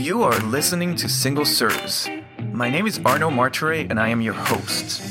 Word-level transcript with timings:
You 0.00 0.22
are 0.22 0.40
listening 0.40 0.96
to 0.96 1.10
Single 1.10 1.44
Serves. 1.44 2.08
My 2.52 2.70
name 2.70 2.86
is 2.86 2.98
Arno 3.04 3.28
Martire 3.28 3.86
and 3.90 4.00
I 4.00 4.08
am 4.08 4.22
your 4.22 4.32
host. 4.32 5.02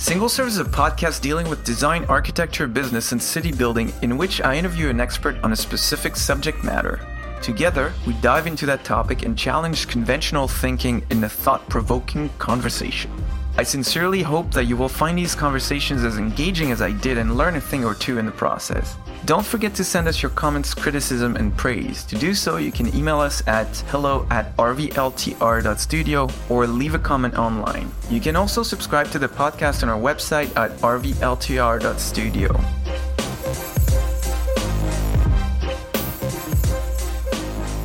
Single 0.00 0.28
Serves 0.28 0.54
is 0.54 0.58
a 0.58 0.64
podcast 0.64 1.20
dealing 1.20 1.48
with 1.48 1.62
design, 1.62 2.04
architecture, 2.06 2.66
business, 2.66 3.12
and 3.12 3.22
city 3.22 3.52
building 3.52 3.92
in 4.02 4.18
which 4.18 4.40
I 4.40 4.56
interview 4.56 4.88
an 4.88 5.00
expert 5.00 5.36
on 5.44 5.52
a 5.52 5.56
specific 5.56 6.16
subject 6.16 6.64
matter. 6.64 6.98
Together, 7.40 7.92
we 8.04 8.14
dive 8.14 8.48
into 8.48 8.66
that 8.66 8.82
topic 8.82 9.22
and 9.22 9.38
challenge 9.38 9.86
conventional 9.86 10.48
thinking 10.48 11.06
in 11.10 11.22
a 11.22 11.28
thought 11.28 11.68
provoking 11.68 12.30
conversation. 12.30 13.12
I 13.60 13.62
sincerely 13.62 14.22
hope 14.22 14.52
that 14.52 14.64
you 14.64 14.74
will 14.74 14.88
find 14.88 15.18
these 15.18 15.34
conversations 15.34 16.02
as 16.02 16.16
engaging 16.16 16.72
as 16.72 16.80
I 16.80 16.92
did 16.92 17.18
and 17.18 17.36
learn 17.36 17.56
a 17.56 17.60
thing 17.60 17.84
or 17.84 17.94
two 17.94 18.16
in 18.16 18.24
the 18.24 18.32
process. 18.32 18.96
Don't 19.26 19.44
forget 19.44 19.74
to 19.74 19.84
send 19.84 20.08
us 20.08 20.22
your 20.22 20.30
comments, 20.30 20.72
criticism, 20.72 21.36
and 21.36 21.54
praise. 21.54 22.02
To 22.04 22.16
do 22.16 22.32
so, 22.32 22.56
you 22.56 22.72
can 22.72 22.88
email 22.96 23.20
us 23.20 23.46
at 23.46 23.66
hello 23.88 24.26
at 24.30 24.56
rvltr.studio 24.56 26.30
or 26.48 26.66
leave 26.66 26.94
a 26.94 26.98
comment 26.98 27.34
online. 27.36 27.92
You 28.08 28.22
can 28.22 28.34
also 28.34 28.62
subscribe 28.62 29.10
to 29.10 29.18
the 29.18 29.28
podcast 29.28 29.82
on 29.82 29.90
our 29.90 30.00
website 30.00 30.56
at 30.56 30.70
rvltr.studio. 30.78 32.48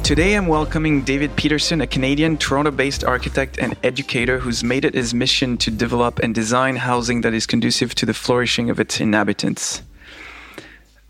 Today 0.06 0.36
I'm 0.36 0.46
welcoming 0.46 1.02
David 1.02 1.36
Peterson, 1.36 1.82
a 1.82 1.88
Canadian 1.88 2.38
Toronto 2.38 2.70
based 2.70 3.04
architect 3.04 3.58
and 3.58 3.76
educator 3.84 4.38
who's 4.38 4.64
made 4.64 4.86
it 4.86 4.94
his 4.94 5.16
mission 5.16 5.58
to 5.58 5.72
develop 5.72 6.20
and 6.20 6.36
design 6.36 6.76
housing 6.76 7.22
that 7.22 7.34
is 7.34 7.48
conducive 7.48 7.96
to 7.96 8.06
the 8.06 8.14
flourishing 8.14 8.70
of 8.70 8.80
its 8.80 9.02
inhabitants. 9.02 9.82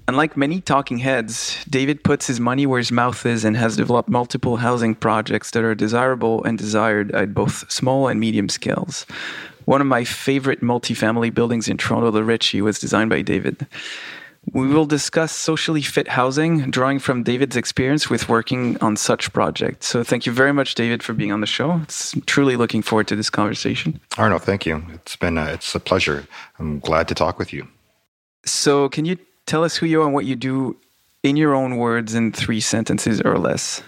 Unlike 0.08 0.38
many 0.38 0.62
talking 0.62 0.99
heads, 0.99 1.62
David 1.70 2.05
puts 2.05 2.27
his 2.27 2.40
money 2.40 2.65
where 2.65 2.77
his 2.77 2.90
mouth 2.90 3.26
is 3.26 3.43
and 3.43 3.57
has 3.57 3.76
developed 3.76 4.07
multiple 4.07 4.55
housing 4.55 4.96
projects 4.96 5.52
that 5.52 5.65
are 5.65 5.76
desirable 5.76 6.41
and 6.46 6.57
desired 6.57 7.12
at 7.12 7.34
both 7.34 7.70
small 7.70 8.07
and 8.07 8.18
medium 8.18 8.48
scales. 8.48 9.05
One 9.65 9.82
of 9.82 9.87
my 9.87 10.05
favorite 10.05 10.62
multifamily 10.62 11.34
buildings 11.34 11.68
in 11.68 11.76
Toronto, 11.76 12.12
the 12.12 12.24
Ritchie, 12.24 12.62
was 12.62 12.80
designed 12.80 13.09
by 13.09 13.24
David. 13.24 13.68
We 14.54 14.68
will 14.68 14.85
discuss 14.85 15.32
socially 15.32 15.82
fit 15.82 16.07
housing, 16.07 16.70
drawing 16.71 16.99
from 16.99 17.24
David's 17.24 17.55
experience 17.55 18.10
with 18.10 18.29
working 18.29 18.77
on 18.82 18.96
such 18.96 19.34
projects. 19.34 19.87
So, 19.87 20.04
thank 20.04 20.26
you 20.26 20.32
very 20.32 20.54
much, 20.54 20.76
David, 20.76 21.04
for 21.04 21.13
being 21.13 21.32
on 21.32 21.41
the 21.41 21.48
show. 21.48 21.79
It's 21.84 22.15
truly 22.26 22.55
looking 22.55 22.82
forward 22.82 23.07
to 23.07 23.15
this 23.15 23.29
conversation. 23.29 23.99
Arno, 24.18 24.37
thank 24.37 24.65
you. 24.65 24.84
It's 24.93 25.15
been 25.15 25.37
a, 25.37 25.46
it's 25.46 25.74
a 25.76 25.79
pleasure. 25.79 26.27
I'm 26.60 26.79
glad 26.79 27.07
to 27.07 27.15
talk 27.15 27.40
with 27.40 27.52
you. 27.52 27.68
So, 28.46 28.90
can 28.90 29.05
you 29.05 29.18
tell 29.46 29.63
us 29.63 29.76
who 29.76 29.87
you 29.87 30.02
are 30.02 30.05
and 30.05 30.13
what 30.13 30.26
you 30.26 30.35
do 30.35 30.77
in 31.24 31.35
your 31.35 31.55
own 31.55 31.77
words 31.77 32.13
in 32.13 32.32
three 32.32 32.62
sentences 32.62 33.21
or 33.21 33.37
less? 33.40 33.82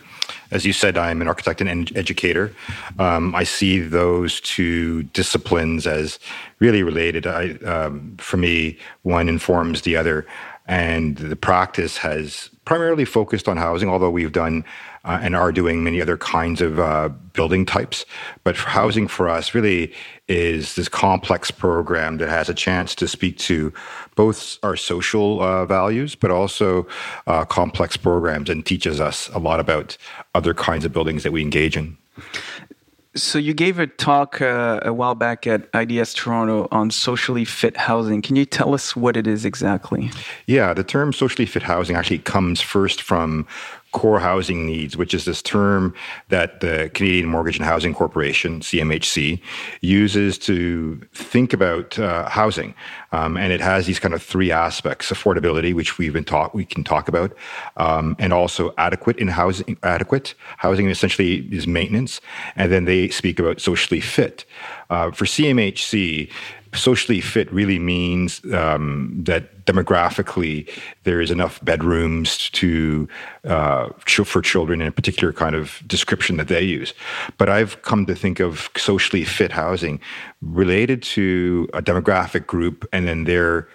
As 0.50 0.66
you 0.66 0.74
said, 0.74 0.98
I'm 0.98 1.22
an 1.22 1.28
architect 1.28 1.62
and 1.62 1.96
educator. 1.98 2.54
Um, 3.00 3.36
I 3.36 3.44
see 3.44 3.80
those 3.80 4.40
two 4.42 5.04
disciplines 5.04 5.86
as 5.86 6.20
really 6.60 6.84
related. 6.84 7.28
I, 7.28 7.52
um, 7.66 8.16
for 8.18 8.38
me, 8.38 8.78
one 9.04 9.28
informs 9.28 9.82
the 9.82 9.98
other, 9.98 10.26
and 10.68 11.18
the 11.18 11.36
practice 11.36 11.98
has 11.98 12.50
primarily 12.66 13.06
focused 13.06 13.48
on 13.48 13.56
housing, 13.58 13.90
although 13.90 14.10
we've 14.10 14.34
done 14.34 14.66
uh, 15.06 15.20
and 15.22 15.36
are 15.36 15.54
doing 15.54 15.86
many 15.86 16.02
other 16.02 16.18
kinds 16.18 16.62
of 16.62 16.80
uh, 16.80 17.08
building 17.32 17.66
types. 17.66 18.06
But 18.44 18.58
for 18.58 18.70
housing 18.70 19.08
for 19.08 19.30
us 19.30 19.54
really 19.54 19.94
is 20.28 20.76
this 20.76 20.90
complex 20.90 21.50
program 21.50 22.18
that 22.18 22.28
has 22.28 22.50
a 22.50 22.54
chance 22.54 22.94
to 22.96 23.08
speak 23.08 23.38
to 23.38 23.72
both 24.16 24.58
our 24.64 24.76
social 24.76 25.42
uh, 25.42 25.66
values, 25.66 26.14
but 26.14 26.30
also 26.30 26.86
uh, 27.26 27.46
complex 27.46 27.96
programs 27.96 28.50
and 28.50 28.66
teaches 28.66 29.00
us 29.00 29.30
a 29.30 29.40
lot 29.40 29.62
about 29.62 29.98
other 30.36 30.54
kinds 30.54 30.84
of 30.84 30.92
buildings 30.92 31.24
that 31.24 31.32
we 31.32 31.42
engage 31.42 31.78
in. 31.78 31.98
So 33.18 33.40
you 33.40 33.54
gave 33.54 33.80
a 33.80 33.88
talk 33.88 34.42
uh, 34.42 34.80
a 34.84 34.94
while 34.94 35.16
back 35.16 35.48
at 35.48 35.68
IDS 35.74 36.14
Toronto 36.14 36.68
on 36.72 36.92
socially 36.92 37.46
fit 37.46 37.76
housing. 37.76 38.22
Can 38.22 38.36
you 38.36 38.46
tell 38.46 38.74
us 38.74 38.96
what 38.96 39.18
it 39.18 39.26
is 39.26 39.44
exactly? 39.44 40.12
Yeah, 40.46 40.74
the 40.74 40.84
term 40.84 41.12
socially 41.12 41.48
fit 41.48 41.64
housing 41.64 41.96
actually 41.96 42.20
comes 42.20 42.62
first 42.62 43.02
from 43.02 43.48
core 43.92 44.20
housing 44.20 44.68
needs, 44.68 44.96
which 44.96 45.14
is 45.14 45.26
this 45.26 45.42
term 45.42 45.94
that 46.30 46.60
the 46.60 46.92
Canadian 46.94 47.28
Mortgage 47.28 47.58
and 47.58 47.66
Housing 47.66 47.94
Corporation, 47.94 48.60
CMHC, 48.60 49.42
uses 49.82 50.38
to 50.40 51.02
think 51.14 51.54
about 51.54 51.98
uh, 51.98 52.30
housing. 52.30 52.76
Um, 53.12 53.38
and 53.38 53.54
it 53.54 53.62
has 53.62 53.86
these 53.86 54.00
kind 54.00 54.14
of 54.14 54.22
three 54.22 54.52
aspects: 54.52 55.12
affordability, 55.12 55.74
which 55.74 55.98
we've 55.98 56.14
been 56.14 56.24
talk 56.24 56.54
we 56.54 56.66
can 56.66 56.84
talk 56.84 57.08
about, 57.08 57.36
um, 57.78 58.16
and 58.20 58.34
also 58.34 58.74
adequate 58.78 59.18
in 59.18 59.28
housing. 59.28 59.78
Adequate 59.84 60.34
housing 60.58 60.90
essentially 60.90 61.48
is 61.52 61.68
maintenance, 61.68 62.22
and 62.56 62.72
then 62.72 62.86
they 62.86 63.10
speak 63.10 63.40
about 63.40 63.62
socially 63.62 64.02
fit. 64.02 64.46
Uh, 64.90 65.12
for 65.12 65.26
CMHC, 65.26 66.30
socially 66.74 67.22
fit 67.22 67.52
really 67.52 67.80
means 67.80 68.42
um, 68.54 69.14
that 69.18 69.66
demographically 69.66 70.70
there 71.04 71.20
is 71.22 71.32
enough 71.32 71.64
bedrooms 71.64 72.50
to 72.52 73.08
uh, 73.44 73.90
for 74.06 74.42
children 74.42 74.82
in 74.82 74.88
a 74.88 74.92
particular 74.92 75.34
kind 75.34 75.56
of 75.56 75.82
description 75.88 76.38
that 76.38 76.48
they 76.48 76.62
use. 76.62 76.94
But 77.38 77.50
I've 77.50 77.82
come 77.82 78.06
to 78.06 78.16
think 78.16 78.40
of 78.40 78.70
socially 78.78 79.24
fit 79.24 79.52
housing 79.52 80.00
related 80.42 81.02
to 81.02 81.68
a 81.74 81.82
demographic 81.82 82.48
group 82.48 82.88
and 82.98 83.08
then 83.08 83.24
their 83.24 83.68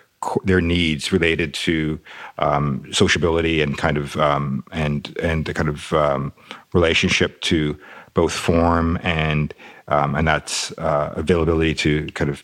their 0.44 0.60
needs 0.60 1.12
related 1.12 1.52
to 1.52 1.98
um, 2.38 2.86
sociability 2.92 3.60
and 3.62 3.78
kind 3.78 3.96
of 3.96 4.16
um, 4.16 4.64
and 4.72 5.16
and 5.22 5.46
the 5.46 5.54
kind 5.54 5.68
of 5.68 5.92
um, 5.92 6.32
relationship 6.72 7.40
to 7.42 7.78
both 8.14 8.32
form 8.32 8.98
and 9.02 9.54
um, 9.88 10.14
and 10.14 10.26
that's 10.26 10.76
uh, 10.78 11.12
availability 11.16 11.74
to 11.74 12.06
kind 12.12 12.30
of 12.30 12.42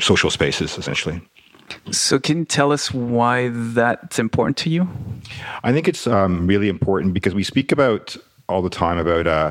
social 0.00 0.30
spaces, 0.30 0.78
essentially. 0.78 1.20
So, 1.90 2.18
can 2.18 2.38
you 2.38 2.44
tell 2.44 2.72
us 2.72 2.92
why 2.92 3.50
that's 3.52 4.18
important 4.18 4.56
to 4.58 4.70
you? 4.70 4.88
I 5.62 5.72
think 5.72 5.86
it's 5.86 6.06
um, 6.06 6.46
really 6.46 6.68
important 6.68 7.12
because 7.12 7.34
we 7.34 7.44
speak 7.44 7.72
about 7.72 8.16
all 8.48 8.62
the 8.62 8.70
time 8.70 8.96
about 8.96 9.26
uh, 9.26 9.50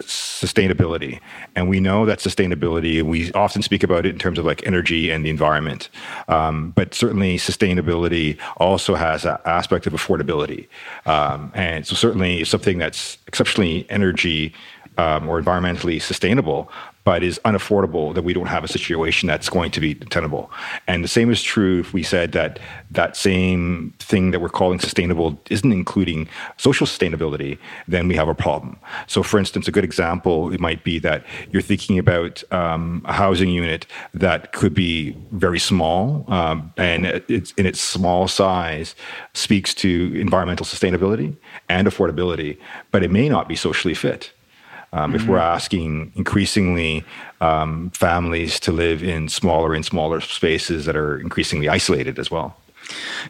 sustainability, 0.00 1.20
and 1.54 1.68
we 1.68 1.80
know 1.80 2.06
that 2.06 2.18
sustainability. 2.18 3.02
We 3.02 3.32
often 3.32 3.62
speak 3.62 3.82
about 3.82 4.06
it 4.06 4.10
in 4.10 4.18
terms 4.18 4.38
of 4.38 4.44
like 4.44 4.66
energy 4.66 5.10
and 5.10 5.24
the 5.24 5.30
environment, 5.30 5.88
um, 6.28 6.70
but 6.70 6.94
certainly 6.94 7.36
sustainability 7.36 8.38
also 8.56 8.94
has 8.94 9.24
an 9.24 9.38
aspect 9.44 9.86
of 9.86 9.92
affordability, 9.92 10.68
um, 11.06 11.52
and 11.54 11.86
so 11.86 11.94
certainly 11.94 12.44
something 12.44 12.78
that's 12.78 13.18
exceptionally 13.26 13.86
energy 13.90 14.54
um, 14.98 15.28
or 15.28 15.40
environmentally 15.40 16.00
sustainable, 16.00 16.70
but 17.04 17.22
is 17.22 17.38
unaffordable, 17.44 18.14
that 18.14 18.22
we 18.22 18.32
don't 18.32 18.46
have 18.46 18.64
a 18.64 18.68
situation 18.68 19.26
that's 19.26 19.50
going 19.50 19.70
to 19.70 19.80
be 19.80 19.94
tenable. 19.94 20.50
And 20.86 21.04
the 21.04 21.08
same 21.08 21.30
is 21.30 21.42
true 21.42 21.80
if 21.80 21.92
we 21.92 22.02
said 22.02 22.32
that 22.32 22.58
that 22.90 23.16
same 23.16 23.92
thing 23.98 24.30
that 24.30 24.40
we're 24.40 24.48
calling 24.48 24.78
sustainable 24.78 25.38
isn't 25.50 25.70
including 25.72 26.28
social 26.56 26.86
sustainability, 26.86 27.58
then 27.86 28.08
we 28.08 28.16
have 28.16 28.28
a 28.28 28.34
problem. 28.34 28.78
So, 29.06 29.22
for 29.22 29.38
instance, 29.38 29.68
a 29.68 29.72
good 29.72 29.84
example 29.84 30.52
it 30.52 30.60
might 30.60 30.82
be 30.82 30.98
that 31.00 31.24
you're 31.50 31.62
thinking 31.62 31.98
about 31.98 32.42
um, 32.52 33.02
a 33.04 33.12
housing 33.12 33.50
unit 33.50 33.86
that 34.14 34.52
could 34.52 34.72
be 34.74 35.16
very 35.32 35.58
small, 35.58 36.24
um, 36.28 36.72
and 36.76 37.06
it's 37.28 37.52
in 37.52 37.66
its 37.66 37.80
small 37.80 38.28
size 38.28 38.94
speaks 39.34 39.74
to 39.74 40.12
environmental 40.18 40.64
sustainability 40.64 41.36
and 41.68 41.86
affordability, 41.86 42.58
but 42.90 43.02
it 43.02 43.10
may 43.10 43.28
not 43.28 43.48
be 43.48 43.56
socially 43.56 43.94
fit. 43.94 44.32
Um, 44.94 45.10
mm-hmm. 45.10 45.16
If 45.16 45.26
we're 45.26 45.38
mm-hmm. 45.38 45.56
asking 45.56 46.12
increasingly 46.14 47.04
um, 47.40 47.90
families 47.90 48.60
to 48.60 48.72
live 48.72 49.02
in 49.02 49.28
smaller 49.28 49.74
and 49.74 49.84
smaller 49.84 50.20
spaces 50.20 50.86
that 50.86 50.96
are 50.96 51.18
increasingly 51.18 51.68
isolated 51.68 52.18
as 52.18 52.30
well. 52.30 52.56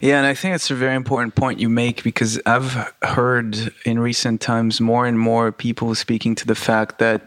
Yeah, 0.00 0.18
and 0.18 0.26
I 0.26 0.34
think 0.34 0.54
it's 0.54 0.70
a 0.70 0.74
very 0.74 0.94
important 0.94 1.36
point 1.36 1.58
you 1.60 1.68
make 1.68 2.02
because 2.02 2.40
I've 2.44 2.92
heard 3.02 3.72
in 3.84 3.98
recent 3.98 4.40
times 4.40 4.80
more 4.80 5.06
and 5.06 5.18
more 5.18 5.52
people 5.52 5.94
speaking 5.94 6.34
to 6.36 6.46
the 6.46 6.54
fact 6.54 6.98
that 6.98 7.22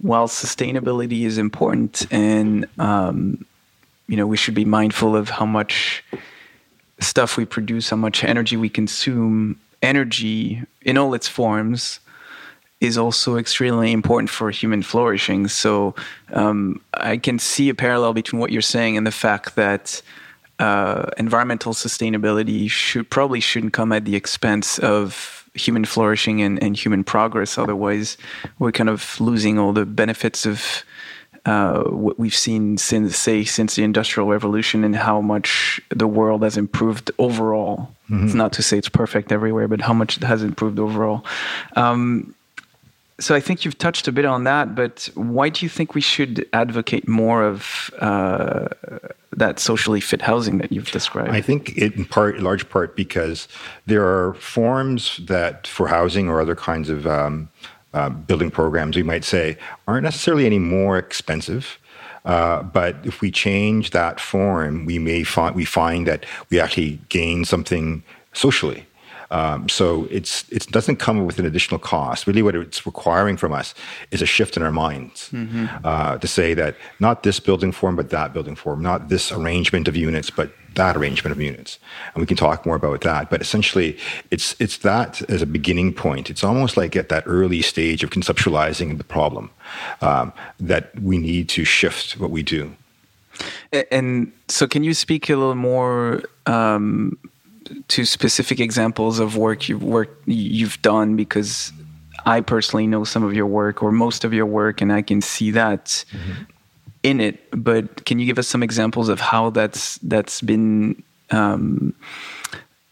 while 0.00 0.28
sustainability 0.28 1.22
is 1.22 1.38
important 1.38 2.06
and 2.12 2.66
um, 2.78 3.44
you 4.06 4.16
know 4.16 4.26
we 4.26 4.36
should 4.36 4.54
be 4.54 4.66
mindful 4.66 5.16
of 5.16 5.30
how 5.30 5.46
much 5.46 6.04
stuff 7.00 7.36
we 7.36 7.44
produce, 7.46 7.90
how 7.90 7.96
much 7.96 8.22
energy 8.22 8.56
we 8.56 8.68
consume, 8.68 9.58
energy 9.82 10.62
in 10.82 10.98
all 10.98 11.14
its 11.14 11.26
forms 11.26 12.00
is 12.80 12.98
also 12.98 13.36
extremely 13.36 13.92
important 13.92 14.28
for 14.28 14.50
human 14.50 14.82
flourishing. 14.82 15.48
So 15.48 15.94
um, 16.32 16.80
I 16.94 17.16
can 17.16 17.38
see 17.38 17.68
a 17.68 17.74
parallel 17.74 18.12
between 18.12 18.40
what 18.40 18.52
you're 18.52 18.62
saying 18.62 18.96
and 18.96 19.06
the 19.06 19.12
fact 19.12 19.56
that 19.56 20.02
uh, 20.58 21.06
environmental 21.16 21.72
sustainability 21.72 22.70
should 22.70 23.08
probably 23.10 23.40
shouldn't 23.40 23.72
come 23.72 23.92
at 23.92 24.04
the 24.04 24.16
expense 24.16 24.78
of 24.78 25.48
human 25.54 25.84
flourishing 25.84 26.42
and, 26.42 26.62
and 26.62 26.76
human 26.76 27.02
progress. 27.02 27.56
Otherwise, 27.56 28.18
we're 28.58 28.72
kind 28.72 28.90
of 28.90 29.18
losing 29.20 29.58
all 29.58 29.72
the 29.72 29.86
benefits 29.86 30.44
of 30.44 30.84
uh, 31.46 31.84
what 31.84 32.18
we've 32.18 32.34
seen 32.34 32.76
since, 32.76 33.16
say, 33.16 33.44
since 33.44 33.76
the 33.76 33.84
Industrial 33.84 34.28
Revolution 34.28 34.84
and 34.84 34.96
how 34.96 35.20
much 35.20 35.80
the 35.90 36.06
world 36.06 36.42
has 36.42 36.56
improved 36.56 37.10
overall. 37.18 37.94
Mm-hmm. 38.10 38.26
It's 38.26 38.34
not 38.34 38.52
to 38.54 38.62
say 38.62 38.76
it's 38.78 38.88
perfect 38.88 39.32
everywhere, 39.32 39.68
but 39.68 39.80
how 39.80 39.94
much 39.94 40.16
it 40.16 40.24
has 40.24 40.42
improved 40.42 40.78
overall. 40.78 41.24
Um, 41.76 42.34
so 43.18 43.34
I 43.34 43.40
think 43.40 43.64
you've 43.64 43.78
touched 43.78 44.08
a 44.08 44.12
bit 44.12 44.24
on 44.24 44.44
that, 44.44 44.74
but 44.74 45.08
why 45.14 45.48
do 45.48 45.64
you 45.64 45.70
think 45.70 45.94
we 45.94 46.00
should 46.00 46.46
advocate 46.52 47.08
more 47.08 47.42
of 47.42 47.90
uh, 47.98 48.68
that 49.32 49.58
socially 49.58 50.00
fit 50.00 50.20
housing 50.20 50.58
that 50.58 50.70
you've 50.70 50.90
described? 50.90 51.30
I 51.30 51.40
think 51.40 51.76
in 51.78 52.04
part, 52.04 52.40
large 52.40 52.68
part, 52.68 52.94
because 52.94 53.48
there 53.86 54.04
are 54.04 54.34
forms 54.34 55.18
that 55.24 55.66
for 55.66 55.88
housing 55.88 56.28
or 56.28 56.40
other 56.40 56.54
kinds 56.54 56.90
of 56.90 57.06
um, 57.06 57.48
uh, 57.94 58.10
building 58.10 58.50
programs, 58.50 58.96
we 58.96 59.02
might 59.02 59.24
say, 59.24 59.56
aren't 59.88 60.04
necessarily 60.04 60.44
any 60.44 60.58
more 60.58 60.98
expensive. 60.98 61.78
Uh, 62.26 62.62
but 62.62 62.96
if 63.04 63.20
we 63.20 63.30
change 63.30 63.90
that 63.92 64.20
form, 64.20 64.84
we 64.84 64.98
may 64.98 65.22
find 65.22 65.54
we 65.54 65.64
find 65.64 66.06
that 66.08 66.26
we 66.50 66.58
actually 66.58 66.98
gain 67.08 67.44
something 67.44 68.02
socially. 68.32 68.84
Um, 69.30 69.68
so 69.68 70.06
it's 70.10 70.48
it 70.50 70.66
doesn't 70.68 70.96
come 70.96 71.26
with 71.26 71.38
an 71.38 71.46
additional 71.46 71.78
cost. 71.78 72.26
Really, 72.26 72.42
what 72.42 72.54
it's 72.54 72.86
requiring 72.86 73.36
from 73.36 73.52
us 73.52 73.74
is 74.10 74.22
a 74.22 74.26
shift 74.26 74.56
in 74.56 74.62
our 74.62 74.72
minds 74.72 75.30
mm-hmm. 75.32 75.66
uh, 75.84 76.18
to 76.18 76.28
say 76.28 76.54
that 76.54 76.76
not 77.00 77.22
this 77.22 77.40
building 77.40 77.72
form, 77.72 77.96
but 77.96 78.10
that 78.10 78.32
building 78.32 78.56
form, 78.56 78.82
not 78.82 79.08
this 79.08 79.32
arrangement 79.32 79.88
of 79.88 79.96
units, 79.96 80.30
but 80.30 80.50
that 80.76 80.96
arrangement 80.96 81.32
of 81.32 81.40
units. 81.40 81.78
And 82.14 82.20
we 82.20 82.26
can 82.26 82.36
talk 82.36 82.64
more 82.64 82.76
about 82.76 83.00
that. 83.00 83.28
But 83.30 83.40
essentially, 83.40 83.98
it's 84.30 84.54
it's 84.60 84.78
that 84.78 85.28
as 85.30 85.42
a 85.42 85.46
beginning 85.46 85.92
point. 85.92 86.30
It's 86.30 86.44
almost 86.44 86.76
like 86.76 86.94
at 86.94 87.08
that 87.08 87.24
early 87.26 87.62
stage 87.62 88.04
of 88.04 88.10
conceptualizing 88.10 88.96
the 88.98 89.04
problem 89.04 89.50
um, 90.00 90.32
that 90.60 90.98
we 91.00 91.18
need 91.18 91.48
to 91.50 91.64
shift 91.64 92.18
what 92.20 92.30
we 92.30 92.42
do. 92.42 92.74
And 93.90 94.32
so, 94.48 94.66
can 94.66 94.84
you 94.84 94.94
speak 94.94 95.28
a 95.28 95.36
little 95.36 95.54
more? 95.54 96.22
Um, 96.46 97.18
to 97.88 98.04
specific 98.04 98.60
examples 98.60 99.18
of 99.18 99.36
work 99.36 99.68
you've 99.68 99.82
worked 99.82 100.26
you've 100.26 100.80
done 100.82 101.16
because 101.16 101.72
I 102.24 102.40
personally 102.40 102.86
know 102.86 103.04
some 103.04 103.22
of 103.22 103.34
your 103.34 103.46
work 103.46 103.82
or 103.82 103.92
most 103.92 104.24
of 104.24 104.32
your 104.32 104.46
work 104.46 104.80
and 104.80 104.92
I 104.92 105.02
can 105.02 105.20
see 105.20 105.50
that 105.52 106.04
mm-hmm. 106.10 106.42
in 107.02 107.20
it 107.20 107.48
but 107.52 108.04
can 108.04 108.18
you 108.18 108.26
give 108.26 108.38
us 108.38 108.48
some 108.48 108.62
examples 108.62 109.08
of 109.08 109.20
how 109.20 109.50
that's 109.50 109.98
that's 109.98 110.40
been 110.40 111.02
um, 111.30 111.94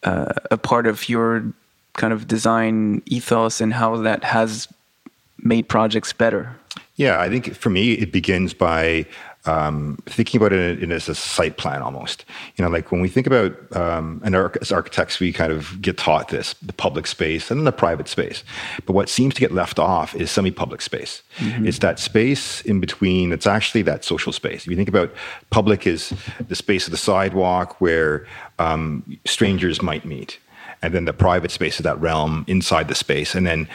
uh, 0.03 0.33
a 0.51 0.59
part 0.59 0.87
of 0.87 1.09
your 1.09 1.45
kind 1.95 2.13
of 2.13 2.27
design 2.27 3.03
ethos 3.07 3.61
and 3.61 3.73
how 3.73 3.97
that 3.97 4.25
has 4.25 4.69
made 5.39 5.69
projects 5.69 6.13
better 6.13 6.57
yeah 6.97 7.21
i 7.21 7.29
think 7.29 7.55
for 7.55 7.71
me 7.71 7.93
it 7.93 8.11
begins 8.11 8.53
by 8.55 9.07
um, 9.47 9.99
thinking 10.07 10.41
about 10.41 10.53
it 10.53 10.79
in, 10.79 10.85
in, 10.85 10.93
as 10.93 11.09
a 11.09 11.15
site 11.15 11.57
plan 11.57 11.83
almost. 11.83 12.25
You 12.57 12.65
know, 12.65 12.71
like 12.71 12.91
when 12.91 13.01
we 13.01 13.09
think 13.09 13.27
about, 13.27 13.55
um, 13.77 14.21
and 14.25 14.35
our, 14.35 14.53
as 14.61 14.73
architects, 14.73 15.21
we 15.21 15.33
kind 15.33 15.53
of 15.53 15.81
get 15.83 15.99
taught 15.99 16.29
this 16.29 16.55
the 16.55 16.73
public 16.73 17.07
space 17.07 17.51
and 17.51 17.67
the 17.67 17.73
private 17.73 18.09
space. 18.09 18.43
But 18.87 18.95
what 18.95 19.09
seems 19.09 19.35
to 19.35 19.41
get 19.41 19.53
left 19.53 19.79
off 19.79 20.15
is 20.15 20.31
semi 20.31 20.51
public 20.51 20.81
space. 20.81 21.23
Mm-hmm. 21.39 21.67
It's 21.67 21.79
that 21.81 21.99
space 21.99 22.61
in 22.63 22.81
between 22.81 23.33
It's 23.33 23.47
actually 23.47 23.83
that 23.83 24.05
social 24.05 24.33
space. 24.33 24.63
If 24.63 24.69
you 24.69 24.77
think 24.77 24.89
about 24.89 25.13
public, 25.51 25.87
is 25.87 26.15
the 26.49 26.55
space 26.55 26.87
of 26.87 26.91
the 26.91 26.97
sidewalk 26.97 27.81
where 27.81 28.27
um, 28.59 29.19
strangers 29.25 29.83
might 29.83 30.05
meet 30.05 30.39
and 30.83 30.95
then 30.95 31.05
the 31.05 31.13
private 31.13 31.51
space 31.51 31.77
is 31.77 31.85
that 31.85 32.01
realm 32.01 32.45
inside 32.49 32.89
the 32.89 32.95
space. 32.95 33.35
And 33.35 33.47
then 33.47 33.69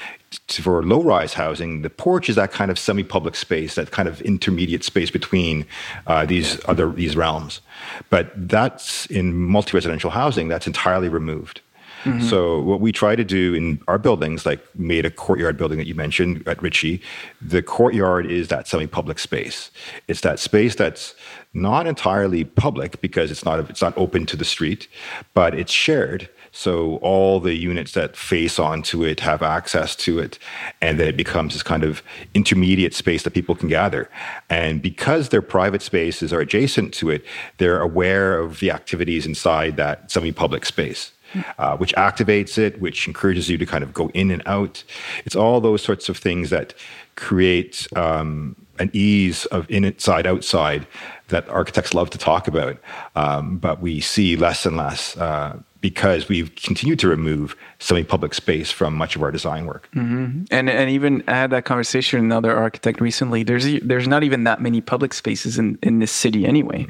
for 0.48 0.84
low 0.84 1.02
rise 1.02 1.34
housing, 1.34 1.82
the 1.82 1.90
porch 1.90 2.30
is 2.30 2.36
that 2.36 2.52
kind 2.52 2.70
of 2.70 2.78
semi 2.78 3.04
public 3.04 3.36
space, 3.36 3.76
that 3.76 3.92
kind 3.92 4.08
of 4.08 4.22
intermediate 4.22 4.84
space 4.84 5.10
between 5.10 5.66
uh, 6.08 6.26
these 6.26 6.60
other 6.68 6.92
these 6.92 7.16
realms. 7.16 7.62
But 8.10 8.32
that's 8.36 9.06
in 9.08 9.34
multi 9.34 9.72
residential 9.76 10.12
housing, 10.12 10.48
that's 10.48 10.68
entirely 10.68 11.10
removed. 11.10 11.62
Mm-hmm. 12.04 12.22
So 12.28 12.62
what 12.62 12.80
we 12.80 12.92
try 12.92 13.16
to 13.16 13.26
do 13.26 13.54
in 13.54 13.82
our 13.88 13.98
buildings, 13.98 14.46
like 14.46 14.62
made 14.78 15.06
a 15.06 15.12
courtyard 15.12 15.58
building 15.58 15.78
that 15.80 15.88
you 15.88 15.96
mentioned 15.96 16.48
at 16.48 16.62
Ritchie, 16.62 17.02
the 17.42 17.62
courtyard 17.62 18.26
is 18.26 18.48
that 18.48 18.68
semi-public 18.68 19.20
space. 19.20 19.70
It's 20.08 20.22
that 20.22 20.40
space 20.40 20.76
that's 20.76 21.14
not 21.54 21.88
entirely 21.88 22.46
public 22.46 23.02
because 23.02 23.32
it's 23.32 23.44
not 23.44 23.60
it's 23.70 23.82
not 23.82 23.98
open 23.98 24.26
to 24.28 24.38
the 24.38 24.46
street, 24.46 24.88
but 25.34 25.54
it's 25.54 25.72
shared 25.72 26.30
so 26.60 26.98
all 26.98 27.40
the 27.40 27.54
units 27.54 27.94
that 27.94 28.18
face 28.18 28.60
onto 28.60 29.02
it 29.02 29.22
have 29.22 29.42
access 29.42 29.96
to 29.96 30.20
it. 30.20 30.38
And 30.82 31.00
then 31.00 31.08
it 31.08 31.16
becomes 31.16 31.54
this 31.54 31.64
kind 31.64 31.86
of 31.86 32.04
intermediate 32.34 32.94
space 32.94 33.24
that 33.24 33.32
people 33.32 33.56
can 33.56 33.70
gather. 33.70 34.10
And 34.50 34.82
because 34.82 35.30
their 35.30 35.42
private 35.42 35.82
spaces 35.82 36.34
are 36.34 36.42
adjacent 36.42 36.94
to 36.96 37.12
it, 37.12 37.24
they're 37.60 37.80
aware 37.80 38.38
of 38.38 38.60
the 38.60 38.72
activities 38.72 39.26
inside 39.26 39.78
that 39.78 40.12
semi 40.12 40.34
public 40.34 40.66
space. 40.66 41.14
Uh, 41.60 41.78
which 41.78 41.94
activates 41.94 42.58
it, 42.58 42.82
which 42.82 43.08
encourages 43.08 43.48
you 43.50 43.56
to 43.56 43.66
kind 43.66 43.84
of 43.84 43.94
go 43.94 44.10
in 44.16 44.32
and 44.32 44.42
out. 44.48 44.84
It's 45.26 45.36
all 45.36 45.62
those 45.62 45.84
sorts 45.84 46.10
of 46.10 46.18
things 46.18 46.50
that 46.50 46.74
create 47.16 47.86
um, 47.96 48.56
an 48.80 48.90
ease 48.94 49.46
of 49.48 49.70
inside 49.70 50.26
outside 50.26 50.88
that 51.28 51.48
architects 51.48 51.94
love 51.94 52.10
to 52.10 52.18
talk 52.18 52.48
about, 52.48 52.78
um, 53.16 53.60
but 53.60 53.80
we 53.80 54.00
see 54.00 54.36
less 54.36 54.66
and 54.66 54.76
less 54.76 55.16
uh, 55.18 55.60
because 55.82 56.28
we've 56.28 56.54
continued 56.56 57.00
to 57.00 57.08
remove 57.08 57.56
semi-public 57.80 58.34
space 58.34 58.72
from 58.72 58.94
much 58.96 59.16
of 59.16 59.24
our 59.24 59.32
design 59.32 59.66
work. 59.66 59.90
Mm-hmm. 59.96 60.44
And 60.52 60.70
and 60.70 60.90
even 60.90 61.24
I 61.28 61.36
had 61.36 61.52
that 61.52 61.66
conversation 61.66 62.20
with 62.20 62.26
another 62.26 62.56
architect 62.56 63.00
recently. 63.00 63.44
There's 63.44 63.66
there's 63.82 64.08
not 64.08 64.24
even 64.24 64.44
that 64.44 64.62
many 64.62 64.82
public 64.82 65.14
spaces 65.14 65.58
in 65.58 65.78
in 65.82 66.00
this 66.00 66.12
city 66.12 66.46
anyway. 66.46 66.88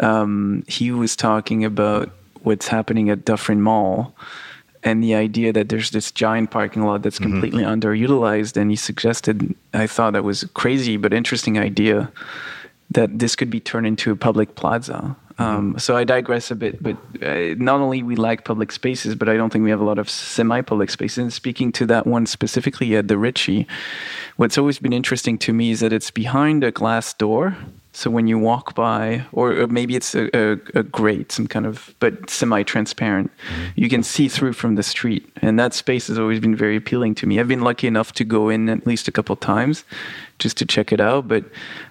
Um, 0.00 0.64
he 0.68 0.92
was 0.92 1.16
talking 1.16 1.64
about 1.64 2.10
what's 2.42 2.68
happening 2.68 3.10
at 3.10 3.24
Dufferin 3.24 3.62
Mall. 3.62 4.14
And 4.84 5.00
the 5.00 5.14
idea 5.14 5.52
that 5.52 5.68
there's 5.68 5.90
this 5.90 6.10
giant 6.10 6.50
parking 6.50 6.82
lot 6.82 7.02
that's 7.02 7.20
mm-hmm. 7.20 7.30
completely 7.30 7.62
mm-hmm. 7.62 7.80
underutilized, 7.80 8.56
and 8.56 8.68
he 8.68 8.74
suggested, 8.74 9.54
I 9.72 9.86
thought 9.86 10.12
that 10.14 10.24
was 10.24 10.42
a 10.42 10.48
crazy 10.48 10.96
but 10.96 11.12
interesting 11.12 11.56
idea 11.56 12.10
that 12.90 13.20
this 13.20 13.36
could 13.36 13.48
be 13.48 13.60
turned 13.60 13.86
into 13.86 14.10
a 14.10 14.16
public 14.16 14.56
plaza 14.56 15.16
um, 15.38 15.78
so 15.78 15.96
I 15.96 16.04
digress 16.04 16.50
a 16.50 16.54
bit, 16.54 16.82
but 16.82 16.96
uh, 17.22 17.54
not 17.56 17.80
only 17.80 18.02
we 18.02 18.16
like 18.16 18.44
public 18.44 18.72
spaces, 18.72 19.14
but 19.14 19.28
I 19.28 19.36
don't 19.36 19.50
think 19.50 19.64
we 19.64 19.70
have 19.70 19.80
a 19.80 19.84
lot 19.84 19.98
of 19.98 20.08
semi-public 20.08 20.90
spaces. 20.90 21.18
And 21.18 21.32
speaking 21.32 21.72
to 21.72 21.86
that 21.86 22.06
one 22.06 22.26
specifically 22.26 22.96
at 22.96 23.08
the 23.08 23.18
Ritchie, 23.18 23.66
what's 24.36 24.58
always 24.58 24.78
been 24.78 24.92
interesting 24.92 25.38
to 25.38 25.52
me 25.52 25.70
is 25.70 25.80
that 25.80 25.92
it's 25.92 26.10
behind 26.10 26.64
a 26.64 26.70
glass 26.70 27.14
door. 27.14 27.56
So 27.94 28.10
when 28.10 28.26
you 28.26 28.38
walk 28.38 28.74
by, 28.74 29.26
or, 29.32 29.66
maybe 29.66 29.94
it's 29.94 30.14
a, 30.14 30.34
a, 30.34 30.52
a, 30.74 30.82
grate, 30.82 31.30
some 31.30 31.46
kind 31.46 31.66
of, 31.66 31.94
but 32.00 32.30
semi-transparent, 32.30 33.30
mm-hmm. 33.30 33.64
you 33.74 33.90
can 33.90 34.02
see 34.02 34.28
through 34.28 34.54
from 34.54 34.76
the 34.76 34.82
street, 34.82 35.30
and 35.42 35.58
that 35.58 35.74
space 35.74 36.06
has 36.06 36.18
always 36.18 36.40
been 36.40 36.56
very 36.56 36.76
appealing 36.76 37.14
to 37.16 37.26
me. 37.26 37.38
I've 37.38 37.48
been 37.48 37.60
lucky 37.60 37.86
enough 37.86 38.12
to 38.14 38.24
go 38.24 38.48
in 38.48 38.70
at 38.70 38.86
least 38.86 39.08
a 39.08 39.12
couple 39.12 39.36
times, 39.36 39.84
just 40.42 40.56
to 40.58 40.66
check 40.66 40.92
it 40.92 41.00
out. 41.00 41.28
But 41.28 41.44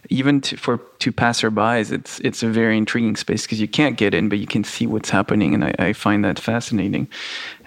even 0.10 0.42
to, 0.42 0.58
for 0.58 0.78
to 1.00 1.12
passerbys, 1.12 1.92
it's 1.92 2.20
it's 2.20 2.44
a 2.44 2.50
very 2.50 2.78
intriguing 2.78 3.16
space 3.16 3.44
because 3.44 3.62
you 3.62 3.68
can't 3.68 3.98
get 3.98 4.14
in, 4.14 4.30
but 4.30 4.40
you 4.40 4.48
can 4.48 4.64
see 4.64 4.86
what's 4.86 5.10
happening, 5.10 5.54
and 5.54 5.66
I, 5.66 5.74
I 5.80 5.94
find 5.94 6.24
that 6.26 6.40
fascinating. 6.40 7.08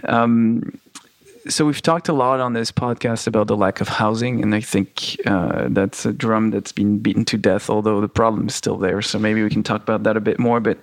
Um, 0.04 0.78
so 1.48 1.66
we've 1.66 1.82
talked 1.82 2.08
a 2.08 2.12
lot 2.12 2.40
on 2.40 2.52
this 2.52 2.72
podcast 2.72 3.26
about 3.26 3.46
the 3.46 3.56
lack 3.56 3.80
of 3.80 3.88
housing, 3.88 4.42
and 4.42 4.54
I 4.54 4.60
think 4.60 5.16
uh, 5.26 5.68
that's 5.70 6.06
a 6.06 6.12
drum 6.12 6.50
that's 6.50 6.72
been 6.72 6.98
beaten 6.98 7.24
to 7.26 7.36
death. 7.36 7.68
Although 7.68 8.00
the 8.00 8.08
problem 8.08 8.48
is 8.48 8.54
still 8.54 8.76
there, 8.76 9.02
so 9.02 9.18
maybe 9.18 9.42
we 9.42 9.50
can 9.50 9.62
talk 9.62 9.82
about 9.82 10.02
that 10.04 10.16
a 10.16 10.20
bit 10.20 10.38
more. 10.38 10.60
But 10.60 10.78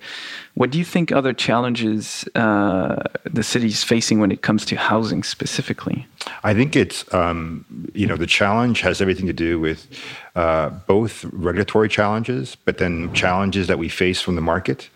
what 0.54 0.70
do 0.70 0.78
you 0.78 0.84
think 0.84 1.10
other 1.10 1.32
challenges 1.32 2.28
uh, 2.34 3.02
the 3.24 3.40
is 3.62 3.84
facing 3.84 4.20
when 4.20 4.30
it 4.30 4.42
comes 4.42 4.64
to 4.66 4.76
housing 4.76 5.22
specifically? 5.22 6.06
I 6.44 6.54
think 6.54 6.76
it's 6.76 7.12
um, 7.12 7.64
you 7.94 8.06
know 8.06 8.16
the 8.16 8.26
challenge 8.26 8.80
has 8.82 9.00
everything 9.00 9.26
to 9.26 9.32
do 9.32 9.58
with 9.58 9.86
uh, 10.36 10.70
both 10.86 11.24
regulatory 11.24 11.88
challenges, 11.88 12.56
but 12.64 12.78
then 12.78 13.12
challenges 13.14 13.66
that 13.66 13.78
we 13.78 13.88
face 13.88 14.20
from 14.20 14.36
the 14.36 14.42
market 14.42 14.88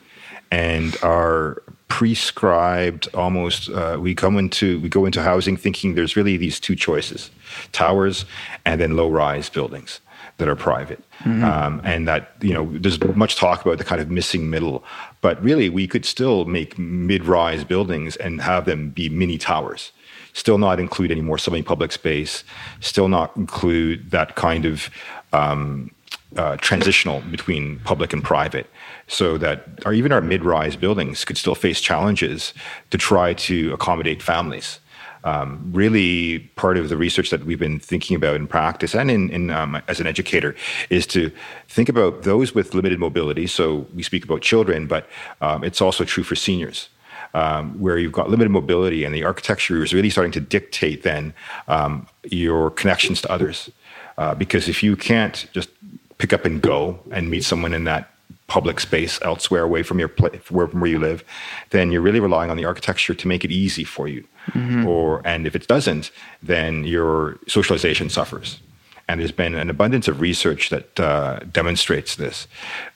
and 0.50 0.96
our 1.02 1.62
prescribed 1.88 3.09
almost 3.14 3.71
uh, 3.71 3.97
we 4.00 4.14
come 4.14 4.37
into 4.38 4.81
we 4.81 4.88
go 4.88 5.07
into 5.07 5.23
housing 5.23 5.57
thinking 5.57 5.95
there's 5.95 6.16
really 6.16 6.37
these 6.37 6.59
two 6.59 6.75
choices 6.75 7.31
towers 7.73 8.25
and 8.64 8.81
then 8.81 8.97
low 8.97 9.09
rise 9.09 9.49
buildings 9.49 10.00
that 10.38 10.49
are 10.49 10.57
private. 10.57 11.02
Mm-hmm. 11.21 11.45
um, 11.45 11.81
and 11.83 12.07
that 12.07 12.33
you 12.43 12.52
know 12.52 12.69
there's 12.78 13.02
much 13.14 13.37
talk 13.37 13.64
about 13.64 13.78
the 13.78 13.85
kind 13.85 14.02
of 14.02 14.11
missing 14.11 14.50
middle 14.50 14.85
but 15.23 15.43
really 15.43 15.71
we 15.71 15.87
could 15.87 16.05
still 16.05 16.45
make 16.45 16.78
mid-rise 16.78 17.64
buildings 17.64 18.16
and 18.16 18.43
have 18.43 18.66
them 18.66 18.90
be 18.90 19.09
mini 19.09 19.38
towers. 19.38 19.93
Still 20.35 20.59
not 20.59 20.78
include 20.78 21.11
any 21.11 21.23
more 21.23 21.38
semi-public 21.38 21.93
space 21.93 22.45
still 22.81 23.09
not 23.09 23.35
include 23.37 24.11
that 24.11 24.35
kind 24.35 24.66
of 24.66 24.90
um, 25.33 25.90
uh, 26.37 26.57
transitional 26.57 27.23
between 27.31 27.78
public 27.81 28.12
and 28.12 28.23
private 28.23 28.69
so 29.08 29.38
that 29.38 29.68
or 29.84 29.92
even 29.92 30.12
our 30.12 30.20
mid-rise 30.20 30.76
buildings 30.76 31.25
could 31.25 31.38
still 31.38 31.54
face 31.54 31.80
challenges 31.80 32.52
to 32.90 32.98
try 32.98 33.32
to 33.34 33.72
accommodate 33.72 34.22
families 34.22 34.80
um, 35.26 35.70
really 35.72 36.38
part 36.54 36.78
of 36.78 36.88
the 36.88 36.96
research 36.96 37.30
that 37.30 37.44
we've 37.44 37.58
been 37.58 37.80
thinking 37.80 38.16
about 38.16 38.36
in 38.36 38.46
practice 38.46 38.94
and 38.94 39.10
in, 39.10 39.28
in 39.30 39.50
um, 39.50 39.82
as 39.88 39.98
an 39.98 40.06
educator 40.06 40.54
is 40.88 41.04
to 41.08 41.32
think 41.68 41.88
about 41.88 42.22
those 42.22 42.54
with 42.54 42.75
limited 42.75 43.00
mobility. 43.00 43.48
So 43.48 43.88
we 43.92 44.04
speak 44.04 44.25
about 44.25 44.40
children, 44.40 44.86
but 44.86 45.08
um, 45.40 45.64
it's 45.64 45.80
also 45.80 46.04
true 46.04 46.22
for 46.22 46.36
seniors. 46.36 46.88
Um, 47.34 47.78
where 47.78 47.98
you've 47.98 48.12
got 48.12 48.30
limited 48.30 48.48
mobility 48.48 49.04
and 49.04 49.14
the 49.14 49.25
architecture 49.25 49.82
is 49.82 49.92
really 49.92 50.08
starting 50.08 50.32
to 50.32 50.40
dictate 50.40 51.02
then 51.02 51.34
um, 51.68 52.06
your 52.25 52.70
connections 52.70 53.20
to 53.22 53.30
others. 53.30 53.68
Uh, 54.16 54.34
because 54.34 54.68
if 54.68 54.82
you 54.82 54.96
can't 54.96 55.46
just 55.52 55.68
pick 56.16 56.32
up 56.32 56.46
and 56.46 56.62
go 56.62 56.98
and 57.10 57.28
meet 57.28 57.44
someone 57.44 57.75
in 57.75 57.84
that 57.84 58.15
public 58.47 58.79
space 58.81 59.19
elsewhere 59.23 59.62
away 59.62 59.83
from 59.83 59.99
your 59.99 60.09
place 60.09 60.50
where, 60.50 60.67
where 60.67 60.91
you 60.91 60.99
live, 60.99 61.25
then 61.71 61.91
you're 61.91 62.03
really 62.03 62.21
relying 62.21 62.50
on 62.50 62.57
the 62.57 62.65
architecture 62.65 63.15
to 63.15 63.29
make 63.29 63.45
it 63.45 63.50
easy 63.50 63.85
for 63.85 64.07
you. 64.09 64.25
Mm-hmm. 64.53 64.87
Or 64.87 65.21
and 65.25 65.47
if 65.47 65.57
it 65.57 65.67
doesn't, 65.67 66.11
then 66.43 66.85
your 66.85 67.38
socialization 67.49 68.09
suffers. 68.09 68.61
And 69.09 69.21
there's 69.21 69.33
been 69.33 69.55
an 69.55 69.71
abundance 69.71 70.09
of 70.09 70.21
research 70.21 70.71
that 70.71 70.99
uh, 70.99 71.38
demonstrates 71.53 72.17
this. 72.17 72.49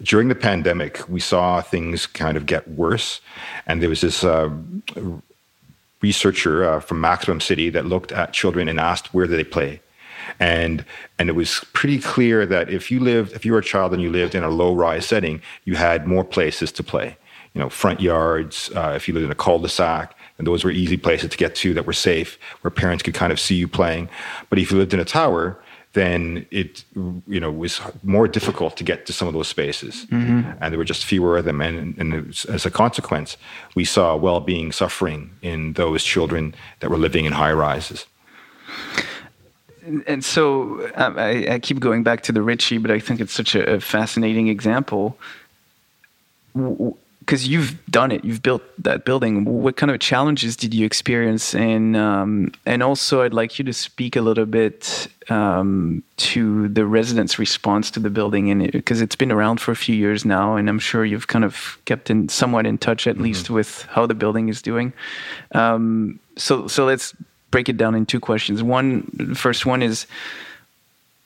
During 0.02 0.28
the 0.28 0.34
pandemic, 0.34 1.08
we 1.08 1.20
saw 1.20 1.60
things 1.60 2.06
kind 2.06 2.36
of 2.36 2.46
get 2.46 2.66
worse, 2.68 3.20
and 3.66 3.82
there 3.82 3.88
was 3.88 4.00
this. 4.00 4.24
Uh, 4.24 4.50
researcher 6.02 6.64
uh, 6.64 6.80
from 6.80 6.98
Maximum 6.98 7.42
City 7.42 7.68
that 7.68 7.84
looked 7.84 8.10
at 8.10 8.32
children 8.32 8.68
and 8.68 8.80
asked 8.80 9.12
where 9.12 9.26
do 9.26 9.36
they 9.36 9.44
play 9.44 9.80
and 10.38 10.84
and 11.18 11.28
it 11.28 11.34
was 11.34 11.64
pretty 11.72 11.98
clear 11.98 12.46
that 12.46 12.70
if 12.70 12.90
you 12.90 13.00
lived 13.00 13.32
if 13.32 13.44
you 13.44 13.52
were 13.52 13.58
a 13.58 13.64
child 13.64 13.92
and 13.92 14.02
you 14.02 14.10
lived 14.10 14.34
in 14.34 14.44
a 14.44 14.48
low 14.48 14.74
rise 14.74 15.06
setting 15.06 15.40
you 15.64 15.74
had 15.74 16.06
more 16.06 16.24
places 16.24 16.70
to 16.72 16.82
play. 16.82 17.16
You 17.54 17.60
know 17.60 17.68
front 17.68 18.00
yards 18.00 18.70
uh, 18.76 18.92
if 18.94 19.08
you 19.08 19.14
lived 19.14 19.26
in 19.26 19.32
a 19.32 19.36
cul-de-sac 19.36 20.14
and 20.38 20.46
those 20.46 20.64
were 20.64 20.70
easy 20.70 20.96
places 20.96 21.30
to 21.30 21.36
get 21.36 21.54
to 21.56 21.74
that 21.74 21.86
were 21.86 21.92
safe 21.92 22.38
where 22.60 22.70
parents 22.70 23.02
could 23.02 23.14
kind 23.14 23.32
of 23.32 23.40
see 23.40 23.56
you 23.56 23.68
playing. 23.68 24.08
But 24.48 24.58
if 24.58 24.70
you 24.70 24.78
lived 24.78 24.94
in 24.94 25.00
a 25.00 25.04
tower 25.04 25.58
then 25.92 26.46
it 26.52 26.84
you 27.26 27.40
know 27.40 27.50
was 27.50 27.80
more 28.04 28.28
difficult 28.28 28.76
to 28.76 28.84
get 28.84 29.06
to 29.06 29.12
some 29.12 29.26
of 29.26 29.34
those 29.34 29.48
spaces. 29.48 30.06
Mm-hmm. 30.06 30.48
and 30.60 30.72
there 30.72 30.78
were 30.78 30.84
just 30.84 31.04
fewer 31.04 31.38
of 31.38 31.44
them. 31.44 31.60
And, 31.60 31.98
and 31.98 32.26
was, 32.28 32.44
as 32.44 32.64
a 32.64 32.70
consequence 32.70 33.36
we 33.74 33.84
saw 33.84 34.14
well-being 34.14 34.70
suffering 34.70 35.30
in 35.42 35.72
those 35.72 36.04
children 36.04 36.54
that 36.78 36.90
were 36.90 36.98
living 36.98 37.24
in 37.24 37.32
high 37.32 37.52
rises 37.52 38.06
and 40.06 40.24
so 40.24 40.90
um, 40.94 41.18
I, 41.18 41.54
I, 41.54 41.58
keep 41.58 41.80
going 41.80 42.02
back 42.02 42.22
to 42.24 42.32
the 42.32 42.42
Ritchie, 42.42 42.78
but 42.78 42.90
I 42.90 42.98
think 42.98 43.20
it's 43.20 43.32
such 43.32 43.54
a, 43.54 43.74
a 43.74 43.80
fascinating 43.80 44.48
example 44.48 45.16
because 47.20 47.46
you've 47.46 47.78
done 47.86 48.10
it, 48.10 48.24
you've 48.24 48.42
built 48.42 48.62
that 48.82 49.04
building. 49.04 49.44
What 49.44 49.76
kind 49.76 49.92
of 49.92 50.00
challenges 50.00 50.56
did 50.56 50.74
you 50.74 50.84
experience? 50.84 51.54
And 51.54 51.96
um, 51.96 52.52
and 52.66 52.82
also, 52.82 53.22
I'd 53.22 53.32
like 53.32 53.58
you 53.58 53.64
to 53.66 53.72
speak 53.72 54.16
a 54.16 54.20
little 54.20 54.46
bit 54.46 55.06
um, 55.28 56.02
to 56.16 56.68
the 56.68 56.84
residents' 56.84 57.38
response 57.38 57.90
to 57.92 58.00
the 58.00 58.10
building, 58.10 58.50
and 58.50 58.72
because 58.72 59.00
it, 59.00 59.12
has 59.12 59.16
been 59.16 59.30
around 59.30 59.60
for 59.60 59.70
a 59.70 59.76
few 59.76 59.94
years 59.94 60.24
now, 60.24 60.56
and 60.56 60.68
I'm 60.68 60.80
sure 60.80 61.04
you've 61.04 61.28
kind 61.28 61.44
of 61.44 61.78
kept 61.84 62.10
in 62.10 62.28
somewhat 62.28 62.66
in 62.66 62.78
touch, 62.78 63.06
at 63.06 63.14
mm-hmm. 63.14 63.24
least, 63.24 63.48
with 63.48 63.82
how 63.82 64.06
the 64.06 64.14
building 64.14 64.48
is 64.48 64.60
doing. 64.60 64.92
Um, 65.52 66.18
so 66.36 66.66
so 66.66 66.84
let's 66.84 67.14
break 67.50 67.68
it 67.68 67.76
down 67.76 67.94
in 67.94 68.06
two 68.06 68.20
questions. 68.20 68.62
One, 68.62 69.10
the 69.12 69.34
first 69.34 69.66
one 69.66 69.82
is 69.82 70.06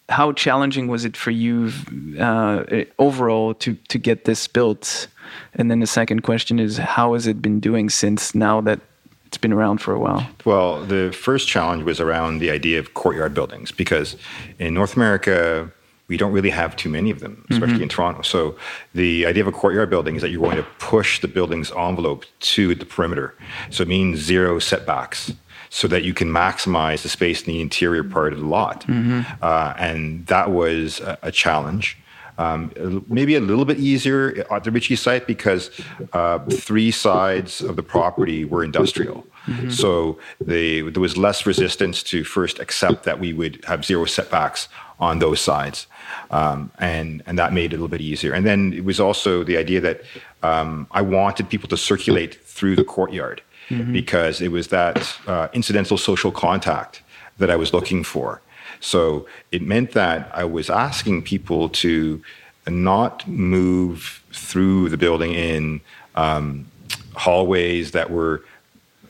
how 0.09 0.33
challenging 0.33 0.88
was 0.88 1.04
it 1.04 1.16
for 1.16 1.31
you 1.31 1.73
uh, 2.19 2.64
overall 2.99 3.54
to 3.54 3.75
to 3.88 3.99
get 3.99 4.25
this 4.25 4.47
built? 4.47 5.07
And 5.54 5.71
then 5.71 5.81
the 5.81 5.87
second 5.87 6.23
question 6.23 6.59
is 6.59 6.76
how 6.76 7.14
has 7.14 7.26
it 7.26 7.40
been 7.40 7.61
doing 7.61 7.90
since 7.90 8.35
now 8.35 8.61
that 8.62 8.81
it's 9.26 9.38
been 9.38 9.52
around 9.52 9.78
for 9.78 9.93
a 9.93 9.99
while? 9.99 10.26
Well, 10.45 10.85
the 10.85 11.11
first 11.12 11.49
challenge 11.49 11.85
was 11.85 12.00
around 12.00 12.38
the 12.38 12.50
idea 12.50 12.78
of 12.78 12.95
courtyard 12.95 13.35
buildings 13.35 13.73
because 13.73 14.16
in 14.59 14.75
North 14.75 14.97
America 14.97 15.71
we 16.07 16.19
don't 16.19 16.33
really 16.33 16.50
have 16.50 16.76
too 16.76 16.90
many 16.90 17.11
of 17.11 17.21
them, 17.21 17.47
especially 17.50 17.75
mm-hmm. 17.75 17.85
in 17.85 17.88
Toronto. 17.88 18.23
So 18.23 18.57
the 18.95 19.25
idea 19.25 19.43
of 19.43 19.49
a 19.49 19.52
courtyard 19.52 19.88
building 19.88 20.16
is 20.16 20.23
that 20.23 20.31
you're 20.31 20.43
going 20.43 20.59
to 20.59 20.66
push 20.78 21.21
the 21.21 21.28
building's 21.28 21.73
envelope 21.73 22.26
to 22.40 22.75
the 22.75 22.85
perimeter. 22.85 23.35
So 23.71 23.83
it 23.83 23.88
means 23.88 24.19
zero 24.19 24.59
setbacks 24.59 25.33
so 25.75 25.88
that 25.88 26.04
you 26.04 26.14
can 26.14 26.28
maximize 26.28 27.02
the 27.02 27.09
space 27.09 27.43
in 27.43 27.52
the 27.52 27.61
interior 27.61 28.04
part 28.04 28.33
of 28.33 28.38
the 28.38 28.47
lot. 28.47 28.83
Mm-hmm. 28.83 29.23
Uh, 29.43 29.75
and 29.76 30.25
that 30.28 30.52
was 30.52 31.00
a, 31.00 31.19
a 31.23 31.33
challenge. 31.33 31.99
Um, 32.38 32.71
maybe 33.09 33.35
a 33.35 33.40
little 33.40 33.64
bit 33.64 33.78
easier 33.81 34.47
at 34.52 34.62
the 34.62 34.71
Ritchie 34.71 34.95
site 34.95 35.26
because 35.26 35.73
uh, 36.12 36.38
three 36.38 36.93
sides 36.93 37.61
of 37.61 37.75
the 37.75 37.83
property 37.83 38.45
were 38.45 38.62
industrial. 38.62 39.26
Mm-hmm. 39.47 39.71
So 39.71 40.21
they, 40.40 40.81
there 40.81 41.00
was 41.00 41.16
less 41.16 41.45
resistance 41.45 42.04
to 42.04 42.23
first 42.23 42.61
accept 42.61 43.02
that 43.02 43.19
we 43.19 43.33
would 43.33 43.64
have 43.64 43.85
zero 43.85 44.04
setbacks 44.04 44.69
on 45.00 45.19
those 45.19 45.40
sides. 45.40 45.88
Um, 46.31 46.71
and, 46.78 47.21
and 47.26 47.37
that 47.37 47.52
made 47.52 47.73
it 47.73 47.76
a 47.76 47.78
little 47.78 47.88
bit 47.88 48.00
easier. 48.00 48.33
And 48.33 48.47
then 48.47 48.73
it 48.73 48.85
was 48.85 49.00
also 49.00 49.43
the 49.43 49.57
idea 49.57 49.81
that 49.81 50.02
um, 50.45 50.87
I 50.93 51.02
wanted 51.02 51.49
people 51.49 51.69
to 51.71 51.76
circulate 51.76 52.37
through 52.45 52.76
the 52.76 52.85
courtyard 52.85 53.43
mm-hmm. 53.68 53.92
because 53.92 54.40
it 54.40 54.49
was 54.49 54.68
that 54.68 55.16
uh, 55.26 55.49
incidental 55.52 55.97
social 55.97 56.30
contact 56.30 57.02
that 57.38 57.50
I 57.50 57.56
was 57.56 57.73
looking 57.73 58.04
for. 58.04 58.40
So 58.80 59.26
it 59.50 59.62
meant 59.62 59.92
that 59.92 60.30
I 60.35 60.44
was 60.44 60.71
asking 60.71 61.23
people 61.23 61.68
to 61.71 62.23
not 62.66 63.26
move 63.26 64.23
through 64.33 64.88
the 64.88 64.97
building 64.97 65.33
in 65.35 65.80
um, 66.14 66.66
hallways 67.14 67.92
that 67.92 68.11
were 68.11 68.44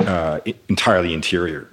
uh, 0.01 0.41
entirely 0.69 1.15
interior 1.15 1.69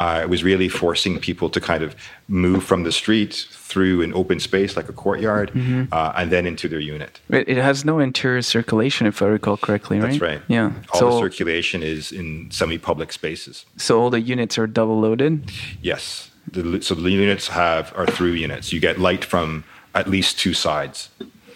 uh, 0.00 0.20
it 0.22 0.28
was 0.28 0.44
really 0.44 0.68
forcing 0.68 1.18
people 1.18 1.50
to 1.50 1.60
kind 1.60 1.82
of 1.82 1.96
move 2.28 2.62
from 2.62 2.84
the 2.84 2.92
street 2.92 3.46
through 3.50 4.02
an 4.02 4.14
open 4.14 4.38
space 4.38 4.76
like 4.76 4.88
a 4.88 4.92
courtyard 4.92 5.50
mm-hmm. 5.50 5.84
uh, 5.92 6.12
and 6.16 6.30
then 6.30 6.46
into 6.46 6.68
their 6.68 6.78
unit. 6.78 7.20
It, 7.28 7.56
has 7.56 7.84
no 7.84 7.98
interior 7.98 8.42
circulation, 8.42 9.06
if 9.06 9.20
I 9.20 9.26
recall 9.26 9.56
correctly, 9.56 9.98
right? 9.98 10.10
That's 10.10 10.20
right. 10.20 10.42
Yeah. 10.48 10.72
All 10.92 11.00
so, 11.00 11.10
the 11.10 11.18
circulation 11.18 11.82
is 11.82 12.12
in 12.12 12.50
semi 12.50 12.78
public 12.78 13.12
spaces. 13.12 13.66
So 13.76 14.00
all 14.00 14.10
the 14.10 14.20
units 14.20 14.56
are 14.56 14.66
double 14.66 15.00
loaded? 15.00 15.50
Yes. 15.82 16.30
The, 16.50 16.80
so 16.80 16.94
the 16.94 17.10
units 17.10 17.48
have 17.48 17.92
are 17.96 18.06
through 18.06 18.32
units. 18.32 18.72
You 18.72 18.80
get 18.80 18.98
light 18.98 19.24
from 19.24 19.64
at 19.94 20.08
least 20.08 20.38
two 20.38 20.54
sides. 20.54 21.10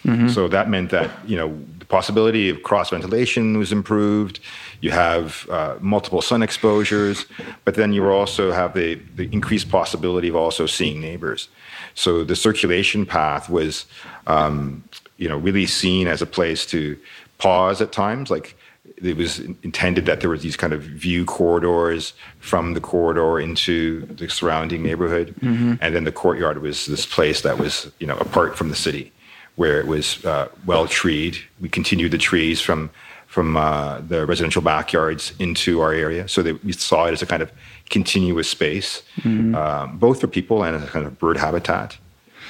Mm-hmm. 0.05 0.29
So 0.29 0.47
that 0.47 0.69
meant 0.69 0.91
that, 0.91 1.09
you 1.25 1.37
know, 1.37 1.57
the 1.79 1.85
possibility 1.85 2.49
of 2.49 2.63
cross 2.63 2.89
ventilation 2.89 3.57
was 3.57 3.71
improved 3.71 4.39
you 4.83 4.91
have 4.91 5.47
uh, 5.49 5.77
multiple 5.79 6.21
sun 6.21 6.43
exposures, 6.43 7.25
but 7.63 7.75
then 7.75 7.93
you 7.93 8.05
also 8.09 8.51
have 8.51 8.73
the, 8.73 8.95
the 9.15 9.29
increased 9.31 9.69
possibility 9.69 10.27
of 10.27 10.35
also 10.35 10.65
seeing 10.65 10.99
neighbors. 10.99 11.47
So 11.95 12.25
the 12.25 12.35
circulation 12.35 13.05
path 13.05 13.49
was, 13.49 13.85
um, 14.27 14.83
you 15.15 15.29
know, 15.29 15.37
really 15.37 15.67
seen 15.67 16.07
as 16.07 16.21
a 16.21 16.25
place 16.25 16.65
to 16.65 16.99
pause 17.37 17.81
at 17.81 17.93
times. 17.93 18.29
Like 18.29 18.57
it 18.97 19.15
was 19.15 19.39
intended 19.39 20.05
that 20.05 20.19
there 20.19 20.29
were 20.29 20.37
these 20.37 20.57
kind 20.57 20.73
of 20.73 20.81
view 20.81 21.23
corridors 21.23 22.11
from 22.39 22.73
the 22.73 22.81
corridor 22.81 23.39
into 23.39 24.05
the 24.07 24.27
surrounding 24.27 24.83
neighborhood, 24.83 25.33
mm-hmm. 25.39 25.75
and 25.79 25.95
then 25.95 26.03
the 26.03 26.11
courtyard 26.11 26.61
was 26.61 26.87
this 26.87 27.05
place 27.05 27.39
that 27.43 27.57
was, 27.57 27.89
you 27.99 28.07
know, 28.07 28.17
apart 28.17 28.57
from 28.57 28.67
the 28.67 28.75
city, 28.75 29.13
where 29.55 29.79
it 29.79 29.87
was 29.87 30.23
uh, 30.25 30.49
well 30.65 30.87
treed. 30.87 31.37
We 31.59 31.69
continued 31.69 32.11
the 32.11 32.17
trees 32.17 32.61
from 32.61 32.89
from 33.27 33.57
uh, 33.57 33.99
the 34.07 34.27
residential 34.27 34.61
backyards 34.61 35.33
into 35.39 35.81
our 35.81 35.91
area. 35.91 36.27
So 36.27 36.43
that 36.43 36.63
we 36.63 36.71
saw 36.71 37.07
it 37.07 37.13
as 37.13 37.23
a 37.23 37.25
kind 37.25 37.41
of 37.41 37.51
continuous 37.89 38.47
space, 38.47 39.01
mm-hmm. 39.21 39.55
um, 39.55 39.97
both 39.97 40.21
for 40.21 40.27
people 40.27 40.63
and 40.63 40.75
as 40.75 40.83
a 40.83 40.87
kind 40.87 41.07
of 41.07 41.17
bird 41.17 41.37
habitat. 41.37 41.97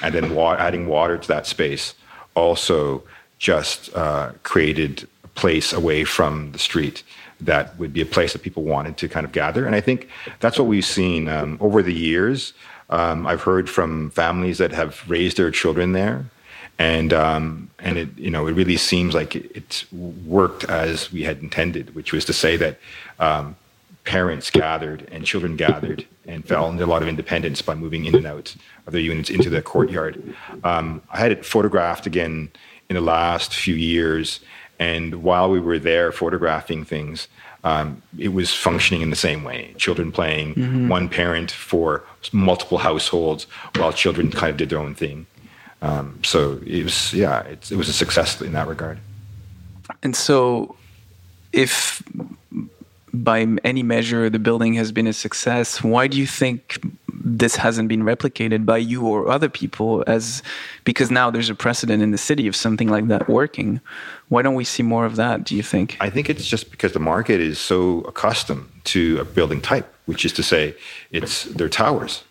And 0.01 0.13
then 0.13 0.35
wa- 0.35 0.55
adding 0.55 0.87
water 0.87 1.17
to 1.17 1.27
that 1.29 1.47
space 1.47 1.95
also 2.35 3.01
just 3.39 3.95
uh, 3.95 4.33
created 4.43 5.07
a 5.23 5.27
place 5.29 5.71
away 5.71 6.03
from 6.03 6.51
the 6.51 6.59
street 6.59 7.03
that 7.39 7.77
would 7.79 7.93
be 7.93 8.01
a 8.01 8.05
place 8.05 8.33
that 8.33 8.41
people 8.41 8.63
wanted 8.63 8.97
to 8.97 9.07
kind 9.07 9.25
of 9.25 9.31
gather. 9.31 9.65
And 9.65 9.75
I 9.75 9.81
think 9.81 10.09
that's 10.39 10.57
what 10.57 10.67
we've 10.67 10.85
seen 10.85 11.27
um, 11.27 11.57
over 11.61 11.81
the 11.81 11.93
years. 11.93 12.53
Um, 12.89 13.25
I've 13.25 13.41
heard 13.41 13.69
from 13.69 14.11
families 14.11 14.57
that 14.57 14.71
have 14.71 15.03
raised 15.09 15.37
their 15.37 15.51
children 15.51 15.93
there 15.93 16.25
and 16.79 17.13
um, 17.13 17.69
and 17.79 17.97
it 17.97 18.17
you 18.17 18.29
know 18.29 18.47
it 18.47 18.53
really 18.53 18.77
seems 18.77 19.13
like 19.13 19.35
it, 19.35 19.51
it, 19.55 19.85
worked 19.91 20.63
as 20.65 21.11
we 21.11 21.23
had 21.23 21.39
intended, 21.41 21.93
which 21.95 22.11
was 22.11 22.25
to 22.25 22.33
say 22.33 22.57
that 22.57 22.79
um, 23.19 23.55
parents 24.03 24.49
gathered 24.49 25.07
and 25.11 25.25
children 25.25 25.55
gathered 25.55 26.05
and 26.25 26.45
felt 26.45 26.79
a 26.79 26.85
lot 26.85 27.01
of 27.01 27.07
independence 27.07 27.61
by 27.61 27.75
moving 27.75 28.05
in 28.05 28.15
and 28.15 28.25
out 28.25 28.55
of 28.87 28.93
their 28.93 29.01
units 29.01 29.29
into 29.29 29.49
the 29.49 29.61
courtyard. 29.61 30.21
Um, 30.63 31.01
I 31.11 31.17
had 31.19 31.31
it 31.31 31.45
photographed 31.45 32.05
again 32.05 32.51
in 32.89 32.95
the 32.95 33.01
last 33.01 33.53
few 33.53 33.75
years, 33.75 34.39
and 34.79 35.23
while 35.23 35.49
we 35.49 35.59
were 35.59 35.79
there 35.79 36.11
photographing 36.11 36.85
things. 36.85 37.27
Um, 37.65 38.01
it 38.19 38.33
was 38.33 38.53
functioning 38.53 39.01
in 39.01 39.09
the 39.09 39.15
same 39.15 39.45
way. 39.45 39.73
Children 39.77 40.11
playing, 40.11 40.55
mm-hmm. 40.55 40.89
one 40.89 41.07
parent 41.07 41.49
for 41.49 42.03
multiple 42.33 42.77
households, 42.77 43.47
while 43.77 43.93
children 43.93 44.31
kind 44.31 44.51
of 44.51 44.57
did 44.57 44.69
their 44.69 44.79
own 44.79 44.93
thing. 44.93 45.25
Um, 45.83 46.19
so 46.23 46.59
it 46.65 46.83
was, 46.83 47.13
yeah, 47.13 47.41
it, 47.41 47.71
it 47.71 47.75
was 47.75 47.89
a 47.89 47.93
success 47.93 48.41
in 48.41 48.53
that 48.53 48.67
regard. 48.67 48.99
And 50.01 50.15
so, 50.15 50.77
if 51.51 52.01
by 53.13 53.45
any 53.63 53.83
measure, 53.83 54.29
the 54.29 54.39
building 54.39 54.73
has 54.75 54.91
been 54.91 55.07
a 55.07 55.13
success. 55.13 55.83
Why 55.83 56.07
do 56.07 56.17
you 56.17 56.25
think 56.25 56.81
this 57.13 57.57
hasn't 57.57 57.89
been 57.89 58.03
replicated 58.03 58.65
by 58.65 58.77
you 58.77 59.05
or 59.05 59.29
other 59.29 59.49
people? 59.49 60.05
As 60.07 60.41
because 60.85 61.11
now 61.11 61.29
there's 61.29 61.49
a 61.49 61.55
precedent 61.55 62.01
in 62.01 62.11
the 62.11 62.17
city 62.17 62.47
of 62.47 62.55
something 62.55 62.87
like 62.87 63.07
that 63.07 63.29
working. 63.29 63.81
Why 64.29 64.41
don't 64.41 64.55
we 64.55 64.63
see 64.63 64.83
more 64.83 65.05
of 65.05 65.17
that? 65.17 65.43
Do 65.43 65.53
you 65.55 65.63
think? 65.63 65.97
I 65.99 66.09
think 66.09 66.29
it's 66.29 66.47
just 66.47 66.71
because 66.71 66.93
the 66.93 66.99
market 66.99 67.39
is 67.39 67.59
so 67.59 67.99
accustomed 68.01 68.69
to 68.85 69.19
a 69.19 69.25
building 69.25 69.61
type, 69.61 69.93
which 70.05 70.23
is 70.23 70.31
to 70.33 70.43
say, 70.43 70.75
it's 71.11 71.43
their 71.43 71.69
towers, 71.69 72.23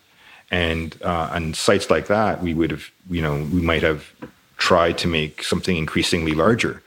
and 0.51 0.95
uh, 1.03 1.29
on 1.31 1.53
sites 1.53 1.89
like 1.89 2.07
that, 2.07 2.41
we 2.41 2.53
would 2.53 2.71
have, 2.71 2.89
you 3.09 3.21
know, 3.21 3.35
we 3.51 3.61
might 3.61 3.83
have 3.83 4.11
tried 4.57 4.97
to 4.99 5.07
make 5.07 5.43
something 5.43 5.75
increasingly 5.75 6.33
larger. 6.33 6.81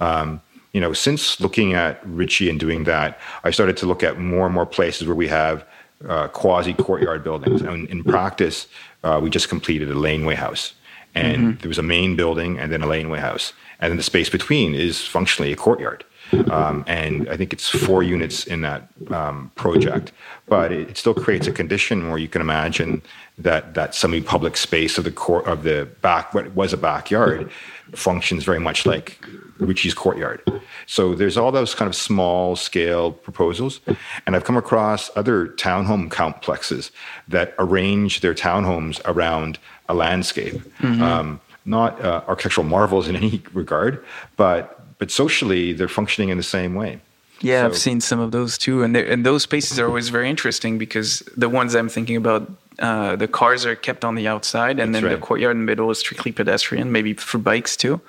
Um, 0.00 0.40
you 0.72 0.80
know, 0.80 0.92
since 0.92 1.40
looking 1.40 1.74
at 1.74 2.00
Ritchie 2.06 2.48
and 2.48 2.60
doing 2.60 2.84
that, 2.84 3.18
I 3.44 3.50
started 3.50 3.76
to 3.78 3.86
look 3.86 4.02
at 4.02 4.18
more 4.18 4.46
and 4.46 4.54
more 4.54 4.66
places 4.66 5.08
where 5.08 5.16
we 5.16 5.28
have 5.28 5.64
uh, 6.06 6.28
quasi 6.28 6.74
courtyard 6.74 7.24
buildings. 7.24 7.62
And 7.62 7.88
in 7.88 8.04
practice, 8.04 8.66
uh, 9.02 9.18
we 9.22 9.30
just 9.30 9.48
completed 9.48 9.90
a 9.90 9.94
laneway 9.94 10.34
house, 10.34 10.74
and 11.14 11.36
mm-hmm. 11.36 11.60
there 11.60 11.68
was 11.68 11.78
a 11.78 11.82
main 11.82 12.16
building 12.16 12.58
and 12.58 12.70
then 12.72 12.82
a 12.82 12.86
laneway 12.86 13.18
house, 13.18 13.52
and 13.80 13.90
then 13.90 13.96
the 13.96 14.02
space 14.02 14.30
between 14.30 14.74
is 14.74 15.04
functionally 15.06 15.52
a 15.52 15.56
courtyard. 15.56 16.04
Um, 16.50 16.84
and 16.86 17.28
I 17.28 17.36
think 17.36 17.52
it's 17.52 17.68
four 17.68 18.02
units 18.02 18.46
in 18.46 18.60
that 18.62 18.88
um, 19.10 19.50
project, 19.54 20.12
but 20.46 20.72
it, 20.72 20.96
still 20.96 21.14
creates 21.14 21.46
a 21.46 21.52
condition 21.52 22.08
where 22.10 22.18
you 22.18 22.28
can 22.28 22.40
imagine 22.40 23.02
that 23.38 23.74
that 23.74 23.94
semi-public 23.94 24.56
space 24.56 24.98
of 24.98 25.04
the 25.04 25.12
court 25.12 25.46
of 25.46 25.62
the 25.62 25.88
back, 26.02 26.34
what 26.34 26.54
was 26.54 26.72
a 26.72 26.76
backyard, 26.76 27.50
functions 27.94 28.44
very 28.44 28.58
much 28.58 28.84
like 28.84 29.24
Ritchie's 29.58 29.94
courtyard. 29.94 30.42
So 30.86 31.14
there's 31.14 31.36
all 31.36 31.52
those 31.52 31.74
kind 31.74 31.88
of 31.88 31.94
small 31.94 32.56
scale 32.56 33.12
proposals. 33.12 33.80
And 34.26 34.36
I've 34.36 34.44
come 34.44 34.56
across 34.56 35.10
other 35.16 35.48
townhome 35.48 36.10
complexes 36.10 36.90
that 37.28 37.54
arrange 37.58 38.20
their 38.20 38.34
townhomes 38.34 39.00
around 39.04 39.58
a 39.88 39.94
landscape. 39.94 40.54
Mm-hmm. 40.80 41.02
Um, 41.02 41.40
not 41.64 42.02
uh, 42.02 42.22
architectural 42.26 42.66
marvels 42.66 43.08
in 43.08 43.16
any 43.16 43.42
regard, 43.52 44.04
but 44.36 44.87
but 44.98 45.10
socially 45.10 45.72
they're 45.72 45.88
functioning 45.88 46.28
in 46.28 46.36
the 46.36 46.42
same 46.42 46.74
way. 46.74 47.00
Yeah, 47.40 47.62
so, 47.62 47.66
I've 47.66 47.78
seen 47.78 48.00
some 48.00 48.18
of 48.18 48.32
those 48.32 48.58
too, 48.58 48.82
and 48.82 48.96
and 48.96 49.24
those 49.24 49.42
spaces 49.44 49.78
are 49.78 49.86
always 49.86 50.08
very 50.08 50.28
interesting 50.28 50.76
because 50.78 51.22
the 51.36 51.48
ones 51.48 51.74
I'm 51.76 51.88
thinking 51.88 52.16
about, 52.16 52.50
uh, 52.80 53.14
the 53.14 53.28
cars 53.28 53.64
are 53.64 53.76
kept 53.76 54.04
on 54.04 54.16
the 54.16 54.26
outside, 54.26 54.80
and 54.80 54.94
then 54.94 55.04
right. 55.04 55.12
the 55.12 55.18
courtyard 55.18 55.54
in 55.54 55.60
the 55.60 55.66
middle 55.66 55.90
is 55.90 55.98
strictly 56.00 56.32
pedestrian, 56.32 56.90
maybe 56.90 57.14
for 57.14 57.38
bikes 57.38 57.76
too 57.76 58.00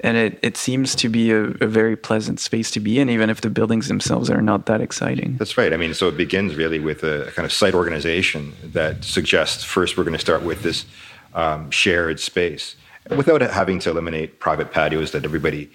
and 0.00 0.16
it, 0.16 0.38
it 0.42 0.56
seems 0.56 0.94
to 0.96 1.08
be 1.08 1.30
a, 1.30 1.44
a, 1.44 1.66
very 1.66 1.96
pleasant 1.96 2.38
space 2.38 2.70
to 2.72 2.80
be 2.80 2.98
in, 2.98 3.08
even 3.08 3.30
if 3.30 3.40
the 3.40 3.50
buildings 3.50 3.88
themselves 3.88 4.28
are 4.28 4.42
not 4.42 4.66
that 4.66 4.80
exciting. 4.80 5.36
That's 5.38 5.56
right. 5.56 5.72
I 5.72 5.76
mean, 5.76 5.94
so 5.94 6.08
it 6.08 6.16
begins 6.16 6.54
really 6.54 6.78
with 6.78 7.02
a 7.02 7.32
kind 7.34 7.46
of 7.46 7.52
site 7.52 7.74
organization 7.74 8.52
that 8.62 9.04
suggests 9.04 9.64
first 9.64 9.96
we're 9.96 10.04
going 10.04 10.12
to 10.12 10.20
start 10.20 10.42
with 10.42 10.62
this 10.62 10.84
um, 11.34 11.70
shared 11.70 12.20
space 12.20 12.76
without 13.16 13.40
having 13.40 13.78
to 13.80 13.90
eliminate 13.90 14.38
private 14.38 14.70
patios 14.72 15.12
that 15.12 15.24
everybody 15.24 15.70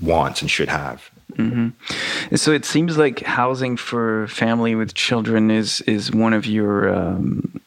wants 0.00 0.42
and 0.42 0.50
should 0.50 0.68
have. 0.68 1.10
Mm-hmm. 1.34 2.36
So 2.36 2.52
it 2.52 2.64
seems 2.64 2.96
like 2.96 3.20
housing 3.20 3.76
for 3.76 4.26
family 4.28 4.74
with 4.74 4.94
children 4.94 5.50
is 5.50 5.80
is 5.82 6.12
one 6.12 6.32
of 6.32 6.46
your 6.46 6.94
um, 6.94 7.60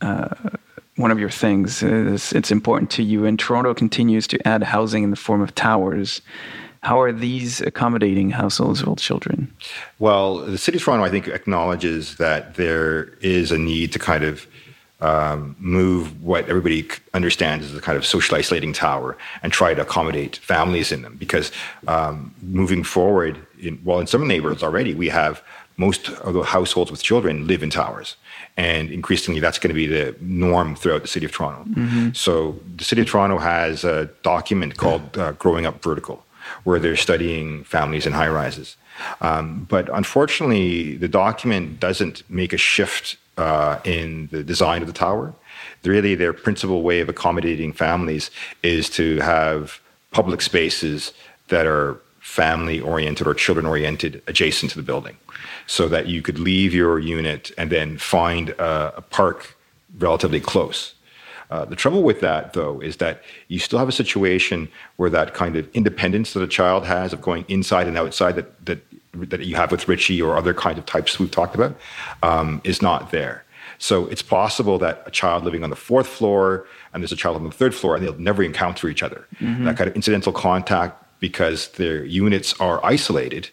uh, 0.00 0.34
one 0.96 1.10
of 1.10 1.18
your 1.18 1.30
things. 1.30 1.82
Is 1.82 2.32
it's 2.32 2.50
important 2.50 2.90
to 2.92 3.02
you, 3.02 3.26
and 3.26 3.38
Toronto 3.38 3.74
continues 3.74 4.26
to 4.28 4.48
add 4.48 4.62
housing 4.62 5.02
in 5.02 5.10
the 5.10 5.16
form 5.16 5.42
of 5.42 5.54
towers. 5.54 6.22
How 6.82 7.00
are 7.00 7.12
these 7.12 7.60
accommodating 7.62 8.30
households 8.30 8.84
with 8.84 9.00
children? 9.00 9.52
Well, 9.98 10.38
the 10.38 10.58
city 10.58 10.78
of 10.78 10.84
Toronto, 10.84 11.04
I 11.04 11.10
think, 11.10 11.26
acknowledges 11.26 12.16
that 12.16 12.54
there 12.54 13.14
is 13.20 13.50
a 13.50 13.58
need 13.58 13.92
to 13.92 13.98
kind 13.98 14.22
of 14.22 14.46
um, 15.00 15.56
move 15.58 16.22
what 16.22 16.48
everybody 16.48 16.88
understands 17.12 17.66
as 17.66 17.74
a 17.74 17.80
kind 17.80 17.98
of 17.98 18.06
social 18.06 18.36
isolating 18.36 18.72
tower 18.72 19.16
and 19.42 19.52
try 19.52 19.74
to 19.74 19.82
accommodate 19.82 20.36
families 20.36 20.90
in 20.90 21.02
them. 21.02 21.16
Because 21.16 21.52
um, 21.86 22.34
moving 22.42 22.82
forward, 22.82 23.46
in, 23.60 23.80
well, 23.84 24.00
in 24.00 24.06
some 24.06 24.26
neighborhoods 24.26 24.62
already, 24.62 24.94
we 24.94 25.08
have 25.08 25.42
most 25.76 26.08
of 26.08 26.32
the 26.32 26.42
households 26.42 26.90
with 26.90 27.02
children 27.02 27.46
live 27.46 27.62
in 27.62 27.70
towers. 27.70 28.16
And 28.56 28.90
increasingly, 28.90 29.40
that's 29.40 29.58
going 29.58 29.68
to 29.68 29.74
be 29.74 29.86
the 29.86 30.16
norm 30.20 30.76
throughout 30.76 31.02
the 31.02 31.08
city 31.08 31.26
of 31.26 31.32
Toronto. 31.32 31.70
Mm-hmm. 31.70 32.12
So, 32.14 32.58
the 32.76 32.84
city 32.84 33.02
of 33.02 33.08
Toronto 33.08 33.36
has 33.36 33.84
a 33.84 34.06
document 34.22 34.78
called 34.78 35.18
uh, 35.18 35.32
Growing 35.32 35.66
Up 35.66 35.82
Vertical, 35.82 36.24
where 36.64 36.78
they're 36.78 36.96
studying 36.96 37.64
families 37.64 38.06
in 38.06 38.14
high 38.14 38.30
rises. 38.30 38.78
Um, 39.20 39.66
but 39.68 39.90
unfortunately, 39.94 40.96
the 40.96 41.08
document 41.08 41.80
doesn't 41.80 42.22
make 42.30 42.54
a 42.54 42.56
shift 42.56 43.18
uh, 43.36 43.78
in 43.84 44.28
the 44.32 44.42
design 44.42 44.82
of 44.82 44.88
the 44.88 44.94
tower. 44.94 45.34
Really, 45.84 46.14
their 46.14 46.32
principal 46.32 46.82
way 46.82 47.00
of 47.00 47.08
accommodating 47.08 47.72
families 47.72 48.30
is 48.62 48.90
to 48.90 49.18
have 49.20 49.80
public 50.10 50.40
spaces 50.40 51.12
that 51.48 51.66
are 51.66 52.00
family 52.20 52.80
oriented 52.80 53.26
or 53.26 53.34
children 53.34 53.66
oriented 53.66 54.20
adjacent 54.26 54.72
to 54.72 54.76
the 54.76 54.82
building 54.82 55.16
so 55.66 55.88
that 55.88 56.06
you 56.06 56.22
could 56.22 56.38
leave 56.38 56.74
your 56.74 56.98
unit 56.98 57.52
and 57.56 57.70
then 57.70 57.98
find 57.98 58.50
a, 58.50 58.94
a 58.96 59.00
park 59.00 59.56
relatively 59.98 60.40
close. 60.40 60.94
Uh, 61.50 61.64
the 61.64 61.76
trouble 61.76 62.02
with 62.02 62.20
that, 62.20 62.52
though, 62.54 62.80
is 62.80 62.96
that 62.96 63.22
you 63.46 63.58
still 63.60 63.78
have 63.78 63.88
a 63.88 63.92
situation 63.92 64.68
where 64.96 65.10
that 65.10 65.32
kind 65.34 65.54
of 65.54 65.68
independence 65.74 66.32
that 66.32 66.42
a 66.42 66.48
child 66.48 66.84
has 66.84 67.12
of 67.12 67.22
going 67.22 67.44
inside 67.46 67.86
and 67.86 67.96
outside 67.96 68.34
that 68.34 68.66
that 68.66 68.80
that 69.24 69.44
you 69.44 69.56
have 69.56 69.70
with 69.70 69.88
Ritchie 69.88 70.20
or 70.20 70.36
other 70.36 70.54
kind 70.54 70.78
of 70.78 70.86
types 70.86 71.18
we've 71.18 71.30
talked 71.30 71.54
about 71.54 71.76
um, 72.22 72.60
is 72.64 72.82
not 72.82 73.10
there. 73.10 73.44
So 73.78 74.06
it's 74.06 74.22
possible 74.22 74.78
that 74.78 75.02
a 75.06 75.10
child 75.10 75.44
living 75.44 75.62
on 75.62 75.70
the 75.70 75.76
fourth 75.76 76.06
floor 76.06 76.66
and 76.92 77.02
there's 77.02 77.12
a 77.12 77.16
child 77.16 77.36
on 77.36 77.44
the 77.44 77.50
third 77.50 77.74
floor 77.74 77.94
and 77.94 78.04
they'll 78.04 78.18
never 78.18 78.42
encounter 78.42 78.88
each 78.88 79.02
other. 79.02 79.26
Mm-hmm. 79.40 79.64
That 79.64 79.76
kind 79.76 79.88
of 79.90 79.96
incidental 79.96 80.32
contact 80.32 81.02
because 81.20 81.68
their 81.72 82.04
units 82.04 82.58
are 82.60 82.84
isolated 82.84 83.50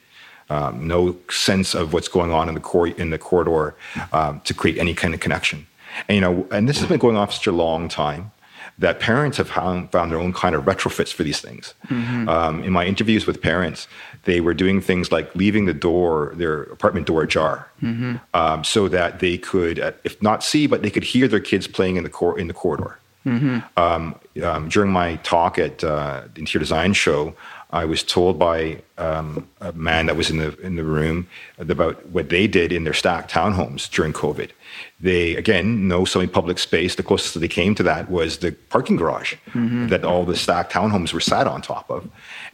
um, 0.50 0.88
no 0.88 1.18
sense 1.30 1.74
of 1.74 1.94
what's 1.94 2.08
going 2.08 2.32
on 2.32 2.48
in 2.48 2.56
the 2.56 2.62
cor- 2.62 2.88
in 2.88 3.10
the 3.10 3.18
corridor 3.18 3.76
um, 4.12 4.42
to 4.42 4.54
create 4.54 4.78
any 4.78 4.94
kind 4.94 5.14
of 5.14 5.20
connection. 5.20 5.66
And 6.08 6.16
you 6.16 6.22
know, 6.22 6.48
and 6.52 6.68
this 6.68 6.80
has 6.80 6.88
been 6.88 7.00
going 7.00 7.16
on 7.16 7.28
for 7.28 7.34
such 7.34 7.48
a 7.48 7.52
long 7.52 7.88
time 7.88 8.32
that 8.80 9.00
parents 9.00 9.38
have 9.38 9.50
found, 9.50 9.92
found 9.92 10.12
their 10.12 10.20
own 10.20 10.34
kind 10.34 10.56
of 10.56 10.66
retrofits 10.66 11.14
for 11.14 11.24
these 11.24 11.40
things. 11.40 11.74
Mm-hmm. 11.88 12.28
Um, 12.28 12.64
in 12.64 12.72
my 12.72 12.86
interviews 12.86 13.28
with 13.28 13.42
parents, 13.42 13.88
they 14.24 14.40
were 14.40 14.54
doing 14.54 14.82
things 14.82 15.12
like 15.12 15.34
leaving 15.36 15.66
the 15.66 15.74
door, 15.74 16.34
their 16.36 16.64
apartment 16.64 17.08
door 17.08 17.24
ajar, 17.24 17.70
mm-hmm. 17.82 18.16
um, 18.34 18.64
so 18.64 18.88
that 18.88 19.20
they 19.20 19.38
could, 19.38 19.80
uh, 19.80 19.92
if 20.04 20.22
not 20.22 20.44
see, 20.44 20.68
but 20.68 20.82
they 20.82 20.90
could 20.90 21.04
hear 21.04 21.28
their 21.28 21.40
kids 21.40 21.68
playing 21.68 21.98
in 21.98 22.04
the 22.04 22.10
cor- 22.10 22.40
in 22.40 22.48
the 22.48 22.54
corridor. 22.54 22.98
Mm-hmm. 23.26 23.60
Um, 23.78 24.16
um 24.44 24.68
during 24.70 24.92
my 24.92 25.16
talk 25.18 25.58
at 25.58 25.84
uh, 25.84 26.24
the 26.34 26.40
Interior 26.40 26.64
Design 26.64 26.94
Show, 26.94 27.36
I 27.74 27.86
was 27.86 28.04
told 28.04 28.38
by 28.38 28.84
um, 29.00 29.50
a 29.60 29.74
man 29.74 30.06
that 30.06 30.16
was 30.16 30.30
in 30.30 30.38
the 30.38 30.56
in 30.60 30.76
the 30.76 30.84
room 30.84 31.28
about 31.58 32.06
what 32.06 32.30
they 32.30 32.46
did 32.46 32.72
in 32.72 32.84
their 32.84 32.94
stacked 32.94 33.32
townhomes 33.32 33.90
during 33.90 34.14
COVID. 34.14 34.52
They 35.00 35.36
again 35.36 35.88
no 35.88 36.06
semi-public 36.06 36.60
space. 36.60 36.94
The 36.94 37.02
closest 37.02 37.34
that 37.34 37.40
they 37.40 37.48
came 37.48 37.74
to 37.76 37.84
that 37.84 38.12
was 38.12 38.38
the 38.38 38.52
parking 38.70 38.96
garage 38.96 39.34
mm-hmm. 39.50 39.88
that 39.88 40.06
all 40.06 40.24
the 40.24 40.36
stacked 40.36 40.72
townhomes 40.72 41.14
were 41.14 41.20
sat 41.20 41.48
on 41.48 41.64
top 41.64 41.90
of, 41.90 42.08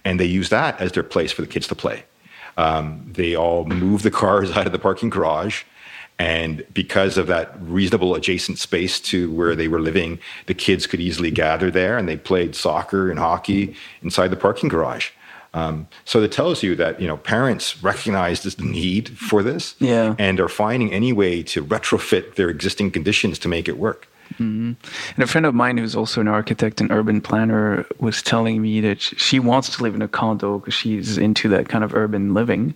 and 0.06 0.22
they 0.22 0.26
used 0.26 0.52
that 0.52 0.80
as 0.80 0.94
their 0.94 1.04
place 1.04 1.34
for 1.34 1.42
the 1.42 1.50
kids 1.50 1.68
to 1.68 1.76
play. 1.76 2.06
Um, 2.56 3.06
they 3.12 3.36
all 3.36 3.66
moved 3.66 4.06
the 4.06 4.12
cars 4.24 4.52
out 4.52 4.68
of 4.68 4.72
the 4.72 4.80
parking 4.80 5.10
garage. 5.10 5.64
And 6.20 6.66
because 6.74 7.18
of 7.18 7.28
that 7.28 7.56
reasonable 7.62 8.14
adjacent 8.14 8.60
space 8.60 9.00
to 9.02 9.32
where 9.32 9.56
they 9.56 9.70
were 9.70 9.80
living, 9.80 10.20
the 10.48 10.54
kids 10.54 10.86
could 10.86 11.00
easily 11.00 11.32
gather 11.32 11.72
there 11.72 11.98
and 11.98 12.10
they 12.10 12.18
played 12.18 12.56
soccer 12.56 13.10
and 13.10 13.18
hockey 13.18 13.74
inside 14.04 14.28
the 14.28 14.36
parking 14.36 14.68
garage. 14.68 15.12
Um, 15.54 15.88
so 16.06 16.22
it 16.22 16.32
tells 16.32 16.62
you 16.62 16.76
that 16.76 17.02
you 17.02 17.08
know 17.08 17.18
parents 17.18 17.82
recognize 17.82 18.44
this 18.44 18.60
need 18.60 19.10
for 19.18 19.42
this, 19.42 19.76
yeah. 19.80 20.14
and 20.20 20.40
are 20.40 20.50
finding 20.50 20.94
any 20.94 21.12
way 21.12 21.42
to 21.44 21.64
retrofit 21.66 22.36
their 22.36 22.50
existing 22.50 22.92
conditions 22.92 23.40
to 23.40 23.48
make 23.48 23.68
it 23.68 23.80
work. 23.80 24.08
Mm-hmm. 24.34 24.74
And 25.16 25.24
a 25.24 25.26
friend 25.26 25.48
of 25.48 25.56
mine 25.56 25.80
who's 25.80 25.96
also 25.96 26.22
an 26.22 26.28
architect 26.28 26.82
and 26.82 26.92
urban 26.92 27.20
planner 27.20 27.84
was 27.98 28.22
telling 28.22 28.62
me 28.62 28.80
that 28.82 29.02
she 29.02 29.40
wants 29.40 29.76
to 29.76 29.82
live 29.82 29.96
in 29.96 30.04
a 30.04 30.08
condo 30.08 30.60
because 30.60 30.76
she's 30.76 31.18
into 31.18 31.50
that 31.50 31.68
kind 31.68 31.84
of 31.84 31.96
urban 31.96 32.36
living 32.36 32.76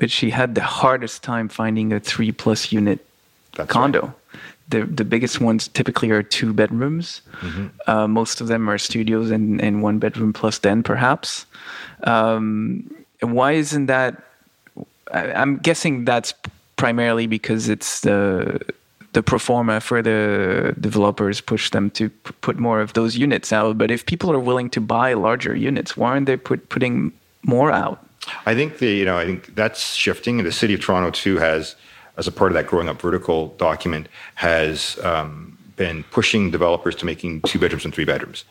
but 0.00 0.10
she 0.10 0.30
had 0.30 0.54
the 0.54 0.62
hardest 0.62 1.22
time 1.22 1.48
finding 1.48 1.92
a 1.92 2.00
three 2.00 2.32
plus 2.32 2.72
unit 2.72 3.06
That's 3.56 3.70
condo. 3.70 4.00
Right. 4.00 4.14
The, 4.70 4.84
the 4.84 5.04
biggest 5.04 5.40
ones 5.40 5.68
typically 5.68 6.10
are 6.10 6.22
two 6.22 6.52
bedrooms. 6.52 7.22
Mm-hmm. 7.40 7.66
Uh, 7.86 8.06
most 8.06 8.40
of 8.40 8.46
them 8.46 8.70
are 8.70 8.78
studios 8.78 9.30
and, 9.30 9.60
and 9.60 9.82
one 9.82 9.98
bedroom 9.98 10.32
plus 10.32 10.58
den, 10.58 10.82
perhaps. 10.82 11.44
Um, 12.04 12.88
why 13.20 13.52
isn't 13.52 13.86
that? 13.86 14.22
I, 15.12 15.32
I'm 15.32 15.58
guessing 15.58 16.04
that's 16.04 16.32
primarily 16.76 17.26
because 17.26 17.68
it's 17.68 18.00
the 18.00 18.60
the 19.12 19.22
pro 19.22 19.38
forma 19.38 19.80
for 19.80 20.02
the 20.02 20.74
developers 20.78 21.40
push 21.40 21.70
them 21.70 21.90
to 21.90 22.08
p- 22.08 22.32
put 22.40 22.58
more 22.58 22.80
of 22.80 22.92
those 22.92 23.16
units 23.16 23.52
out. 23.52 23.76
But 23.76 23.90
if 23.90 24.06
people 24.06 24.30
are 24.30 24.38
willing 24.38 24.70
to 24.70 24.80
buy 24.80 25.14
larger 25.14 25.54
units, 25.54 25.96
why 25.96 26.10
aren't 26.10 26.26
they 26.26 26.36
put, 26.36 26.68
putting 26.68 27.12
more 27.42 27.72
out? 27.72 27.98
I 28.46 28.54
think 28.54 28.78
the 28.78 28.90
you 28.90 29.04
know 29.04 29.18
I 29.18 29.24
think 29.24 29.54
that's 29.54 29.94
shifting, 29.94 30.38
and 30.38 30.46
the 30.46 30.52
city 30.52 30.74
of 30.74 30.80
Toronto 30.80 31.10
too 31.10 31.38
has, 31.38 31.76
as 32.16 32.26
a 32.26 32.32
part 32.32 32.50
of 32.50 32.54
that 32.54 32.66
growing 32.66 32.88
up 32.88 33.00
vertical 33.00 33.48
document, 33.56 34.08
has 34.34 34.98
um, 35.02 35.58
been 35.76 36.04
pushing 36.04 36.50
developers 36.50 36.94
to 36.96 37.06
making 37.06 37.40
two 37.42 37.58
bedrooms 37.58 37.84
and 37.84 37.94
three 37.94 38.04
bedrooms. 38.04 38.44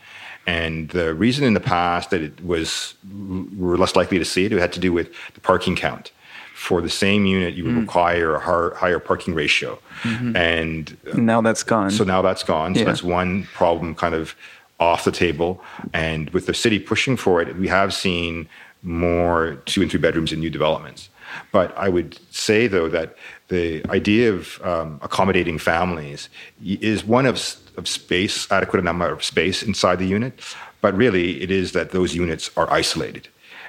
And 0.47 0.89
the 0.89 1.13
reason 1.13 1.45
in 1.45 1.53
the 1.53 1.59
past 1.59 2.09
that 2.09 2.21
it 2.21 2.43
was 2.43 2.95
we 3.13 3.43
were 3.57 3.77
less 3.77 3.95
likely 3.95 4.17
to 4.17 4.25
see 4.25 4.45
it, 4.45 4.53
it 4.53 4.59
had 4.59 4.73
to 4.73 4.79
do 4.79 4.91
with 4.91 5.11
the 5.33 5.41
parking 5.41 5.75
count. 5.75 6.11
For 6.55 6.81
the 6.81 6.89
same 6.89 7.25
unit, 7.25 7.53
you 7.53 7.63
would 7.63 7.73
mm. 7.73 7.81
require 7.81 8.35
a 8.35 8.39
higher, 8.39 8.73
higher 8.75 8.99
parking 8.99 9.33
ratio, 9.33 9.79
mm-hmm. 10.01 10.35
and 10.35 10.97
now 11.15 11.39
that's 11.39 11.63
gone. 11.63 11.89
So 11.89 12.03
now 12.03 12.21
that's 12.21 12.43
gone. 12.43 12.75
So 12.75 12.81
yeah. 12.81 12.85
that's 12.85 13.01
one 13.01 13.43
problem, 13.53 13.95
kind 13.95 14.13
of 14.13 14.35
off 14.77 15.05
the 15.05 15.11
table. 15.11 15.61
And 15.93 16.29
with 16.31 16.47
the 16.47 16.53
city 16.53 16.77
pushing 16.77 17.15
for 17.15 17.41
it, 17.41 17.55
we 17.55 17.69
have 17.69 17.93
seen 17.93 18.49
more 18.81 19.55
two 19.65 19.81
and 19.81 19.91
three 19.91 19.99
bedrooms 19.99 20.31
in 20.31 20.39
new 20.39 20.49
developments. 20.49 21.09
But 21.51 21.77
I 21.77 21.89
would 21.89 22.19
say, 22.33 22.67
though, 22.67 22.89
that 22.89 23.15
the 23.49 23.85
idea 23.89 24.33
of 24.33 24.61
um, 24.63 24.99
accommodating 25.01 25.57
families 25.59 26.29
is 26.63 27.03
one 27.03 27.25
of, 27.25 27.55
of 27.77 27.87
space, 27.87 28.51
adequate 28.51 28.79
amount 28.79 29.11
of 29.11 29.23
space 29.23 29.61
inside 29.61 29.99
the 29.99 30.07
unit. 30.07 30.39
But 30.81 30.95
really, 30.95 31.41
it 31.41 31.51
is 31.51 31.73
that 31.73 31.91
those 31.91 32.15
units 32.15 32.49
are 32.57 32.71
isolated. 32.71 33.27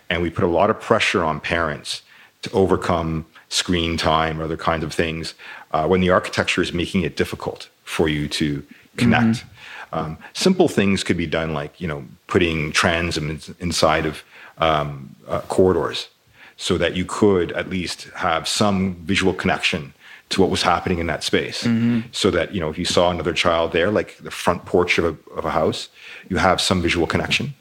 And 0.09 0.23
we 0.23 0.31
put 0.31 0.45
a 0.45 0.49
lot 0.49 0.71
of 0.71 0.81
pressure 0.81 1.23
on 1.23 1.41
parents 1.41 2.03
to 2.43 2.51
overcome 2.53 3.27
screen 3.49 3.97
time 3.97 4.41
or 4.41 4.45
other 4.45 4.57
kinds 4.57 4.85
of 4.85 4.95
things 4.95 5.35
uh, 5.73 5.87
when 5.87 6.01
the 6.01 6.11
architecture 6.11 6.63
is 6.63 6.73
making 6.73 7.03
it 7.03 7.17
difficult 7.17 7.69
for 7.85 8.09
you 8.09 8.29
to 8.29 8.65
connect. 8.97 9.39
Mm-hmm. 9.39 9.49
Um, 9.93 10.19
simple 10.35 10.69
things 10.69 11.03
could 11.03 11.17
be 11.17 11.27
done, 11.27 11.53
like 11.53 11.81
you 11.81 11.89
know, 11.89 12.05
putting 12.29 12.73
transoms 12.73 13.53
inside 13.61 14.07
of 14.07 14.23
um, 14.61 15.15
uh, 15.27 15.41
corridors 15.43 16.09
so 16.57 16.77
that 16.77 16.95
you 16.95 17.05
could 17.05 17.53
at 17.53 17.71
least 17.71 18.05
have 18.17 18.47
some 18.47 18.95
visual 18.97 19.33
connection 19.33 19.95
to 20.29 20.41
what 20.41 20.51
was 20.51 20.63
happening 20.63 20.99
in 20.99 21.07
that 21.09 21.25
space. 21.25 21.65
Mm-hmm. 21.65 22.01
so 22.13 22.31
that 22.31 22.55
you 22.55 22.61
know 22.61 22.71
if 22.71 22.79
you 22.79 22.85
saw 22.85 23.11
another 23.11 23.33
child 23.33 23.73
there 23.73 23.91
like 23.91 24.17
the 24.19 24.31
front 24.31 24.65
porch 24.65 24.99
of 24.99 25.05
a, 25.05 25.33
of 25.33 25.45
a 25.45 25.51
house 25.51 25.89
you 26.29 26.37
have 26.37 26.61
some 26.61 26.81
visual 26.81 27.07
connection. 27.07 27.55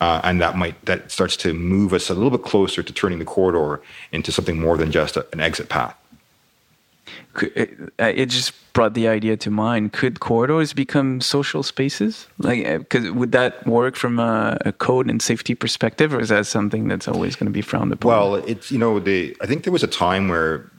Uh, 0.00 0.20
and 0.24 0.40
that 0.40 0.56
might 0.56 0.84
that 0.84 1.10
starts 1.10 1.36
to 1.36 1.54
move 1.54 1.92
us 1.92 2.10
a 2.10 2.14
little 2.14 2.30
bit 2.30 2.42
closer 2.42 2.82
to 2.82 2.92
turning 2.92 3.18
the 3.18 3.24
corridor 3.24 3.80
into 4.12 4.30
something 4.30 4.60
more 4.60 4.76
than 4.76 4.90
just 4.90 5.16
a, 5.16 5.26
an 5.32 5.40
exit 5.40 5.68
path 5.68 5.96
it, 7.40 7.92
it 7.98 8.26
just 8.26 8.52
brought 8.72 8.94
the 8.94 9.08
idea 9.08 9.36
to 9.36 9.50
mind. 9.50 9.92
Could 9.92 10.20
corridors 10.20 10.72
become 10.72 11.20
social 11.20 11.62
spaces? 11.62 12.26
Like, 12.38 12.64
because 12.78 13.08
uh, 13.08 13.14
would 13.14 13.32
that 13.32 13.66
work 13.66 13.96
from 13.96 14.18
a, 14.18 14.58
a, 14.64 14.72
code 14.72 15.08
and 15.08 15.22
safety 15.22 15.54
perspective, 15.54 16.12
or 16.12 16.20
is 16.20 16.28
that 16.28 16.46
something 16.46 16.88
that's 16.88 17.08
always 17.08 17.36
going 17.36 17.46
to 17.46 17.52
be 17.52 17.62
frowned 17.62 17.92
upon? 17.92 18.08
Well, 18.10 18.34
it's 18.36 18.70
you 18.70 18.78
know, 18.78 18.98
the 19.00 19.36
I 19.40 19.46
think 19.46 19.64
there 19.64 19.72
was 19.72 19.82
a 19.82 19.88
time 19.88 20.28
where 20.28 20.70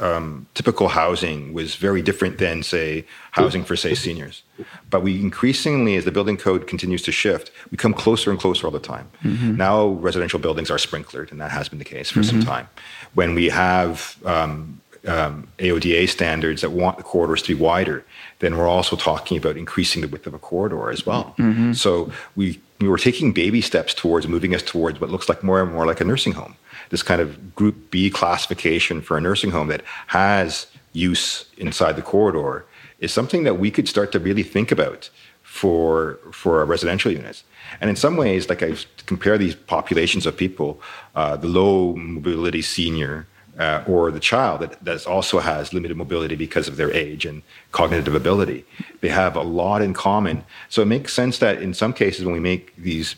um, 0.00 0.46
typical 0.54 0.88
housing 0.88 1.52
was 1.52 1.74
very 1.74 2.02
different 2.02 2.38
than, 2.38 2.62
say, 2.62 3.04
housing 3.30 3.64
for, 3.64 3.76
say, 3.76 3.94
seniors. 3.94 4.42
But 4.90 5.02
we 5.02 5.20
increasingly, 5.20 5.96
as 5.96 6.04
the 6.04 6.10
building 6.10 6.36
code 6.36 6.66
continues 6.66 7.02
to 7.02 7.12
shift, 7.12 7.50
we 7.70 7.76
come 7.76 7.94
closer 7.94 8.30
and 8.30 8.40
closer 8.40 8.66
all 8.66 8.72
the 8.72 8.78
time. 8.78 9.08
Mm-hmm. 9.22 9.56
Now, 9.56 9.88
residential 9.88 10.38
buildings 10.38 10.70
are 10.70 10.78
sprinklered, 10.78 11.30
and 11.30 11.40
that 11.40 11.50
has 11.50 11.68
been 11.68 11.78
the 11.78 11.84
case 11.84 12.10
for 12.10 12.20
mm-hmm. 12.20 12.40
some 12.40 12.42
time. 12.42 12.68
When 13.14 13.34
we 13.34 13.48
have 13.48 14.16
um, 14.24 14.80
um, 15.06 15.48
AODA 15.58 16.08
standards 16.08 16.62
that 16.62 16.70
want 16.70 16.96
the 16.96 17.02
corridors 17.02 17.42
to 17.42 17.56
be 17.56 17.62
wider, 17.62 18.04
then 18.40 18.56
we're 18.56 18.68
also 18.68 18.96
talking 18.96 19.38
about 19.38 19.56
increasing 19.56 20.02
the 20.02 20.08
width 20.08 20.26
of 20.26 20.34
a 20.34 20.38
corridor 20.38 20.90
as 20.90 21.06
well. 21.06 21.34
Mm-hmm. 21.38 21.72
So 21.72 22.10
we, 22.34 22.60
we 22.80 22.88
were 22.88 22.98
taking 22.98 23.32
baby 23.32 23.60
steps 23.60 23.94
towards 23.94 24.26
moving 24.26 24.54
us 24.54 24.62
towards 24.62 25.00
what 25.00 25.10
looks 25.10 25.28
like 25.28 25.42
more 25.42 25.62
and 25.62 25.72
more 25.72 25.86
like 25.86 26.00
a 26.00 26.04
nursing 26.04 26.32
home. 26.32 26.56
This 26.90 27.02
kind 27.02 27.20
of 27.20 27.54
Group 27.54 27.90
B 27.90 28.10
classification 28.10 29.00
for 29.00 29.16
a 29.16 29.20
nursing 29.20 29.50
home 29.50 29.68
that 29.68 29.82
has 30.08 30.66
use 30.92 31.46
inside 31.58 31.96
the 31.96 32.02
corridor 32.02 32.64
is 32.98 33.12
something 33.12 33.44
that 33.44 33.58
we 33.58 33.70
could 33.70 33.88
start 33.88 34.12
to 34.12 34.18
really 34.18 34.42
think 34.42 34.72
about 34.72 35.10
for 35.42 36.18
for 36.32 36.58
our 36.58 36.64
residential 36.64 37.10
units. 37.10 37.44
And 37.80 37.90
in 37.90 37.96
some 37.96 38.16
ways, 38.16 38.48
like 38.48 38.62
I 38.62 38.74
compare 39.06 39.38
these 39.38 39.54
populations 39.54 40.26
of 40.26 40.36
people, 40.36 40.80
uh, 41.14 41.36
the 41.36 41.48
low 41.48 41.96
mobility 41.96 42.62
senior 42.62 43.26
uh, 43.58 43.82
or 43.86 44.10
the 44.10 44.20
child 44.20 44.60
that, 44.60 44.84
that 44.84 45.06
also 45.06 45.38
has 45.38 45.72
limited 45.72 45.96
mobility 45.96 46.36
because 46.36 46.68
of 46.68 46.76
their 46.76 46.92
age 46.92 47.24
and 47.24 47.42
cognitive 47.72 48.14
ability. 48.14 48.64
They 49.00 49.08
have 49.08 49.36
a 49.36 49.42
lot 49.42 49.82
in 49.82 49.94
common. 49.94 50.44
So 50.68 50.82
it 50.82 50.86
makes 50.86 51.14
sense 51.14 51.38
that 51.38 51.62
in 51.62 51.72
some 51.74 51.92
cases, 51.92 52.24
when 52.24 52.34
we 52.34 52.40
make 52.40 52.76
these 52.76 53.16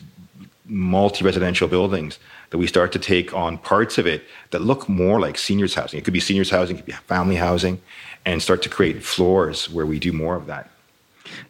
multi 0.65 1.25
residential 1.25 1.67
buildings, 1.67 2.19
that 2.51 2.57
we 2.57 2.67
start 2.67 2.91
to 2.93 2.99
take 2.99 3.33
on 3.33 3.57
parts 3.57 3.97
of 3.97 4.07
it 4.07 4.23
that 4.51 4.61
look 4.61 4.89
more 4.89 5.19
like 5.19 5.37
seniors 5.37 5.75
housing. 5.75 5.99
It 5.99 6.05
could 6.05 6.13
be 6.13 6.19
seniors 6.19 6.49
housing, 6.49 6.77
it 6.77 6.79
could 6.79 6.85
be 6.85 6.91
family 6.93 7.35
housing, 7.35 7.81
and 8.25 8.41
start 8.41 8.61
to 8.63 8.69
create 8.69 9.03
floors 9.03 9.69
where 9.69 9.85
we 9.85 9.99
do 9.99 10.11
more 10.11 10.35
of 10.35 10.47
that. 10.47 10.69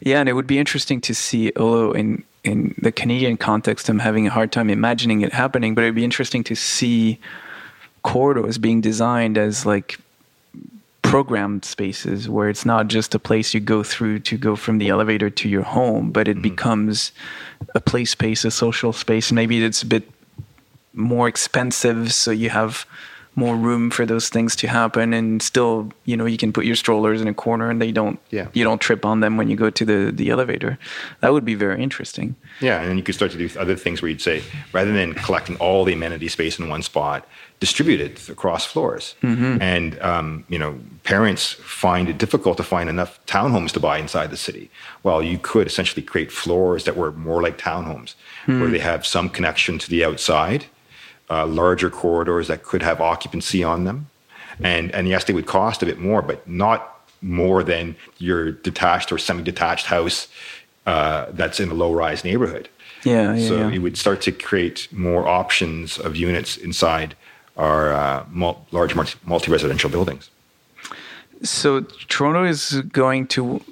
Yeah, 0.00 0.20
and 0.20 0.28
it 0.28 0.34
would 0.34 0.46
be 0.46 0.58
interesting 0.58 1.00
to 1.02 1.14
see, 1.14 1.52
although 1.56 1.92
in 1.92 2.24
in 2.42 2.74
the 2.78 2.90
Canadian 2.90 3.36
context, 3.36 3.88
I'm 3.90 3.98
having 3.98 4.26
a 4.26 4.30
hard 4.30 4.50
time 4.50 4.70
imagining 4.70 5.20
it 5.20 5.32
happening, 5.32 5.74
but 5.74 5.82
it'd 5.82 5.94
be 5.94 6.04
interesting 6.04 6.42
to 6.44 6.54
see 6.54 7.18
corridors 8.02 8.58
being 8.58 8.80
designed 8.80 9.38
as 9.38 9.66
like 9.66 9.98
programmed 11.02 11.64
spaces 11.64 12.28
where 12.28 12.48
it's 12.48 12.64
not 12.64 12.86
just 12.86 13.14
a 13.14 13.18
place 13.18 13.52
you 13.52 13.60
go 13.60 13.82
through 13.82 14.20
to 14.20 14.38
go 14.38 14.54
from 14.54 14.78
the 14.78 14.88
elevator 14.88 15.28
to 15.28 15.48
your 15.48 15.62
home, 15.62 16.12
but 16.12 16.28
it 16.28 16.34
mm-hmm. 16.34 16.42
becomes 16.42 17.12
a 17.74 17.80
play 17.80 18.04
space, 18.04 18.44
a 18.44 18.50
social 18.50 18.92
space. 18.92 19.32
Maybe 19.32 19.64
it's 19.64 19.82
a 19.82 19.86
bit 19.86 20.08
more 20.94 21.26
expensive, 21.26 22.12
so 22.12 22.30
you 22.30 22.50
have 22.50 22.86
more 23.40 23.56
room 23.56 23.90
for 23.90 24.04
those 24.04 24.28
things 24.28 24.54
to 24.54 24.68
happen 24.68 25.14
and 25.14 25.42
still 25.42 25.90
you 26.04 26.16
know 26.16 26.26
you 26.26 26.36
can 26.36 26.52
put 26.52 26.64
your 26.66 26.76
strollers 26.76 27.20
in 27.22 27.26
a 27.26 27.34
corner 27.34 27.70
and 27.70 27.80
they 27.80 27.90
don't 27.90 28.18
yeah. 28.28 28.48
you 28.52 28.62
don't 28.62 28.82
trip 28.82 29.02
on 29.04 29.20
them 29.20 29.38
when 29.38 29.48
you 29.48 29.56
go 29.56 29.70
to 29.70 29.84
the 29.90 30.12
the 30.12 30.28
elevator 30.28 30.78
that 31.20 31.32
would 31.32 31.44
be 31.52 31.54
very 31.54 31.82
interesting 31.82 32.36
yeah 32.60 32.80
and 32.80 32.88
then 32.88 32.96
you 32.98 33.02
could 33.02 33.14
start 33.14 33.30
to 33.32 33.38
do 33.38 33.48
other 33.58 33.74
things 33.74 34.02
where 34.02 34.10
you'd 34.10 34.20
say 34.20 34.42
rather 34.74 34.92
than 34.92 35.14
collecting 35.14 35.56
all 35.56 35.84
the 35.84 35.94
amenity 35.94 36.28
space 36.28 36.58
in 36.58 36.68
one 36.68 36.82
spot 36.82 37.26
distribute 37.60 38.00
it 38.00 38.28
across 38.28 38.66
floors 38.66 39.14
mm-hmm. 39.22 39.56
and 39.60 39.98
um, 40.00 40.44
you 40.48 40.58
know 40.58 40.78
parents 41.04 41.52
find 41.52 42.08
it 42.08 42.18
difficult 42.18 42.56
to 42.58 42.62
find 42.62 42.90
enough 42.90 43.12
townhomes 43.26 43.72
to 43.72 43.80
buy 43.80 43.96
inside 43.98 44.28
the 44.30 44.36
city 44.36 44.70
well 45.02 45.22
you 45.22 45.38
could 45.38 45.66
essentially 45.66 46.02
create 46.02 46.30
floors 46.30 46.84
that 46.84 46.96
were 46.96 47.12
more 47.12 47.42
like 47.42 47.56
townhomes 47.56 48.14
mm. 48.46 48.60
where 48.60 48.70
they 48.70 48.78
have 48.78 49.06
some 49.06 49.28
connection 49.30 49.78
to 49.78 49.88
the 49.88 50.04
outside 50.04 50.66
uh, 51.30 51.46
larger 51.46 51.90
corridors 51.90 52.48
that 52.48 52.62
could 52.62 52.82
have 52.82 53.00
occupancy 53.00 53.62
on 53.62 53.84
them. 53.84 54.08
And, 54.62 54.94
and 54.94 55.08
yes, 55.08 55.24
they 55.24 55.32
would 55.32 55.46
cost 55.46 55.82
a 55.82 55.86
bit 55.86 55.98
more, 55.98 56.20
but 56.20 56.46
not 56.46 57.00
more 57.22 57.62
than 57.62 57.96
your 58.18 58.52
detached 58.52 59.12
or 59.12 59.18
semi 59.18 59.42
detached 59.42 59.86
house 59.86 60.28
uh, 60.86 61.26
that's 61.30 61.60
in 61.60 61.70
a 61.70 61.74
low 61.74 61.92
rise 61.92 62.24
neighborhood. 62.24 62.68
Yeah, 63.04 63.34
yeah. 63.34 63.48
So 63.48 63.56
yeah. 63.56 63.70
it 63.70 63.78
would 63.78 63.96
start 63.96 64.20
to 64.22 64.32
create 64.32 64.88
more 64.92 65.26
options 65.26 65.98
of 65.98 66.16
units 66.16 66.56
inside 66.56 67.14
our 67.56 67.92
uh, 67.92 68.24
mul- 68.30 68.66
large 68.70 68.94
multi 69.24 69.50
residential 69.50 69.90
buildings. 69.90 70.30
So 71.42 71.80
Toronto 72.08 72.44
is 72.44 72.82
going 72.92 73.26
to 73.28 73.62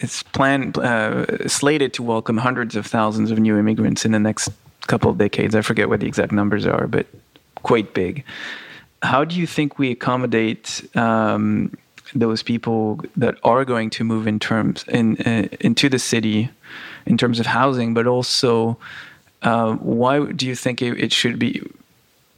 it's 0.00 0.22
planned 0.22 0.78
uh, 0.78 1.48
slated 1.48 1.92
to 1.94 2.02
welcome 2.02 2.38
hundreds 2.38 2.76
of 2.76 2.86
thousands 2.86 3.30
of 3.30 3.38
new 3.38 3.58
immigrants 3.58 4.04
in 4.04 4.12
the 4.12 4.18
next 4.18 4.50
couple 4.88 5.10
of 5.10 5.18
decades. 5.18 5.54
I 5.54 5.62
forget 5.62 5.88
what 5.88 6.00
the 6.00 6.06
exact 6.06 6.32
numbers 6.32 6.66
are, 6.66 6.86
but 6.88 7.06
quite 7.62 7.94
big. 7.94 8.24
How 9.02 9.24
do 9.24 9.36
you 9.36 9.46
think 9.46 9.78
we 9.78 9.92
accommodate 9.92 10.82
um, 10.96 11.72
those 12.14 12.42
people 12.42 13.00
that 13.16 13.36
are 13.44 13.64
going 13.64 13.90
to 13.90 14.04
move 14.04 14.26
in 14.26 14.38
terms 14.38 14.84
in 14.88 15.16
uh, 15.18 15.48
into 15.60 15.88
the 15.88 15.98
city 15.98 16.50
in 17.06 17.16
terms 17.16 17.38
of 17.40 17.46
housing, 17.46 17.94
but 17.94 18.06
also 18.06 18.76
uh, 19.42 19.74
why 19.74 20.24
do 20.32 20.46
you 20.46 20.54
think 20.54 20.82
it, 20.82 20.98
it, 20.98 21.12
should 21.12 21.38
be 21.38 21.62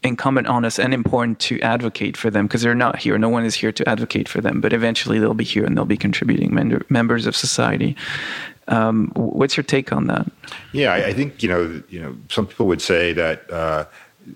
incumbent 0.03 0.47
on 0.47 0.65
us 0.65 0.79
and 0.79 0.93
important 0.93 1.39
to 1.39 1.59
advocate 1.61 2.17
for 2.17 2.31
them 2.31 2.47
because 2.47 2.63
they're 2.63 2.75
not 2.75 2.99
here. 2.99 3.17
No 3.19 3.29
one 3.29 3.45
is 3.45 3.55
here 3.55 3.73
to 3.73 3.89
advocate 3.89 4.29
for 4.29 4.41
them, 4.41 4.61
but 4.61 4.73
eventually 4.73 5.19
they'll 5.19 5.35
be 5.35 5.45
here 5.45 5.65
and 5.65 5.77
they'll 5.77 5.85
be 5.85 5.97
contributing 5.97 6.83
members 6.89 7.27
of 7.27 7.35
society. 7.35 7.97
Um, 8.71 9.11
what's 9.15 9.57
your 9.57 9.65
take 9.65 9.93
on 9.93 10.07
that? 10.07 10.31
Yeah, 10.73 10.93
I, 10.93 11.09
I, 11.09 11.13
think 11.13 11.43
you 11.43 11.49
know, 11.49 11.83
you 11.89 12.01
know, 12.01 12.17
some 12.29 12.47
people 12.47 12.67
would 12.67 12.81
say 12.81 13.13
that 13.13 13.51
uh, 13.51 13.85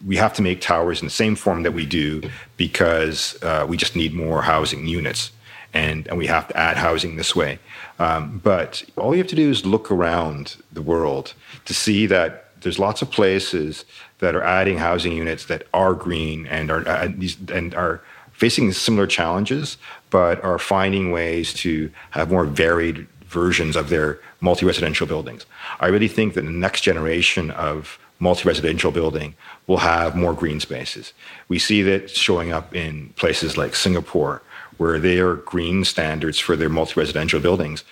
we 0.04 0.16
have 0.16 0.32
to 0.34 0.42
make 0.42 0.60
towers 0.60 1.00
in 1.00 1.06
the 1.06 1.10
same 1.10 1.36
form 1.36 1.62
that 1.62 1.72
we 1.72 1.86
do 1.86 2.22
because 2.56 3.40
uh, 3.42 3.64
we 3.68 3.76
just 3.76 3.94
need 3.94 4.12
more 4.12 4.42
housing 4.42 4.86
units, 4.86 5.30
and 5.72 6.06
and 6.08 6.18
we 6.18 6.26
have 6.26 6.48
to 6.48 6.56
add 6.56 6.76
housing 6.76 7.16
this 7.16 7.36
way. 7.36 7.60
Um, 8.00 8.40
but 8.42 8.82
all 8.96 9.14
you 9.14 9.18
have 9.18 9.28
to 9.28 9.36
do 9.36 9.50
is 9.50 9.64
look 9.64 9.90
around 9.90 10.56
the 10.72 10.82
world 10.82 11.34
to 11.66 11.74
see 11.74 12.06
that 12.06 12.60
there's 12.60 12.78
lots 12.78 13.02
of 13.02 13.10
places 13.10 13.84
that 14.18 14.34
are 14.34 14.42
adding 14.42 14.78
housing 14.78 15.12
units 15.12 15.46
that 15.46 15.66
are 15.72 15.94
green 15.94 16.46
and 16.48 16.70
are 16.72 16.86
uh, 16.88 17.08
and 17.52 17.74
are 17.74 18.02
facing 18.32 18.72
similar 18.72 19.06
challenges, 19.06 19.78
but 20.10 20.42
are 20.42 20.58
finding 20.58 21.12
ways 21.12 21.54
to 21.54 21.90
have 22.10 22.30
more 22.30 22.44
varied 22.44 23.06
versions 23.42 23.74
of 23.76 23.86
their 23.94 24.18
multi-residential 24.40 25.06
buildings. 25.06 25.42
I 25.80 25.88
really 25.94 26.12
think 26.16 26.28
that 26.34 26.44
the 26.50 26.58
next 26.66 26.80
generation 26.90 27.50
of 27.70 27.98
multi-residential 28.18 28.92
building 28.98 29.34
will 29.68 29.82
have 29.94 30.16
more 30.24 30.34
green 30.42 30.60
spaces. 30.60 31.12
We 31.48 31.58
see 31.58 31.82
that 31.82 32.10
showing 32.26 32.52
up 32.52 32.66
in 32.74 32.92
places 33.22 33.50
like 33.56 33.74
Singapore, 33.74 34.36
where 34.78 34.98
their 34.98 35.28
green 35.54 35.84
standards 35.84 36.38
for 36.46 36.54
their 36.56 36.72
multi-residential 36.78 37.40
buildings 37.40 37.84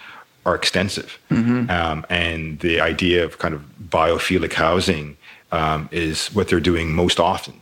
are 0.45 0.55
extensive. 0.55 1.19
Mm-hmm. 1.31 1.71
Um, 1.71 2.07
and 2.09 2.59
the 2.61 2.81
idea 2.81 3.25
of 3.25 3.39
kind 3.45 3.55
of 3.55 3.63
biophilic 3.89 4.55
housing 4.55 5.17
um, 5.53 5.89
is 5.93 6.29
what 6.35 6.49
they're 6.49 6.69
doing 6.73 6.93
most 6.93 7.19
often. 7.21 7.55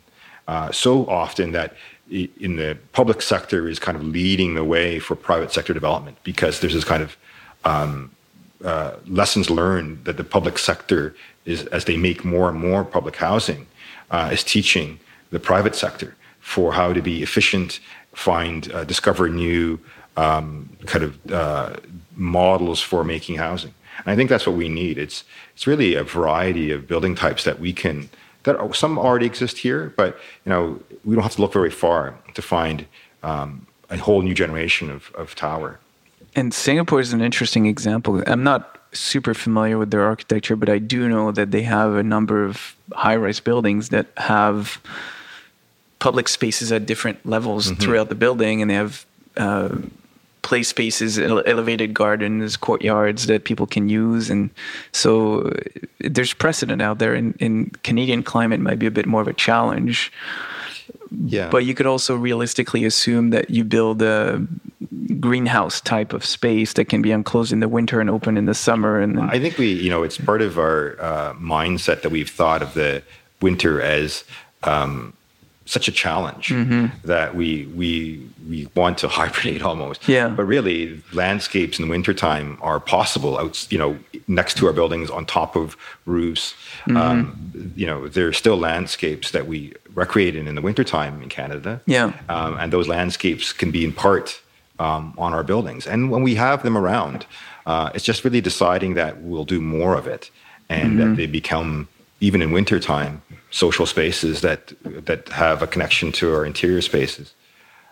Uh, 0.48 0.70
so 0.72 1.06
often 1.06 1.52
that 1.52 1.74
in 2.10 2.56
the 2.56 2.76
public 2.92 3.22
sector 3.22 3.68
is 3.68 3.78
kind 3.78 3.96
of 3.96 4.02
leading 4.02 4.54
the 4.54 4.64
way 4.64 4.98
for 4.98 5.14
private 5.14 5.52
sector 5.52 5.72
development 5.72 6.16
because 6.24 6.60
there's 6.60 6.74
this 6.74 6.84
kind 6.84 7.02
of 7.02 7.16
um, 7.64 8.10
uh, 8.64 8.96
lessons 9.06 9.50
learned 9.50 10.04
that 10.04 10.16
the 10.16 10.24
public 10.24 10.58
sector 10.58 11.14
is 11.44 11.66
as 11.66 11.84
they 11.84 11.96
make 11.96 12.24
more 12.24 12.48
and 12.48 12.58
more 12.58 12.84
public 12.84 13.16
housing 13.16 13.66
uh, 14.10 14.30
is 14.32 14.44
teaching 14.44 14.98
the 15.30 15.40
private 15.40 15.74
sector 15.74 16.14
for 16.40 16.72
how 16.72 16.92
to 16.92 17.00
be 17.00 17.22
efficient, 17.22 17.80
find, 18.12 18.72
uh, 18.72 18.84
discover 18.84 19.28
new 19.28 19.78
um, 20.16 20.68
kind 20.86 21.04
of 21.04 21.32
uh, 21.32 21.76
models 22.16 22.80
for 22.80 23.04
making 23.04 23.36
housing. 23.36 23.72
And 23.98 24.08
I 24.08 24.16
think 24.16 24.30
that's 24.30 24.46
what 24.46 24.56
we 24.56 24.68
need. 24.68 24.98
It's 24.98 25.24
it's 25.54 25.66
really 25.66 25.94
a 25.94 26.04
variety 26.04 26.70
of 26.70 26.86
building 26.88 27.14
types 27.14 27.44
that 27.44 27.60
we 27.60 27.72
can 27.72 28.08
that 28.44 28.56
are, 28.56 28.72
some 28.74 28.98
already 28.98 29.26
exist 29.26 29.58
here, 29.58 29.92
but 29.96 30.18
you 30.44 30.50
know 30.50 30.80
we 31.04 31.14
don't 31.14 31.22
have 31.22 31.34
to 31.34 31.42
look 31.42 31.52
very 31.52 31.70
far 31.70 32.14
to 32.34 32.42
find 32.42 32.86
um, 33.22 33.66
a 33.90 33.96
whole 33.96 34.22
new 34.22 34.34
generation 34.34 34.90
of, 34.90 35.12
of 35.14 35.34
tower. 35.34 35.78
And 36.36 36.54
Singapore 36.54 37.00
is 37.00 37.12
an 37.12 37.20
interesting 37.20 37.66
example. 37.66 38.22
I'm 38.26 38.44
not 38.44 38.78
super 38.92 39.34
familiar 39.34 39.78
with 39.78 39.90
their 39.90 40.02
architecture, 40.02 40.56
but 40.56 40.68
I 40.68 40.78
do 40.78 41.08
know 41.08 41.32
that 41.32 41.50
they 41.50 41.62
have 41.62 41.94
a 41.94 42.02
number 42.02 42.44
of 42.44 42.76
high-rise 42.92 43.40
buildings 43.40 43.90
that 43.90 44.06
have 44.16 44.80
public 45.98 46.28
spaces 46.28 46.72
at 46.72 46.86
different 46.86 47.24
levels 47.24 47.66
mm-hmm. 47.66 47.80
throughout 47.80 48.08
the 48.08 48.14
building, 48.14 48.62
and 48.62 48.70
they 48.70 48.74
have 48.74 49.06
uh, 49.36 49.76
play 50.42 50.62
spaces, 50.62 51.18
elevated 51.18 51.94
gardens, 51.94 52.56
courtyards 52.56 53.26
that 53.26 53.44
people 53.44 53.66
can 53.66 53.88
use, 53.88 54.30
and 54.30 54.50
so 54.92 55.52
there's 55.98 56.32
precedent 56.32 56.80
out 56.80 56.98
there. 56.98 57.14
In, 57.14 57.34
in 57.38 57.70
Canadian 57.82 58.22
climate, 58.22 58.60
might 58.60 58.78
be 58.78 58.86
a 58.86 58.90
bit 58.90 59.06
more 59.06 59.20
of 59.20 59.28
a 59.28 59.34
challenge. 59.34 60.10
Yeah. 61.10 61.48
But 61.50 61.64
you 61.64 61.74
could 61.74 61.86
also 61.86 62.14
realistically 62.14 62.84
assume 62.84 63.30
that 63.30 63.50
you 63.50 63.64
build 63.64 64.02
a 64.02 64.46
greenhouse 65.18 65.80
type 65.80 66.12
of 66.12 66.24
space 66.24 66.74
that 66.74 66.86
can 66.86 67.02
be 67.02 67.10
enclosed 67.10 67.52
in 67.52 67.60
the 67.60 67.68
winter 67.68 68.00
and 68.00 68.08
open 68.08 68.36
in 68.36 68.46
the 68.46 68.54
summer. 68.54 69.00
And 69.00 69.18
then... 69.18 69.28
I 69.28 69.38
think 69.38 69.58
we, 69.58 69.72
you 69.72 69.90
know, 69.90 70.02
it's 70.02 70.18
part 70.18 70.42
of 70.42 70.58
our 70.58 70.96
uh, 71.00 71.34
mindset 71.34 72.02
that 72.02 72.10
we've 72.10 72.30
thought 72.30 72.62
of 72.62 72.74
the 72.74 73.02
winter 73.40 73.80
as 73.82 74.24
um, 74.62 75.12
such 75.70 75.88
a 75.88 75.92
challenge 75.92 76.48
mm-hmm. 76.48 76.86
that 77.06 77.34
we 77.34 77.66
we 77.66 78.28
we 78.48 78.68
want 78.74 78.98
to 78.98 79.08
hibernate 79.18 79.62
almost. 79.62 80.08
Yeah. 80.08 80.28
But 80.28 80.44
really, 80.44 81.02
landscapes 81.12 81.78
in 81.78 81.86
the 81.86 81.90
wintertime 81.90 82.58
are 82.60 82.80
possible 82.80 83.38
out, 83.38 83.70
you 83.70 83.78
know, 83.78 83.98
next 84.26 84.56
to 84.58 84.66
our 84.66 84.72
buildings, 84.72 85.10
on 85.10 85.26
top 85.26 85.56
of 85.56 85.76
roofs. 86.06 86.54
Mm-hmm. 86.86 86.96
Um, 86.96 87.72
you 87.76 87.86
know, 87.86 88.08
there 88.08 88.26
are 88.26 88.32
still 88.32 88.56
landscapes 88.56 89.30
that 89.30 89.46
we 89.46 89.72
recreate 89.94 90.36
in 90.36 90.48
in 90.48 90.54
the 90.54 90.62
wintertime 90.62 91.22
in 91.22 91.28
Canada. 91.28 91.80
Yeah. 91.86 92.12
Um, 92.28 92.56
and 92.58 92.72
those 92.72 92.88
landscapes 92.88 93.52
can 93.52 93.70
be 93.70 93.84
in 93.84 93.92
part 93.92 94.40
um, 94.78 95.14
on 95.18 95.32
our 95.32 95.44
buildings. 95.44 95.86
And 95.86 96.10
when 96.10 96.22
we 96.22 96.34
have 96.36 96.62
them 96.62 96.76
around, 96.76 97.26
uh, 97.66 97.90
it's 97.94 98.04
just 98.04 98.24
really 98.24 98.40
deciding 98.40 98.94
that 98.94 99.20
we'll 99.20 99.44
do 99.44 99.60
more 99.60 99.96
of 99.96 100.06
it 100.06 100.30
and 100.68 100.98
mm-hmm. 100.98 101.10
that 101.10 101.16
they 101.16 101.26
become 101.26 101.88
even 102.20 102.42
in 102.42 102.52
wintertime, 102.52 103.22
social 103.50 103.86
spaces 103.86 104.40
that 104.42 104.72
that 105.06 105.28
have 105.30 105.62
a 105.62 105.66
connection 105.66 106.12
to 106.12 106.34
our 106.34 106.44
interior 106.44 106.82
spaces. 106.82 107.34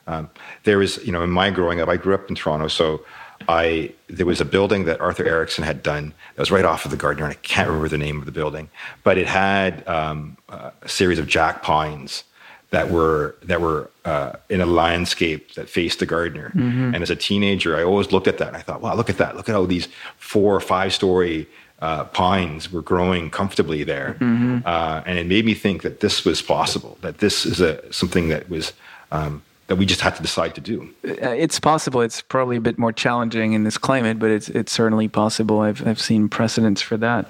Um, 0.06 0.30
there 0.64 0.80
is, 0.80 0.98
you 1.04 1.12
know, 1.12 1.22
in 1.22 1.30
my 1.30 1.50
growing 1.50 1.80
up, 1.80 1.88
I 1.88 1.96
grew 1.96 2.14
up 2.14 2.28
in 2.28 2.34
Toronto, 2.34 2.68
so 2.68 3.04
I 3.48 3.92
there 4.08 4.26
was 4.26 4.40
a 4.40 4.44
building 4.44 4.84
that 4.86 5.00
Arthur 5.00 5.24
Erickson 5.24 5.64
had 5.64 5.82
done 5.82 6.14
that 6.34 6.40
was 6.40 6.50
right 6.50 6.64
off 6.64 6.84
of 6.84 6.90
the 6.90 6.96
Gardiner, 6.96 7.26
and 7.26 7.32
I 7.32 7.38
can't 7.42 7.68
remember 7.68 7.88
the 7.88 7.98
name 7.98 8.18
of 8.18 8.26
the 8.26 8.32
building, 8.32 8.68
but 9.04 9.18
it 9.18 9.26
had 9.26 9.86
um, 9.86 10.36
a 10.48 10.72
series 10.86 11.18
of 11.18 11.26
jack 11.26 11.62
pines 11.62 12.24
that 12.70 12.90
were 12.90 13.36
that 13.42 13.60
were 13.60 13.90
uh, 14.04 14.32
in 14.48 14.60
a 14.60 14.66
landscape 14.66 15.54
that 15.54 15.68
faced 15.68 16.00
the 16.00 16.06
Gardiner. 16.06 16.50
Mm-hmm. 16.50 16.94
And 16.94 17.02
as 17.02 17.10
a 17.10 17.16
teenager, 17.16 17.76
I 17.76 17.82
always 17.82 18.12
looked 18.12 18.28
at 18.28 18.38
that 18.38 18.48
and 18.48 18.56
I 18.56 18.60
thought, 18.60 18.80
wow, 18.80 18.94
look 18.94 19.10
at 19.10 19.18
that! 19.18 19.36
Look 19.36 19.48
at 19.48 19.52
how 19.52 19.66
these 19.66 19.88
four 20.16 20.54
or 20.54 20.60
five 20.60 20.92
story 20.92 21.46
uh, 21.80 22.04
pines 22.04 22.72
were 22.72 22.82
growing 22.82 23.30
comfortably 23.30 23.84
there, 23.84 24.16
mm-hmm. 24.20 24.58
uh, 24.64 25.02
and 25.06 25.18
it 25.18 25.26
made 25.26 25.44
me 25.44 25.54
think 25.54 25.82
that 25.82 26.00
this 26.00 26.24
was 26.24 26.42
possible. 26.42 26.98
That 27.02 27.18
this 27.18 27.46
is 27.46 27.60
a 27.60 27.80
something 27.92 28.28
that 28.28 28.48
was 28.48 28.72
um, 29.12 29.42
that 29.68 29.76
we 29.76 29.86
just 29.86 30.00
had 30.00 30.16
to 30.16 30.22
decide 30.22 30.54
to 30.56 30.60
do. 30.60 30.88
Uh, 31.06 31.30
it's 31.30 31.60
possible. 31.60 32.00
It's 32.00 32.20
probably 32.20 32.56
a 32.56 32.60
bit 32.60 32.78
more 32.78 32.92
challenging 32.92 33.52
in 33.52 33.64
this 33.64 33.78
climate, 33.78 34.18
but 34.18 34.30
it's 34.30 34.48
it's 34.48 34.72
certainly 34.72 35.08
possible. 35.08 35.60
I've 35.60 35.86
I've 35.86 36.00
seen 36.00 36.28
precedents 36.28 36.82
for 36.82 36.96
that. 36.96 37.28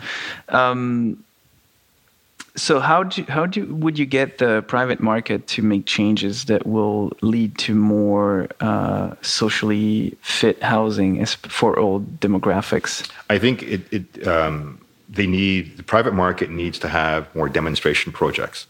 Um, 0.48 1.22
so 2.59 2.81
how 2.81 3.05
do 3.05 3.25
how 3.29 3.47
do 3.47 3.64
would 3.75 3.99
you 3.99 4.07
get 4.07 4.38
the 4.38 4.62
private 4.62 5.01
market 5.01 5.47
to 5.49 5.62
make 5.62 5.87
changes 5.87 6.44
that 6.47 6.66
will 6.66 7.12
lead 7.23 7.57
to 7.59 7.75
more 7.75 8.49
uh, 8.61 9.14
socially 9.23 10.16
fit 10.23 10.62
housing 10.62 11.25
for 11.27 11.79
all 11.79 12.01
demographics? 12.01 13.09
I 13.31 13.38
think 13.38 13.62
it, 13.62 13.92
it 13.92 14.27
um, 14.27 14.81
they 15.09 15.27
need 15.27 15.77
the 15.77 15.83
private 15.83 16.14
market 16.14 16.51
needs 16.51 16.79
to 16.81 16.88
have 16.88 17.35
more 17.35 17.49
demonstration 17.49 18.12
projects. 18.12 18.66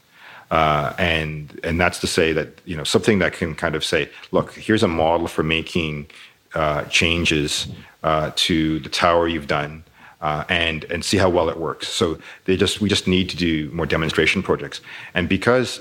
Uh, 0.51 0.95
and 0.99 1.61
and 1.63 1.81
that's 1.81 1.99
to 2.01 2.07
say 2.07 2.33
that 2.33 2.61
you 2.65 2.77
know 2.77 2.85
something 2.85 3.19
that 3.19 3.33
can 3.33 3.55
kind 3.55 3.75
of 3.75 3.85
say, 3.85 4.09
look, 4.31 4.55
here's 4.55 4.83
a 4.83 4.89
model 4.89 5.29
for 5.29 5.43
making 5.43 6.07
uh, 6.55 6.85
changes 6.85 7.69
uh, 8.03 8.31
to 8.35 8.79
the 8.81 8.89
tower 8.89 9.29
you've 9.29 9.47
done, 9.47 9.85
uh, 10.21 10.45
and 10.49 10.85
and 10.85 11.05
see 11.05 11.17
how 11.17 11.29
well 11.29 11.49
it 11.49 11.59
works. 11.59 11.89
So 11.89 12.19
they 12.45 12.57
just 12.57 12.81
we 12.81 12.89
just 12.89 13.07
need 13.07 13.29
to 13.31 13.37
do 13.37 13.71
more 13.73 13.87
demonstration 13.87 14.43
projects, 14.43 14.81
and 15.15 15.29
because 15.29 15.81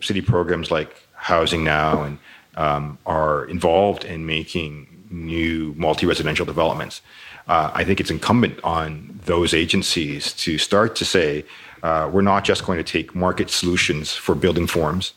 city 0.00 0.20
programs 0.20 0.70
like 0.70 0.96
Housing 1.14 1.64
Now 1.64 2.02
and 2.02 2.18
um, 2.56 2.98
are 3.06 3.44
involved 3.46 4.04
in 4.04 4.26
making 4.26 4.88
new 5.10 5.74
multi-residential 5.76 6.44
developments, 6.44 7.00
uh, 7.48 7.70
I 7.74 7.84
think 7.84 8.00
it's 8.00 8.10
incumbent 8.10 8.58
on 8.64 9.20
those 9.24 9.54
agencies 9.54 10.32
to 10.34 10.58
start 10.58 10.96
to 10.96 11.04
say 11.04 11.44
uh, 11.82 12.10
we're 12.12 12.22
not 12.22 12.44
just 12.44 12.64
going 12.64 12.78
to 12.78 12.84
take 12.84 13.14
market 13.14 13.50
solutions 13.50 14.12
for 14.12 14.34
building 14.34 14.66
forms. 14.66 15.12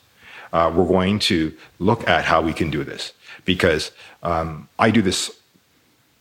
Uh, 0.54 0.72
we're 0.76 0.88
going 0.88 1.20
to 1.20 1.54
look 1.80 2.08
at 2.08 2.26
how 2.26 2.42
we 2.42 2.54
can 2.54 2.70
do 2.70 2.84
this 2.84 3.14
because 3.46 3.92
um, 4.24 4.68
I 4.78 4.92
do 4.92 5.02
this 5.02 5.40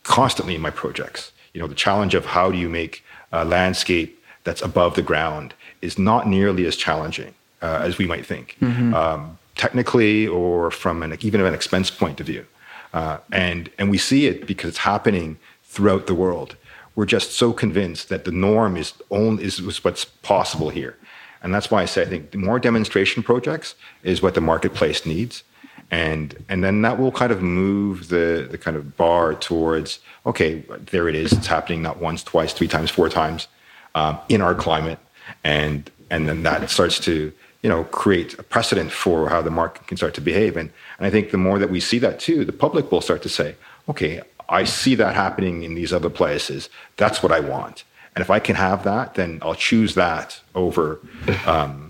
constantly 0.03 0.55
in 0.55 0.61
my 0.61 0.69
projects 0.69 1.31
you 1.53 1.61
know, 1.61 1.67
the 1.67 1.75
challenge 1.75 2.13
of 2.13 2.25
how 2.25 2.51
do 2.51 2.57
you 2.57 2.69
make 2.69 3.03
a 3.31 3.45
landscape 3.45 4.23
that's 4.43 4.61
above 4.61 4.95
the 4.95 5.01
ground 5.01 5.53
is 5.81 5.97
not 5.97 6.27
nearly 6.27 6.65
as 6.65 6.75
challenging 6.75 7.33
uh, 7.61 7.79
as 7.83 7.97
we 7.97 8.07
might 8.07 8.25
think, 8.25 8.57
mm-hmm. 8.61 8.93
um, 8.93 9.37
technically 9.55 10.27
or 10.27 10.71
from 10.71 11.03
an 11.03 11.17
even 11.21 11.41
an 11.41 11.53
expense 11.53 11.89
point 11.89 12.19
of 12.19 12.27
view. 12.27 12.45
Uh, 12.93 13.17
and 13.31 13.69
and 13.77 13.91
we 13.91 13.97
see 13.97 14.25
it 14.25 14.47
because 14.47 14.69
it's 14.69 14.79
happening 14.79 15.37
throughout 15.63 16.07
the 16.07 16.15
world. 16.15 16.55
We're 16.95 17.05
just 17.05 17.31
so 17.31 17.53
convinced 17.53 18.09
that 18.09 18.25
the 18.25 18.31
norm 18.31 18.75
is 18.75 18.93
only 19.11 19.43
is, 19.43 19.59
is 19.59 19.83
what's 19.83 20.05
possible 20.05 20.69
here, 20.69 20.97
and 21.43 21.53
that's 21.53 21.69
why 21.69 21.83
I 21.83 21.85
say 21.85 22.01
I 22.01 22.05
think 22.05 22.33
more 22.33 22.59
demonstration 22.59 23.21
projects 23.21 23.75
is 24.03 24.21
what 24.21 24.33
the 24.33 24.41
marketplace 24.41 25.05
needs 25.05 25.43
and 25.91 26.43
and 26.49 26.63
then 26.63 26.81
that 26.83 26.99
will 26.99 27.11
kind 27.11 27.31
of 27.31 27.41
move 27.41 28.09
the 28.09 28.47
the 28.49 28.57
kind 28.57 28.77
of 28.77 28.95
bar 28.95 29.33
towards 29.33 29.99
okay 30.25 30.63
there 30.91 31.09
it 31.09 31.15
is. 31.15 31.33
It's 31.33 31.47
happening 31.47 31.81
not 31.81 31.99
once 31.99 32.23
twice 32.23 32.53
three 32.53 32.67
times 32.67 32.91
four 32.91 33.09
times 33.09 33.47
um, 33.95 34.19
in 34.29 34.41
our 34.41 34.55
climate. 34.55 34.99
And 35.43 35.89
and 36.09 36.27
then 36.27 36.43
that 36.43 36.69
starts 36.69 36.99
to 37.01 37.31
you 37.61 37.69
know 37.69 37.83
create 37.85 38.37
a 38.39 38.43
precedent 38.43 38.91
for 38.91 39.29
how 39.29 39.41
the 39.41 39.51
market 39.51 39.87
can 39.87 39.97
start 39.97 40.13
to 40.15 40.21
behave. 40.21 40.57
And 40.57 40.71
and 40.97 41.07
I 41.07 41.09
think 41.09 41.31
the 41.31 41.37
more 41.37 41.59
that 41.59 41.69
we 41.69 41.79
see 41.79 41.99
that 41.99 42.19
too 42.19 42.45
the 42.45 42.53
public 42.53 42.91
will 42.91 43.01
start 43.01 43.21
to 43.23 43.29
say 43.29 43.55
okay 43.87 44.21
I 44.47 44.63
see 44.63 44.95
that 44.95 45.15
happening 45.15 45.63
in 45.63 45.75
these 45.75 45.93
other 45.93 46.09
places. 46.09 46.69
That's 46.97 47.21
what 47.21 47.31
I 47.31 47.39
want. 47.39 47.83
And 48.15 48.23
if 48.23 48.29
I 48.29 48.39
can 48.39 48.55
have 48.55 48.83
that 48.83 49.15
then 49.15 49.39
I'll 49.41 49.55
choose 49.55 49.95
that 49.95 50.39
over 50.53 50.99
um, 51.45 51.88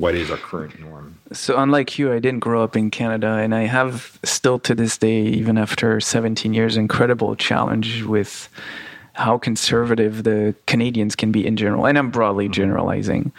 what 0.00 0.14
is 0.14 0.30
our 0.30 0.38
current 0.38 0.80
norm. 0.80 1.18
So, 1.32 1.58
unlike 1.58 1.98
you, 1.98 2.10
I 2.10 2.18
didn't 2.20 2.40
grow 2.40 2.64
up 2.64 2.74
in 2.74 2.90
Canada, 2.90 3.34
and 3.34 3.54
I 3.54 3.66
have 3.66 4.18
still 4.24 4.58
to 4.60 4.74
this 4.74 4.96
day, 4.96 5.20
even 5.20 5.58
after 5.58 6.00
17 6.00 6.54
years, 6.54 6.78
incredible 6.78 7.36
challenge 7.36 8.02
with 8.04 8.48
how 9.12 9.36
conservative 9.36 10.24
the 10.24 10.54
Canadians 10.66 11.14
can 11.14 11.30
be 11.30 11.46
in 11.46 11.56
general. 11.56 11.84
And 11.84 11.98
I'm 11.98 12.10
broadly 12.10 12.46
mm-hmm. 12.46 12.52
generalizing. 12.52 13.32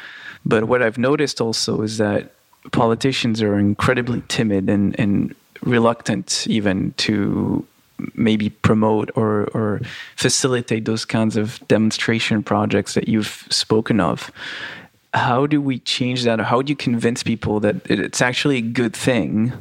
But 0.45 0.65
what 0.65 0.83
I've 0.83 0.99
noticed 0.99 1.41
also 1.41 1.81
is 1.81 1.97
that 1.97 2.31
politicians 2.71 3.41
are 3.41 3.57
incredibly 3.57 4.21
timid 4.27 4.69
and, 4.69 4.97
and 4.99 5.33
reluctant 5.63 6.45
even 6.47 6.93
to 6.97 7.65
maybe 8.13 8.49
promote 8.49 9.09
or, 9.15 9.45
or 9.53 9.81
facilitate 10.15 10.85
those 10.85 11.05
kinds 11.05 11.37
of 11.37 11.59
demonstration 11.67 12.43
projects 12.43 12.93
that 12.93 13.07
you've 13.07 13.47
spoken 13.49 13.99
of 13.99 14.31
how 15.13 15.45
do 15.45 15.61
we 15.61 15.79
change 15.79 16.23
that? 16.23 16.39
How 16.39 16.61
do 16.61 16.71
you 16.71 16.75
convince 16.75 17.23
people 17.23 17.59
that 17.61 17.75
it's 17.89 18.21
actually 18.21 18.57
a 18.57 18.61
good 18.61 18.95
thing 18.95 19.53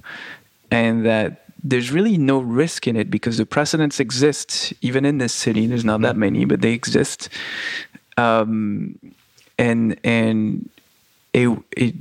and 0.71 1.05
that 1.05 1.45
there's 1.63 1.91
really 1.91 2.17
no 2.17 2.39
risk 2.39 2.87
in 2.87 2.97
it 2.97 3.11
because 3.11 3.37
the 3.37 3.47
precedents 3.47 4.01
exist 4.01 4.73
even 4.81 5.05
in 5.05 5.19
this 5.19 5.33
city. 5.33 5.67
There's 5.67 5.85
not 5.85 6.01
that 6.03 6.17
many, 6.17 6.45
but 6.45 6.61
they 6.61 6.73
exist. 6.73 7.29
Um, 8.17 8.99
and 9.59 9.99
and 10.05 10.69
it, 11.33 11.49
it 11.77 11.95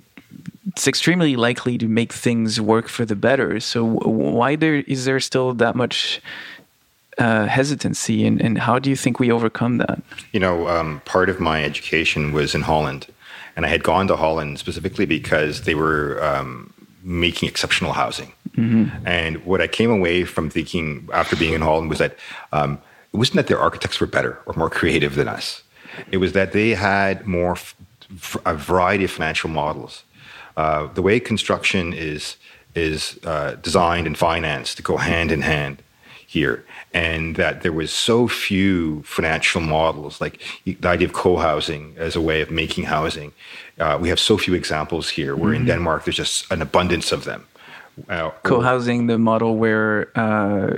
it's 0.68 0.88
extremely 0.88 1.36
likely 1.36 1.78
to 1.78 1.88
make 1.88 2.14
things 2.14 2.62
work 2.62 2.88
for 2.88 3.06
the 3.06 3.16
better. 3.16 3.60
So 3.60 3.84
why 3.84 4.56
there 4.56 4.76
is 4.76 5.06
there 5.06 5.20
still 5.20 5.54
that 5.56 5.76
much 5.76 6.22
uh, 7.18 7.48
hesitancy, 7.48 8.26
and, 8.26 8.40
and 8.40 8.58
how 8.58 8.80
do 8.80 8.90
you 8.90 8.96
think 8.96 9.20
we 9.20 9.32
overcome 9.32 9.78
that? 9.80 10.02
You 10.32 10.40
know, 10.40 10.70
um, 10.70 11.02
part 11.06 11.30
of 11.30 11.40
my 11.40 11.64
education 11.64 12.32
was 12.32 12.56
in 12.56 12.62
Holland, 12.62 13.08
and 13.60 13.66
I 13.66 13.70
had 13.70 13.84
gone 13.84 14.08
to 14.08 14.16
Holland 14.16 14.58
specifically 14.58 15.06
because 15.06 15.64
they 15.64 15.76
were 15.76 16.24
um, 16.24 16.74
making 17.04 17.50
exceptional 17.50 17.92
housing. 17.92 18.32
Mm-hmm. 18.52 19.06
And 19.06 19.44
what 19.44 19.60
I 19.60 19.68
came 19.68 19.92
away 19.92 20.24
from 20.24 20.50
thinking 20.50 21.10
after 21.12 21.36
being 21.36 21.54
in 21.54 21.60
Holland 21.60 21.90
was 21.90 22.00
that 22.00 22.16
um, 22.54 22.80
it 23.12 23.18
wasn't 23.18 23.36
that 23.36 23.48
their 23.48 23.60
architects 23.60 24.00
were 24.00 24.08
better 24.08 24.40
or 24.46 24.54
more 24.54 24.70
creative 24.70 25.16
than 25.16 25.28
us. 25.28 25.62
It 26.10 26.20
was 26.20 26.32
that 26.32 26.54
they 26.54 26.70
had 26.70 27.28
more 27.28 27.52
f- 27.52 27.76
a 28.46 28.56
variety 28.56 29.04
of 29.04 29.12
financial 29.12 29.50
models. 29.50 30.06
Uh, 30.56 30.88
the 30.94 31.02
way 31.02 31.20
construction 31.20 31.92
is 31.92 32.38
is 32.76 33.20
uh, 33.26 33.56
designed 33.56 34.08
and 34.08 34.18
financed 34.18 34.78
to 34.78 34.84
go 34.84 34.96
hand 34.96 35.34
in 35.34 35.42
hand 35.42 35.84
here, 36.30 36.64
and 36.94 37.36
that 37.38 37.62
there 37.64 37.72
was 37.72 37.92
so 37.92 38.28
few 38.28 39.02
financial 39.02 39.62
models, 39.62 40.22
like 40.22 40.40
the 40.66 40.88
idea 40.88 41.08
of 41.08 41.14
co-housing 41.14 41.96
as 41.98 42.16
a 42.16 42.22
way 42.22 42.42
of 42.42 42.52
making 42.52 42.86
housing. 42.86 43.32
Uh, 43.80 43.98
we 44.00 44.10
have 44.10 44.20
so 44.20 44.38
few 44.38 44.54
examples 44.54 45.10
here. 45.10 45.36
Where 45.36 45.54
mm-hmm. 45.54 45.62
in 45.62 45.66
Denmark, 45.66 46.04
there's 46.04 46.18
just 46.18 46.52
an 46.52 46.62
abundance 46.62 47.12
of 47.12 47.24
them. 47.24 47.48
Uh, 48.08 48.30
co-housing, 48.44 49.08
the 49.08 49.18
model 49.18 49.58
where 49.58 50.12
uh, 50.16 50.78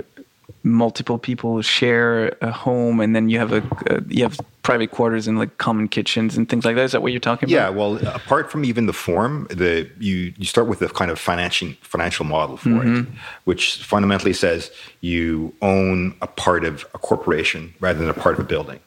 multiple 0.64 1.18
people 1.18 1.62
share 1.62 2.36
a 2.42 2.52
home 2.52 3.00
and 3.00 3.16
then 3.16 3.30
you 3.30 3.40
have 3.40 3.52
a, 3.52 3.64
a, 3.88 4.02
you 4.08 4.24
have 4.24 4.40
private 4.62 4.92
quarters 4.92 5.28
and 5.28 5.40
like 5.40 5.58
common 5.58 5.88
kitchens 5.88 6.38
and 6.38 6.48
things 6.48 6.66
like 6.66 6.76
that. 6.76 6.84
Is 6.84 6.92
that 6.92 7.02
what 7.02 7.12
you're 7.12 7.20
talking 7.20 7.50
yeah, 7.50 7.68
about? 7.68 7.74
Yeah 7.74 7.78
well 7.78 8.16
apart 8.16 8.52
from 8.52 8.64
even 8.64 8.86
the 8.86 8.94
form 8.94 9.48
the 9.50 9.90
you 10.00 10.34
you 10.38 10.46
start 10.46 10.68
with 10.68 10.80
the 10.80 10.90
kind 10.90 11.10
of 11.10 11.20
financial 11.20 11.70
financial 11.82 12.26
model 12.26 12.58
for 12.58 12.70
mm-hmm. 12.70 13.12
it 13.12 13.20
which 13.46 13.84
fundamentally 13.84 14.34
says 14.34 14.72
you 15.02 15.54
own 15.62 16.16
a 16.22 16.28
part 16.28 16.64
of 16.64 16.86
a 16.94 16.98
corporation 16.98 17.74
rather 17.80 18.00
than 18.00 18.10
a 18.10 18.14
part 18.14 18.36
of 18.36 18.40
a 18.46 18.48
building. 18.48 18.80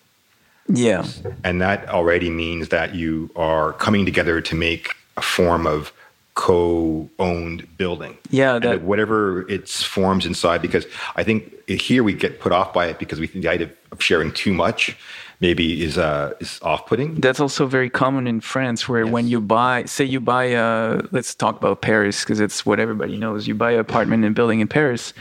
Yeah. 0.69 1.07
And 1.43 1.61
that 1.61 1.89
already 1.89 2.31
means 2.31 2.71
that 2.71 2.95
you 2.95 3.31
are 3.37 3.73
coming 3.75 4.05
together 4.07 4.41
to 4.41 4.55
make 4.55 4.95
a 5.17 5.23
form 5.23 5.67
of 5.67 5.93
co-owned 6.35 7.67
building. 7.79 8.19
Yeah, 8.31 8.59
that, 8.59 8.83
whatever 8.83 9.49
its 9.49 9.83
forms 9.83 10.27
inside. 10.27 10.61
Because 10.63 10.87
I 11.17 11.23
think 11.23 11.69
here 11.69 12.03
we 12.03 12.13
get 12.13 12.41
put 12.41 12.53
off 12.53 12.73
by 12.73 12.87
it 12.87 12.99
because 12.99 13.21
we 13.21 13.27
think 13.27 13.45
the 13.45 13.51
idea 13.51 13.71
of 13.93 14.03
sharing 14.03 14.33
too 14.33 14.53
much 14.53 14.97
maybe 15.41 15.83
is 15.83 15.99
uh, 15.99 16.33
is 16.41 16.61
off-putting. 16.63 17.17
That's 17.21 17.41
also 17.41 17.67
very 17.67 17.91
common 17.91 18.27
in 18.27 18.41
France, 18.41 18.89
where 18.89 19.05
yes. 19.05 19.13
when 19.13 19.29
you 19.29 19.41
buy, 19.41 19.85
say 19.85 20.05
you 20.05 20.21
buy, 20.21 20.55
uh, 20.55 21.03
let's 21.13 21.35
talk 21.35 21.57
about 21.57 21.83
Paris 21.83 22.23
because 22.25 22.41
it's 22.41 22.65
what 22.65 22.81
everybody 22.81 23.17
knows. 23.17 23.47
You 23.47 23.55
buy 23.55 23.73
an 23.73 23.81
apartment 23.81 24.25
and 24.25 24.35
building 24.35 24.61
in 24.61 24.69
Paris, 24.69 25.13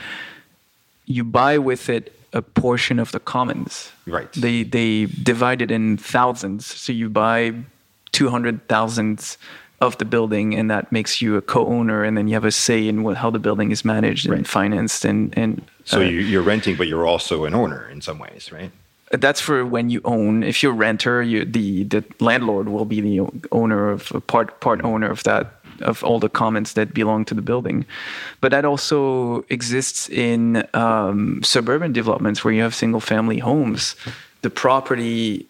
you 1.06 1.24
buy 1.24 1.58
with 1.58 1.90
it 1.90 2.14
a 2.34 2.42
portion 2.42 3.00
of 3.00 3.12
the 3.12 3.20
commons. 3.20 3.92
Right. 4.08 4.32
They 4.34 4.64
they 4.64 5.06
divide 5.06 5.62
it 5.62 5.72
in 5.72 5.98
thousands, 5.98 6.66
so 6.66 6.94
you 6.94 7.10
buy 7.10 7.54
two 8.14 8.30
hundred 8.30 8.66
thousands 8.70 9.38
of 9.82 9.98
the 9.98 10.06
building, 10.06 10.56
and 10.56 10.72
that 10.72 10.92
makes 10.92 11.22
you 11.22 11.36
a 11.36 11.42
co-owner, 11.42 12.06
and 12.06 12.18
then 12.18 12.30
you 12.30 12.36
have 12.36 12.46
a 12.46 12.52
say 12.52 12.88
in 12.88 13.04
what, 13.04 13.18
how 13.18 13.30
the 13.30 13.40
building 13.40 13.72
is 13.72 13.84
managed 13.84 14.26
and 14.30 14.48
financed. 14.48 15.04
And 15.04 15.38
and 15.38 15.62
so 15.84 16.00
uh, 16.00 16.04
you, 16.04 16.40
are 16.40 16.44
renting, 16.44 16.78
but 16.78 16.88
you're 16.88 17.06
also 17.06 17.44
an 17.44 17.54
owner 17.54 17.90
in 17.90 18.02
some 18.02 18.18
ways, 18.18 18.52
right? 18.52 18.72
That's 19.12 19.42
for 19.42 19.66
when 19.66 19.90
you 19.90 20.02
own. 20.06 20.44
If 20.44 20.64
you're 20.64 20.72
a 20.72 20.76
renter, 20.76 21.22
you, 21.22 21.44
the 21.44 21.84
the 21.84 22.04
landlord 22.20 22.70
will 22.70 22.86
be 22.86 23.02
the 23.02 23.28
owner 23.52 23.92
of 23.92 24.12
part 24.28 24.60
part 24.62 24.84
owner 24.84 25.12
of 25.12 25.24
that 25.24 25.60
of 25.82 26.04
all 26.04 26.20
the 26.20 26.30
commons 26.30 26.74
that 26.74 26.94
belong 26.94 27.26
to 27.26 27.34
the 27.34 27.42
building. 27.42 27.86
But 28.42 28.52
that 28.52 28.66
also 28.66 29.46
exists 29.50 30.10
in 30.10 30.66
um, 30.74 31.44
suburban 31.44 31.92
developments 31.94 32.44
where 32.44 32.54
you 32.54 32.62
have 32.62 32.74
single 32.74 33.02
family 33.02 33.40
homes. 33.40 33.96
The 34.42 34.50
property 34.50 35.48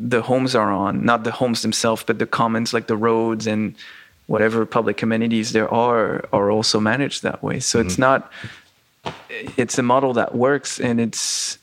the 0.00 0.22
homes 0.22 0.54
are 0.54 0.72
on, 0.72 1.04
not 1.04 1.24
the 1.24 1.30
homes 1.30 1.62
themselves, 1.62 2.02
but 2.02 2.18
the 2.18 2.26
commons 2.26 2.72
like 2.72 2.86
the 2.86 2.96
roads 2.96 3.46
and 3.46 3.74
whatever 4.26 4.64
public 4.64 5.02
amenities 5.02 5.52
there 5.52 5.72
are 5.72 6.24
are 6.32 6.50
also 6.50 6.80
managed 6.80 7.22
that 7.22 7.42
way. 7.42 7.60
So 7.60 7.78
mm-hmm. 7.78 7.88
it's 7.88 7.98
not 7.98 8.32
it's 9.56 9.78
a 9.78 9.82
model 9.82 10.12
that 10.14 10.34
works 10.34 10.80
and 10.80 11.00
it's 11.00 11.58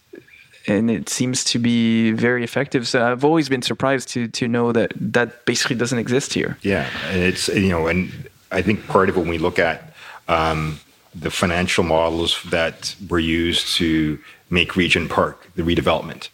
and 0.68 0.92
it 0.92 1.10
seems 1.10 1.44
to 1.46 1.60
be 1.60 2.12
very 2.12 2.44
effective. 2.44 2.88
So 2.88 3.12
I've 3.12 3.26
always 3.26 3.50
been 3.50 3.62
surprised 3.62 4.10
to 4.10 4.28
to 4.28 4.48
know 4.48 4.72
that 4.72 4.94
that 4.96 5.46
basically 5.46 5.76
doesn't 5.76 6.00
exist 6.00 6.34
here. 6.34 6.58
Yeah, 6.62 6.90
and 7.08 7.22
it's 7.22 7.48
you 7.48 7.70
know, 7.70 7.88
and 7.88 8.30
I 8.52 8.62
think 8.62 8.88
part 8.88 9.10
of 9.10 9.18
when 9.18 9.28
we 9.28 9.38
look 9.38 9.60
at 9.60 9.94
um, 10.28 10.80
the 11.16 11.32
financial 11.32 11.84
models 11.84 12.42
that 12.50 12.96
were 13.10 13.20
used 13.20 13.76
to 13.78 14.20
make 14.50 14.76
Regent 14.76 15.10
Park, 15.10 15.50
the 15.56 15.64
redevelopment, 15.64 16.30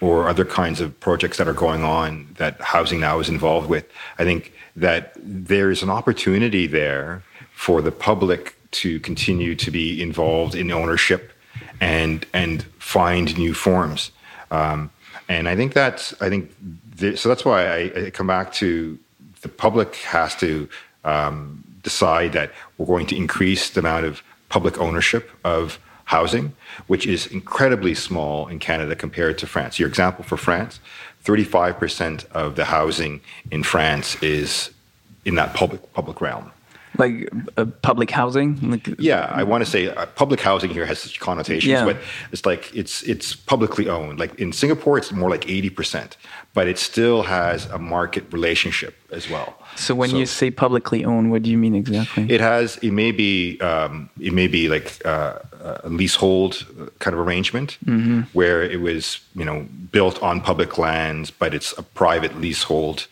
or 0.00 0.28
other 0.28 0.44
kinds 0.44 0.80
of 0.80 0.98
projects 1.00 1.38
that 1.38 1.48
are 1.48 1.54
going 1.54 1.82
on 1.82 2.28
that 2.38 2.60
housing 2.60 3.00
now 3.00 3.18
is 3.18 3.28
involved 3.28 3.68
with. 3.68 3.84
I 4.18 4.24
think 4.24 4.52
that 4.76 5.12
there's 5.16 5.82
an 5.82 5.90
opportunity 5.90 6.66
there 6.66 7.22
for 7.52 7.82
the 7.82 7.90
public 7.90 8.54
to 8.70 9.00
continue 9.00 9.54
to 9.56 9.70
be 9.70 10.00
involved 10.00 10.54
in 10.54 10.70
ownership 10.70 11.32
and 11.80 12.26
and 12.32 12.62
find 12.78 13.36
new 13.38 13.54
forms. 13.54 14.10
Um, 14.50 14.90
and 15.28 15.48
I 15.48 15.56
think 15.56 15.72
that's 15.72 16.14
I 16.22 16.28
think 16.28 16.54
th- 16.98 17.18
so 17.18 17.28
that's 17.28 17.44
why 17.44 17.66
I, 17.66 18.06
I, 18.06 18.10
come 18.10 18.26
back 18.26 18.52
to 18.54 18.98
the 19.42 19.48
public 19.48 19.96
has 19.96 20.34
to 20.36 20.68
um, 21.04 21.64
decide 21.82 22.32
that 22.32 22.52
we're 22.76 22.86
going 22.86 23.06
to 23.06 23.16
increase 23.16 23.70
the 23.70 23.80
amount 23.80 24.04
of 24.06 24.22
public 24.48 24.78
ownership 24.78 25.30
of 25.44 25.78
housing, 26.08 26.54
which 26.86 27.06
is 27.06 27.26
incredibly 27.26 27.94
small 27.94 28.48
in 28.48 28.58
Canada 28.58 28.96
compared 28.96 29.36
to 29.36 29.46
France. 29.46 29.78
Your 29.78 29.88
example 29.88 30.24
for 30.24 30.38
France 30.38 30.80
35% 31.24 32.24
of 32.32 32.56
the 32.56 32.64
housing 32.64 33.20
in 33.50 33.62
France 33.62 34.16
is 34.22 34.70
in 35.26 35.34
that 35.34 35.52
public 35.52 35.92
public 35.92 36.20
realm 36.22 36.50
like 36.98 37.30
uh, 37.56 37.64
public 37.82 38.10
housing 38.10 38.70
like, 38.70 38.88
yeah 38.98 39.30
i 39.32 39.42
want 39.42 39.64
to 39.64 39.70
say 39.70 39.88
uh, 39.88 40.06
public 40.06 40.40
housing 40.40 40.70
here 40.70 40.84
has 40.84 40.98
such 40.98 41.20
connotations 41.20 41.70
yeah. 41.70 41.84
but 41.84 41.96
it's 42.32 42.44
like 42.44 42.74
it's 42.74 43.02
it's 43.04 43.34
publicly 43.34 43.88
owned 43.88 44.18
like 44.18 44.34
in 44.34 44.52
singapore 44.52 44.98
it's 44.98 45.12
more 45.12 45.30
like 45.30 45.42
80% 45.42 46.16
but 46.54 46.66
it 46.66 46.78
still 46.78 47.22
has 47.22 47.66
a 47.66 47.78
market 47.78 48.24
relationship 48.32 48.96
as 49.12 49.30
well 49.30 49.56
so 49.76 49.94
when 49.94 50.10
so, 50.10 50.18
you 50.18 50.26
say 50.26 50.50
publicly 50.50 51.04
owned 51.04 51.30
what 51.30 51.42
do 51.42 51.50
you 51.50 51.58
mean 51.58 51.74
exactly 51.74 52.26
it 52.28 52.40
has 52.40 52.76
it 52.78 52.90
may 52.90 53.12
be 53.12 53.60
um, 53.60 54.10
it 54.20 54.32
may 54.32 54.48
be 54.48 54.68
like 54.68 55.00
uh, 55.06 55.38
a 55.84 55.88
leasehold 55.88 56.66
kind 56.98 57.14
of 57.14 57.20
arrangement 57.20 57.78
mm-hmm. 57.84 58.22
where 58.32 58.62
it 58.62 58.80
was 58.80 59.20
you 59.34 59.44
know 59.44 59.66
built 59.92 60.22
on 60.22 60.40
public 60.40 60.78
lands 60.78 61.30
but 61.30 61.54
it's 61.54 61.76
a 61.78 61.82
private 61.82 62.38
leasehold 62.40 63.06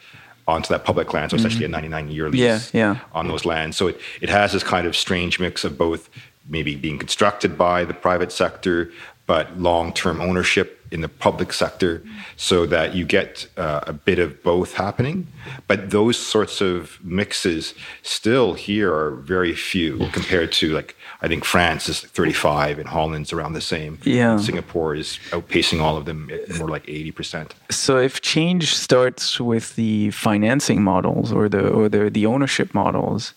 onto 0.46 0.68
that 0.68 0.84
public 0.84 1.12
land. 1.12 1.30
So 1.30 1.36
essentially 1.36 1.64
mm-hmm. 1.64 1.74
a 1.74 1.88
99 1.88 2.10
year 2.10 2.30
lease 2.30 2.40
yeah, 2.40 2.94
yeah. 2.94 3.00
on 3.12 3.28
those 3.28 3.44
lands. 3.44 3.76
So 3.76 3.88
it, 3.88 4.00
it 4.20 4.28
has 4.28 4.52
this 4.52 4.62
kind 4.62 4.86
of 4.86 4.96
strange 4.96 5.40
mix 5.40 5.64
of 5.64 5.76
both 5.76 6.08
maybe 6.48 6.76
being 6.76 6.98
constructed 6.98 7.58
by 7.58 7.84
the 7.84 7.94
private 7.94 8.30
sector, 8.30 8.92
but 9.26 9.58
long 9.58 9.92
term 9.92 10.20
ownership 10.20 10.76
in 10.92 11.00
the 11.00 11.08
public 11.08 11.52
sector 11.52 12.02
so 12.36 12.64
that 12.66 12.94
you 12.94 13.04
get 13.04 13.48
uh, 13.56 13.80
a 13.86 13.92
bit 13.92 14.20
of 14.20 14.40
both 14.42 14.74
happening. 14.74 15.26
But 15.66 15.90
those 15.90 16.16
sorts 16.16 16.60
of 16.60 16.98
mixes 17.02 17.74
still 18.02 18.54
here 18.54 18.94
are 18.94 19.10
very 19.16 19.54
few 19.54 19.98
compared 20.12 20.52
to 20.52 20.72
like 20.72 20.96
I 21.26 21.28
think 21.28 21.44
France 21.44 21.88
is 21.88 22.02
35 22.02 22.78
and 22.78 22.88
Holland's 22.88 23.32
around 23.32 23.54
the 23.54 23.60
same. 23.60 23.98
Yeah. 24.04 24.36
Singapore 24.36 24.94
is 24.94 25.18
outpacing 25.30 25.80
all 25.80 25.96
of 25.96 26.04
them 26.04 26.30
eh, 26.32 26.56
more 26.56 26.68
like 26.68 26.86
80%. 26.86 27.50
So 27.68 27.98
if 27.98 28.20
change 28.20 28.72
starts 28.72 29.40
with 29.40 29.74
the 29.74 30.12
financing 30.12 30.84
models 30.84 31.32
or 31.32 31.48
the 31.48 31.68
or 31.68 31.88
the, 31.88 32.10
the 32.10 32.26
ownership 32.26 32.72
models, 32.74 33.34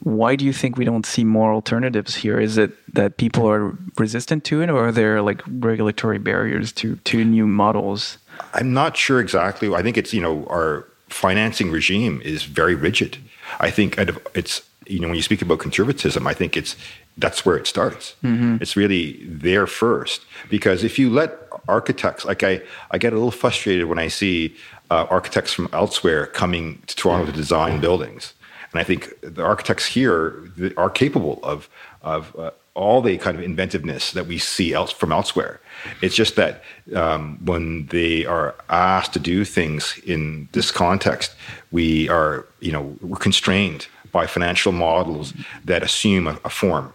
why 0.00 0.36
do 0.36 0.44
you 0.44 0.52
think 0.52 0.76
we 0.76 0.84
don't 0.84 1.06
see 1.06 1.24
more 1.24 1.54
alternatives 1.54 2.14
here? 2.16 2.38
Is 2.38 2.58
it 2.58 2.72
that 2.94 3.16
people 3.16 3.48
are 3.48 3.74
resistant 3.96 4.44
to 4.44 4.60
it 4.60 4.68
or 4.68 4.88
are 4.88 4.92
there 4.92 5.22
like 5.22 5.40
regulatory 5.46 6.18
barriers 6.18 6.70
to 6.72 6.96
to 6.96 7.24
new 7.24 7.46
models? 7.46 8.18
I'm 8.52 8.74
not 8.74 8.94
sure 8.94 9.20
exactly. 9.20 9.72
I 9.74 9.82
think 9.82 9.96
it's, 9.96 10.12
you 10.12 10.20
know, 10.20 10.46
our 10.50 10.86
financing 11.08 11.70
regime 11.70 12.20
is 12.22 12.42
very 12.42 12.74
rigid. 12.74 13.16
I 13.58 13.70
think 13.70 13.98
it's 14.34 14.60
you 14.86 15.00
know 15.00 15.08
when 15.08 15.16
you 15.16 15.22
speak 15.22 15.42
about 15.42 15.58
conservatism, 15.58 16.26
I 16.26 16.34
think 16.34 16.56
it's 16.56 16.76
that's 17.16 17.44
where 17.44 17.56
it 17.56 17.66
starts. 17.66 18.14
Mm-hmm. 18.22 18.58
It's 18.60 18.76
really 18.76 19.24
there 19.24 19.66
first 19.66 20.24
because 20.48 20.84
if 20.84 20.98
you 20.98 21.10
let 21.10 21.36
architects, 21.68 22.24
like 22.24 22.42
I, 22.42 22.62
I 22.90 22.98
get 22.98 23.12
a 23.12 23.16
little 23.16 23.30
frustrated 23.30 23.86
when 23.86 23.98
I 23.98 24.08
see 24.08 24.56
uh, 24.90 25.06
architects 25.10 25.52
from 25.52 25.68
elsewhere 25.72 26.26
coming 26.26 26.82
to 26.86 26.96
Toronto 26.96 27.26
to 27.26 27.32
design 27.32 27.80
buildings, 27.80 28.34
and 28.72 28.80
I 28.80 28.84
think 28.84 29.14
the 29.22 29.44
architects 29.44 29.86
here 29.86 30.50
are 30.76 30.90
capable 30.90 31.40
of 31.42 31.68
of 32.02 32.34
uh, 32.36 32.50
all 32.74 33.02
the 33.02 33.18
kind 33.18 33.36
of 33.36 33.42
inventiveness 33.42 34.12
that 34.12 34.26
we 34.26 34.38
see 34.38 34.72
else 34.72 34.90
from 34.90 35.12
elsewhere. 35.12 35.60
It's 36.00 36.14
just 36.14 36.36
that 36.36 36.62
um, 36.96 37.38
when 37.44 37.86
they 37.86 38.24
are 38.24 38.54
asked 38.70 39.12
to 39.12 39.18
do 39.18 39.44
things 39.44 40.00
in 40.06 40.48
this 40.52 40.70
context, 40.70 41.34
we 41.70 42.08
are, 42.08 42.46
you 42.60 42.72
know, 42.72 42.96
we're 43.02 43.18
constrained 43.18 43.88
by 44.10 44.26
financial 44.26 44.72
models 44.72 45.34
that 45.64 45.82
assume 45.82 46.26
a, 46.26 46.38
a 46.44 46.50
form 46.50 46.92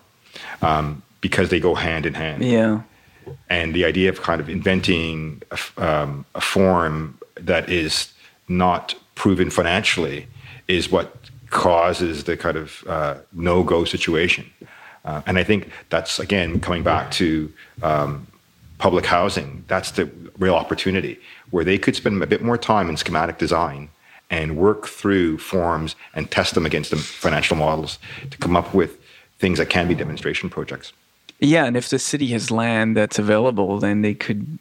um, 0.62 1.02
because 1.22 1.50
they 1.50 1.60
go 1.60 1.76
hand 1.76 2.06
in 2.06 2.14
hand. 2.14 2.44
Yeah. 2.44 2.82
And 3.50 3.74
the 3.74 3.86
idea 3.86 4.10
of 4.10 4.22
kind 4.22 4.40
of 4.40 4.50
inventing 4.50 5.42
a, 5.52 5.60
um, 5.86 6.26
a 6.36 6.42
form 6.42 7.18
that 7.36 7.70
is 7.70 8.14
not 8.48 8.96
proven 9.16 9.50
financially 9.50 10.28
is 10.68 10.92
what 10.92 11.16
causes 11.50 12.24
the 12.26 12.38
kind 12.38 12.58
of 12.58 12.84
uh, 12.88 13.16
no-go 13.34 13.86
situation. 13.86 14.46
Uh, 15.06 15.22
and 15.26 15.38
I 15.38 15.44
think 15.44 15.70
that's 15.90 16.20
again 16.20 16.60
coming 16.60 16.84
back 16.84 17.12
to 17.12 17.52
um, 17.82 18.28
public 18.78 19.06
housing. 19.06 19.64
That's 19.68 19.92
the 19.92 20.10
real 20.38 20.56
opportunity 20.56 21.20
where 21.52 21.64
they 21.64 21.78
could 21.78 21.96
spend 21.96 22.22
a 22.22 22.28
bit 22.28 22.42
more 22.42 22.58
time 22.58 22.90
in 22.90 22.98
schematic 22.98 23.38
design 23.38 23.90
and 24.30 24.58
work 24.58 24.88
through 24.88 25.38
forms 25.38 25.96
and 26.14 26.30
test 26.30 26.54
them 26.54 26.66
against 26.66 26.92
the 26.92 26.98
financial 26.98 27.56
models 27.56 27.98
to 28.30 28.38
come 28.38 28.56
up 28.56 28.74
with 28.74 28.97
things 29.40 29.58
that 29.60 29.70
can 29.70 29.88
be 29.88 29.96
demonstration 29.96 30.50
projects. 30.50 30.94
Yeah, 31.40 31.66
and 31.66 31.78
if 31.78 31.90
the 31.90 32.00
city 32.00 32.28
has 32.28 32.50
land 32.50 32.98
that's 32.98 33.20
available, 33.20 33.80
then 33.80 34.02
they 34.02 34.16
could 34.16 34.58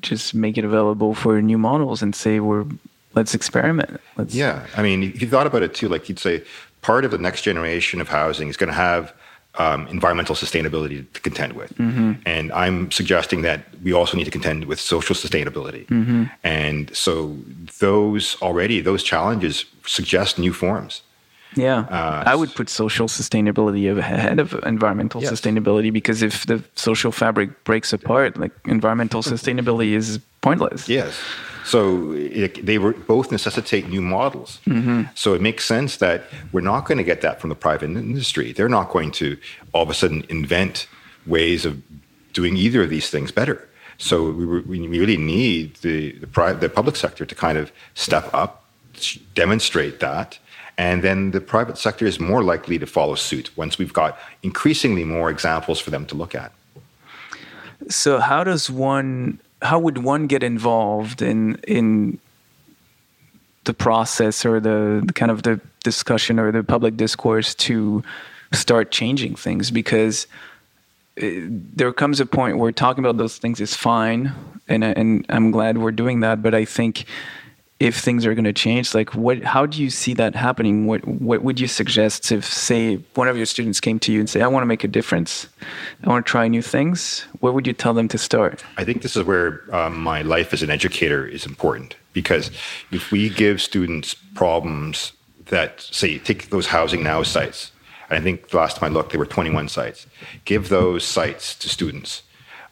just 0.00 0.34
make 0.34 0.56
it 0.56 0.64
available 0.64 1.14
for 1.14 1.42
new 1.42 1.58
models 1.58 2.02
and 2.02 2.14
say 2.14 2.38
we're 2.40 2.64
let's 3.14 3.34
experiment. 3.34 4.00
Let's 4.16 4.34
yeah, 4.34 4.66
I 4.76 4.82
mean, 4.82 5.02
if 5.02 5.20
you 5.20 5.28
thought 5.28 5.46
about 5.46 5.62
it 5.62 5.74
too, 5.74 5.88
like 5.88 6.08
you'd 6.08 6.20
say 6.20 6.44
part 6.82 7.04
of 7.04 7.10
the 7.10 7.18
next 7.18 7.42
generation 7.42 8.00
of 8.00 8.08
housing 8.08 8.48
is 8.48 8.56
going 8.56 8.68
to 8.68 8.74
have 8.74 9.12
um, 9.56 9.88
environmental 9.88 10.36
sustainability 10.36 11.10
to 11.12 11.20
contend 11.20 11.54
with. 11.54 11.74
Mm-hmm. 11.76 12.12
And 12.26 12.52
I'm 12.52 12.90
suggesting 12.92 13.42
that 13.42 13.64
we 13.82 13.92
also 13.92 14.16
need 14.16 14.24
to 14.24 14.30
contend 14.30 14.66
with 14.66 14.78
social 14.78 15.16
sustainability. 15.16 15.86
Mm-hmm. 15.86 16.24
And 16.44 16.94
so 16.96 17.36
those 17.80 18.40
already, 18.40 18.80
those 18.80 19.02
challenges 19.02 19.64
suggest 19.84 20.38
new 20.38 20.52
forms. 20.52 21.02
Yeah, 21.56 21.80
uh, 21.80 22.22
I 22.26 22.34
would 22.34 22.54
put 22.54 22.68
social 22.68 23.08
sustainability 23.08 23.96
ahead 23.96 24.38
of 24.38 24.54
environmental 24.64 25.22
yes. 25.22 25.32
sustainability 25.32 25.92
because 25.92 26.22
if 26.22 26.46
the 26.46 26.62
social 26.74 27.10
fabric 27.10 27.64
breaks 27.64 27.92
apart, 27.92 28.36
like 28.38 28.52
environmental 28.66 29.22
sustainability 29.22 29.92
is 29.92 30.20
pointless. 30.40 30.88
Yes. 30.88 31.18
So 31.64 32.12
it, 32.12 32.64
they 32.64 32.78
were, 32.78 32.94
both 32.94 33.30
necessitate 33.30 33.88
new 33.88 34.00
models. 34.00 34.58
Mm-hmm. 34.66 35.02
So 35.14 35.34
it 35.34 35.42
makes 35.42 35.66
sense 35.66 35.98
that 35.98 36.24
we're 36.52 36.62
not 36.62 36.86
going 36.86 36.96
to 36.98 37.04
get 37.04 37.20
that 37.20 37.40
from 37.40 37.50
the 37.50 37.56
private 37.56 37.90
industry. 37.90 38.52
They're 38.52 38.70
not 38.70 38.88
going 38.88 39.10
to 39.12 39.36
all 39.72 39.82
of 39.82 39.90
a 39.90 39.94
sudden 39.94 40.24
invent 40.30 40.88
ways 41.26 41.66
of 41.66 41.82
doing 42.32 42.56
either 42.56 42.82
of 42.82 42.90
these 42.90 43.10
things 43.10 43.30
better. 43.32 43.68
So 43.98 44.30
we, 44.30 44.46
we 44.46 44.98
really 44.98 45.16
need 45.16 45.76
the, 45.76 46.12
the, 46.12 46.26
private, 46.26 46.60
the 46.60 46.68
public 46.68 46.96
sector 46.96 47.26
to 47.26 47.34
kind 47.34 47.58
of 47.58 47.70
step 47.94 48.32
up, 48.32 48.64
demonstrate 49.34 50.00
that, 50.00 50.38
and 50.78 51.02
then 51.02 51.32
the 51.32 51.40
private 51.40 51.76
sector 51.76 52.06
is 52.06 52.20
more 52.20 52.42
likely 52.42 52.78
to 52.78 52.86
follow 52.86 53.16
suit 53.16 53.50
once 53.56 53.78
we've 53.78 53.92
got 53.92 54.16
increasingly 54.44 55.04
more 55.04 55.28
examples 55.28 55.80
for 55.80 55.90
them 55.90 56.06
to 56.06 56.14
look 56.14 56.36
at. 56.36 56.52
So 57.88 58.20
how 58.20 58.44
does 58.44 58.70
one 58.70 59.40
how 59.60 59.80
would 59.80 59.98
one 59.98 60.28
get 60.28 60.44
involved 60.44 61.20
in 61.20 61.56
in 61.66 62.18
the 63.64 63.74
process 63.74 64.46
or 64.46 64.60
the, 64.60 65.06
kind 65.14 65.30
of 65.30 65.42
the 65.42 65.60
discussion 65.84 66.38
or 66.38 66.50
the 66.52 66.62
public 66.62 66.96
discourse 66.96 67.54
to 67.54 68.02
start 68.52 68.90
changing 68.90 69.34
things 69.34 69.70
because 69.70 70.26
uh, 71.20 71.26
there 71.76 71.92
comes 71.92 72.18
a 72.18 72.24
point 72.24 72.56
where 72.56 72.72
talking 72.72 73.04
about 73.04 73.18
those 73.18 73.36
things 73.36 73.60
is 73.60 73.74
fine 73.74 74.32
and 74.68 74.82
and 74.82 75.26
I'm 75.28 75.50
glad 75.50 75.76
we're 75.76 75.92
doing 75.92 76.20
that 76.20 76.42
but 76.42 76.54
I 76.54 76.64
think 76.64 77.04
if 77.80 77.96
things 77.96 78.26
are 78.26 78.34
going 78.34 78.44
to 78.44 78.52
change 78.52 78.92
like 78.92 79.14
what 79.14 79.42
how 79.44 79.64
do 79.64 79.80
you 79.80 79.88
see 79.88 80.12
that 80.14 80.34
happening? 80.34 80.86
What 80.86 81.06
what 81.06 81.42
would 81.42 81.60
you 81.60 81.68
suggest 81.68 82.32
if 82.32 82.44
say 82.44 82.96
one 83.14 83.28
of 83.28 83.36
your 83.36 83.46
students 83.46 83.80
came 83.80 83.98
to 84.00 84.12
you 84.12 84.18
and 84.20 84.28
say 84.28 84.42
i 84.42 84.48
want 84.48 84.62
to 84.62 84.66
make 84.66 84.84
a 84.84 84.88
difference. 84.88 85.48
I 86.02 86.08
want 86.08 86.26
to 86.26 86.30
try 86.30 86.48
new 86.48 86.62
things 86.62 87.26
where 87.40 87.52
would 87.52 87.66
you 87.66 87.72
tell 87.72 87.94
them 87.94 88.08
to 88.08 88.18
start? 88.18 88.64
I 88.76 88.84
think 88.84 89.02
this 89.02 89.16
is 89.16 89.24
where 89.24 89.62
um, 89.74 90.00
my 90.00 90.22
life 90.22 90.52
as 90.52 90.62
an 90.62 90.70
educator 90.70 91.26
is 91.26 91.46
important 91.46 91.94
because 92.12 92.50
if 92.90 93.12
we 93.12 93.28
give 93.28 93.62
students 93.62 94.14
problems 94.34 95.12
that 95.46 95.80
say 95.80 96.18
take 96.18 96.50
those 96.50 96.66
housing 96.66 97.02
now 97.02 97.22
sites 97.22 97.70
i 98.10 98.20
think 98.20 98.52
last 98.52 98.76
time 98.76 98.90
i 98.90 98.92
looked 98.92 99.10
there 99.12 99.20
were 99.20 99.26
21 99.26 99.68
sites. 99.68 100.06
Give 100.44 100.68
those 100.68 101.04
sites 101.04 101.54
to 101.56 101.68
students 101.68 102.22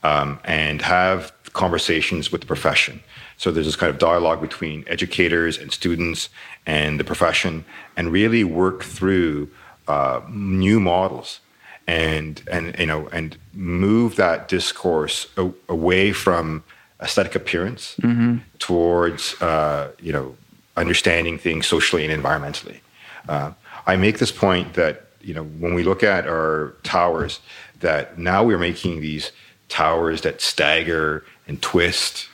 um, 0.02 0.40
and 0.44 0.82
have 0.82 1.32
conversations 1.52 2.32
with 2.32 2.40
the 2.40 2.46
profession 2.46 3.00
so 3.36 3.50
there's 3.50 3.66
this 3.66 3.76
kind 3.76 3.90
of 3.90 3.98
dialogue 3.98 4.40
between 4.40 4.84
educators 4.86 5.58
and 5.58 5.72
students 5.72 6.28
and 6.64 6.98
the 6.98 7.04
profession, 7.04 7.64
and 7.96 8.12
really 8.12 8.44
work 8.44 8.82
through 8.82 9.48
uh, 9.88 10.20
new 10.28 10.80
models 10.80 11.40
and 11.86 12.42
and 12.50 12.76
you 12.78 12.86
know 12.86 13.08
and 13.08 13.36
move 13.54 14.16
that 14.16 14.48
discourse 14.48 15.28
a- 15.36 15.52
away 15.68 16.12
from 16.12 16.64
aesthetic 17.00 17.34
appearance 17.34 17.94
mm-hmm. 18.00 18.38
towards 18.58 19.40
uh, 19.42 19.90
you 20.00 20.12
know 20.12 20.36
understanding 20.76 21.38
things 21.38 21.66
socially 21.66 22.06
and 22.06 22.22
environmentally. 22.22 22.80
Uh, 23.28 23.52
I 23.86 23.96
make 23.96 24.18
this 24.18 24.32
point 24.32 24.74
that 24.74 25.06
you 25.20 25.34
know 25.34 25.44
when 25.44 25.74
we 25.74 25.84
look 25.84 26.02
at 26.02 26.26
our 26.26 26.74
towers, 26.82 27.40
that 27.80 28.18
now 28.18 28.42
we're 28.42 28.58
making 28.58 29.00
these 29.00 29.30
towers 29.68 30.22
that 30.22 30.40
stagger 30.40 31.24
and 31.46 31.60
twist 31.60 32.28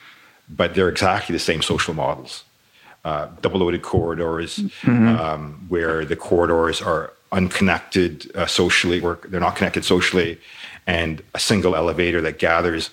but 0.48 0.74
they're 0.74 0.88
exactly 0.88 1.32
the 1.32 1.38
same 1.38 1.62
social 1.62 1.94
models. 1.94 2.44
Uh, 3.04 3.28
double 3.40 3.58
loaded 3.60 3.82
corridors, 3.82 4.58
mm-hmm. 4.58 5.08
um, 5.08 5.66
where 5.68 6.04
the 6.04 6.14
corridors 6.14 6.80
are 6.80 7.12
unconnected 7.32 8.30
uh, 8.36 8.46
socially, 8.46 9.00
or 9.00 9.18
they're 9.28 9.40
not 9.40 9.56
connected 9.56 9.84
socially, 9.84 10.38
and 10.86 11.22
a 11.34 11.38
single 11.38 11.74
elevator 11.74 12.20
that 12.20 12.38
gathers 12.38 12.90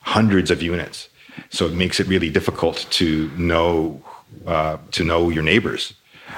hundreds 0.00 0.50
of 0.50 0.62
units. 0.62 1.08
So 1.50 1.66
it 1.66 1.74
makes 1.74 2.00
it 2.00 2.06
really 2.06 2.30
difficult 2.30 2.86
to 2.90 3.30
know 3.36 4.02
uh, 4.46 4.78
to 4.92 5.04
know 5.04 5.28
your 5.28 5.42
neighbors, 5.42 5.92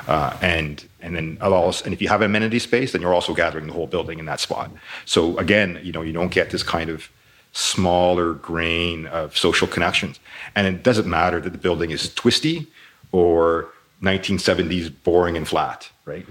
uh, 0.08 0.36
and 0.40 0.84
and 1.00 1.14
then 1.14 1.38
also, 1.40 1.84
and 1.84 1.94
if 1.94 2.02
you 2.02 2.08
have 2.08 2.22
amenity 2.22 2.58
space, 2.58 2.92
then 2.92 3.00
you're 3.02 3.14
also 3.14 3.34
gathering 3.34 3.66
the 3.66 3.72
whole 3.72 3.86
building 3.86 4.18
in 4.18 4.24
that 4.26 4.40
spot. 4.40 4.70
So 5.04 5.36
again, 5.38 5.78
you 5.82 5.92
know, 5.92 6.02
you 6.02 6.12
don't 6.12 6.32
get 6.32 6.50
this 6.50 6.62
kind 6.62 6.90
of 6.90 7.08
smaller 7.53 8.32
grain 8.32 9.07
of 9.07 9.36
social 9.36 9.68
connections. 9.68 10.18
And 10.55 10.66
it 10.66 10.82
doesn't 10.82 11.07
matter 11.07 11.40
that 11.40 11.50
the 11.50 11.59
building 11.59 11.90
is 11.90 12.12
twisty 12.14 12.66
or 13.12 13.68
1970s 14.03 14.92
boring 15.05 15.36
and 15.36 15.46
flat, 15.46 15.90
right? 16.05 16.26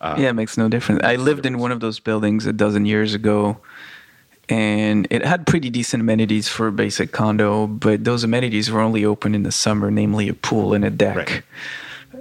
Uh, 0.00 0.16
yeah, 0.18 0.28
it 0.28 0.34
makes 0.34 0.58
no 0.58 0.68
difference. 0.68 1.02
I 1.02 1.16
lived 1.16 1.46
in 1.46 1.58
one 1.58 1.72
of 1.72 1.80
those 1.80 1.98
buildings 1.98 2.46
a 2.46 2.52
dozen 2.52 2.84
years 2.84 3.14
ago, 3.14 3.56
and 4.48 5.08
it 5.10 5.24
had 5.24 5.46
pretty 5.46 5.70
decent 5.70 6.02
amenities 6.02 6.48
for 6.48 6.68
a 6.68 6.72
basic 6.72 7.12
condo, 7.12 7.66
but 7.66 8.04
those 8.04 8.22
amenities 8.22 8.70
were 8.70 8.80
only 8.80 9.04
open 9.04 9.34
in 9.34 9.42
the 9.42 9.50
summer, 9.50 9.90
namely 9.90 10.28
a 10.28 10.34
pool 10.34 10.74
and 10.74 10.84
a 10.84 10.90
deck. 10.90 11.16
Right. 11.16 11.42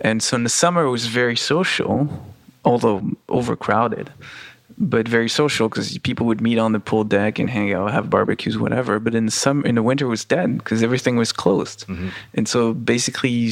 And 0.01 0.24
so 0.24 0.38
in 0.38 0.43
the 0.43 0.49
summer, 0.49 0.86
it 0.86 0.89
was 0.89 1.08
very 1.08 1.36
social, 1.36 2.10
although 2.64 3.12
overcrowded 3.30 4.12
but 4.78 5.08
very 5.08 5.30
social 5.30 5.70
because 5.70 5.98
people 6.00 6.26
would 6.26 6.42
meet 6.42 6.58
on 6.58 6.74
the 6.74 6.80
pool 6.80 7.04
deck 7.04 7.40
and 7.40 7.50
hang 7.50 7.74
out, 7.74 7.92
have 7.92 8.10
barbecues, 8.10 8.58
whatever. 8.58 9.00
But 9.00 9.16
in 9.16 9.26
the 9.26 9.32
summer, 9.32 9.66
in 9.66 9.76
the 9.76 9.84
winter, 9.84 10.06
it 10.06 10.10
was 10.10 10.26
dead 10.26 10.58
because 10.58 10.84
everything 10.84 11.16
was 11.16 11.32
closed. 11.32 11.88
Mm-hmm. 11.88 12.10
And 12.34 12.48
so 12.48 12.74
basically, 12.74 13.52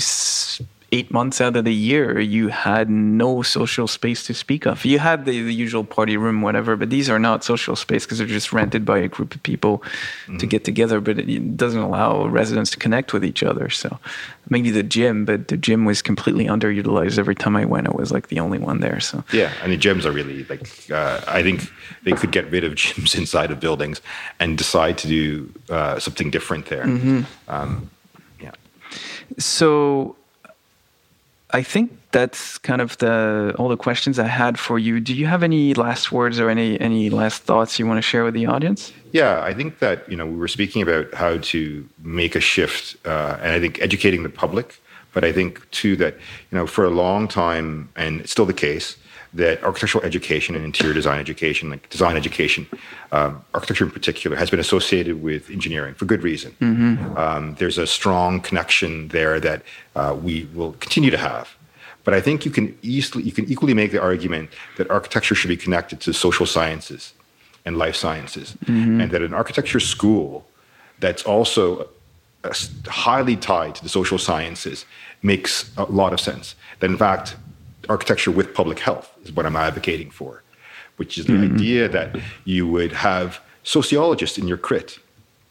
eight 0.94 1.12
months 1.12 1.42
out 1.42 1.56
of 1.56 1.66
the 1.66 1.74
year, 1.74 2.20
you 2.20 2.50
had 2.50 2.88
no 2.88 3.42
social 3.42 3.88
space 3.88 4.28
to 4.28 4.34
speak 4.34 4.68
of. 4.68 4.86
You 4.86 5.00
had 5.00 5.26
the, 5.26 5.42
the 5.42 5.54
usual 5.54 5.84
party 5.84 6.18
room, 6.18 6.44
whatever, 6.44 6.76
but 6.76 6.92
these 6.92 7.10
are 7.10 7.18
not 7.18 7.44
social 7.44 7.76
space 7.76 8.06
because 8.06 8.20
they're 8.20 8.28
just 8.28 8.54
rented 8.54 8.86
by 8.86 9.00
a 9.00 9.08
group 9.08 9.34
of 9.34 9.42
people 9.42 9.80
mm-hmm. 9.80 10.38
to 10.38 10.46
get 10.46 10.64
together. 10.64 11.02
But 11.02 11.18
it 11.18 11.58
doesn't 11.58 11.82
allow 11.82 12.28
residents 12.28 12.70
to 12.72 12.78
connect 12.78 13.12
with 13.12 13.26
each 13.26 13.42
other. 13.42 13.72
So 13.72 13.98
maybe 14.50 14.70
the 14.70 14.84
gym, 14.84 15.26
but 15.26 15.48
the 15.48 15.58
gym 15.58 15.84
was 15.84 16.04
completely 16.04 16.46
underutilized. 16.46 17.18
Every 17.18 17.36
time 17.36 17.56
I 17.56 17.66
went, 17.66 17.88
it 17.88 17.96
was 17.96 18.12
like 18.12 18.28
the 18.28 18.40
only 18.40 18.60
one 18.60 18.80
there. 18.80 19.00
So 19.00 19.24
yeah, 19.34 19.52
I 19.64 19.68
mean 19.68 19.80
gyms 19.80 20.06
are 20.06 20.12
really 20.12 20.44
like 20.44 20.70
uh, 20.92 21.22
I 21.28 21.42
think 21.42 21.72
they 22.04 22.12
could 22.12 22.32
get 22.32 22.50
rid 22.52 22.64
of 22.64 22.74
gyms 22.82 23.18
inside 23.18 23.50
of 23.50 23.60
buildings 23.60 24.00
and 24.40 24.60
decide 24.60 25.00
to 25.00 25.08
do 25.08 25.52
uh, 25.70 25.98
something 25.98 26.30
different 26.30 26.68
there. 26.68 26.86
Mm-hmm. 26.86 27.22
Um, 27.48 27.90
yeah. 28.40 28.52
So 29.40 30.16
I 31.54 31.62
think 31.62 31.92
that's 32.12 32.58
kind 32.58 32.82
of 32.82 32.98
the 32.98 33.54
all 33.60 33.70
the 33.70 33.78
questions 33.78 34.18
I 34.18 34.26
had 34.26 34.58
for 34.58 34.80
you. 34.80 35.00
Do 35.00 35.14
you 35.14 35.28
have 35.28 35.44
any 35.44 35.76
last 35.76 36.12
words 36.12 36.40
or 36.40 36.50
any 36.50 36.80
any 36.82 37.12
last 37.12 37.44
thoughts 37.44 37.78
you 37.78 37.86
want 37.86 38.00
to 38.00 38.02
share 38.02 38.24
with 38.24 38.34
the 38.34 38.48
audience? 38.48 38.92
Yeah, 39.12 39.40
I 39.44 39.54
think 39.54 39.78
that 39.78 40.10
you 40.10 40.18
know 40.18 40.26
we 40.26 40.36
were 40.36 40.48
speaking 40.48 40.82
about 40.82 41.14
how 41.14 41.38
to 41.38 41.88
make 42.02 42.36
a 42.36 42.40
shift, 42.40 42.98
uh, 43.06 43.38
and 43.40 43.52
I 43.52 43.60
think 43.60 43.80
educating 43.82 44.24
the 44.24 44.30
public. 44.30 44.82
But 45.14 45.24
I 45.24 45.32
think 45.32 45.70
too 45.70 45.96
that 45.98 46.16
you 46.50 46.58
know 46.58 46.66
for 46.66 46.84
a 46.84 46.90
long 46.90 47.28
time, 47.28 47.90
and 47.96 48.22
it's 48.22 48.32
still 48.32 48.48
the 48.48 48.54
case, 48.54 48.98
that 49.34 49.64
architectural 49.64 50.04
education 50.04 50.56
and 50.56 50.64
interior 50.64 50.94
design 50.94 51.20
education, 51.20 51.70
like 51.70 51.90
design 51.90 52.16
education, 52.16 52.68
um, 53.12 53.44
architecture 53.54 53.84
in 53.84 53.92
particular, 53.92 54.38
has 54.38 54.50
been 54.50 54.60
associated 54.60 55.24
with 55.24 55.50
engineering 55.50 55.96
for 55.96 56.06
good 56.06 56.22
reason. 56.22 56.56
Mm-hmm. 56.62 57.18
Um, 57.18 57.56
there's 57.56 57.78
a 57.78 57.88
strong 57.88 58.42
connection 58.42 59.08
there 59.08 59.40
that 59.40 59.64
uh, 59.96 60.16
we 60.22 60.46
will 60.54 60.74
continue 60.74 61.10
to 61.10 61.18
have. 61.18 61.56
But 62.04 62.14
I 62.14 62.22
think 62.22 62.46
you 62.46 62.52
can 62.52 62.78
easily 62.82 63.24
you 63.24 63.32
can 63.32 63.46
equally 63.50 63.74
make 63.74 63.92
the 63.92 64.02
argument 64.02 64.50
that 64.78 64.90
architecture 64.92 65.36
should 65.36 65.48
be 65.48 65.58
connected 65.58 66.00
to 66.02 66.14
social 66.14 66.46
sciences 66.46 67.14
and 67.66 67.78
life 67.78 67.96
sciences, 67.96 68.58
mm-hmm. 68.66 69.02
and 69.02 69.12
that 69.12 69.22
an 69.22 69.34
architecture 69.34 69.80
school 69.80 70.46
that's 71.00 71.24
also 71.24 71.88
uh, 72.44 72.54
highly 72.88 73.38
tied 73.38 73.74
to 73.76 73.84
the 73.84 73.90
social 73.90 74.18
sciences 74.18 74.86
makes 75.22 75.72
a 75.78 75.84
lot 75.84 76.12
of 76.12 76.20
sense. 76.20 76.56
That 76.80 76.90
in 76.90 76.98
fact, 76.98 77.38
architecture 77.90 78.32
with 78.32 78.54
public 78.54 78.80
health 78.80 79.12
is 79.24 79.32
what 79.32 79.46
I'm 79.46 79.56
advocating 79.56 80.10
for, 80.10 80.44
which 80.98 81.18
is 81.18 81.26
the 81.26 81.34
mm-hmm. 81.34 81.56
idea 81.56 81.90
that 81.90 82.18
you 82.46 82.68
would 82.68 82.92
have 82.92 83.40
sociologists 83.64 84.38
in 84.38 84.48
your 84.48 84.58
crit, 84.58 85.00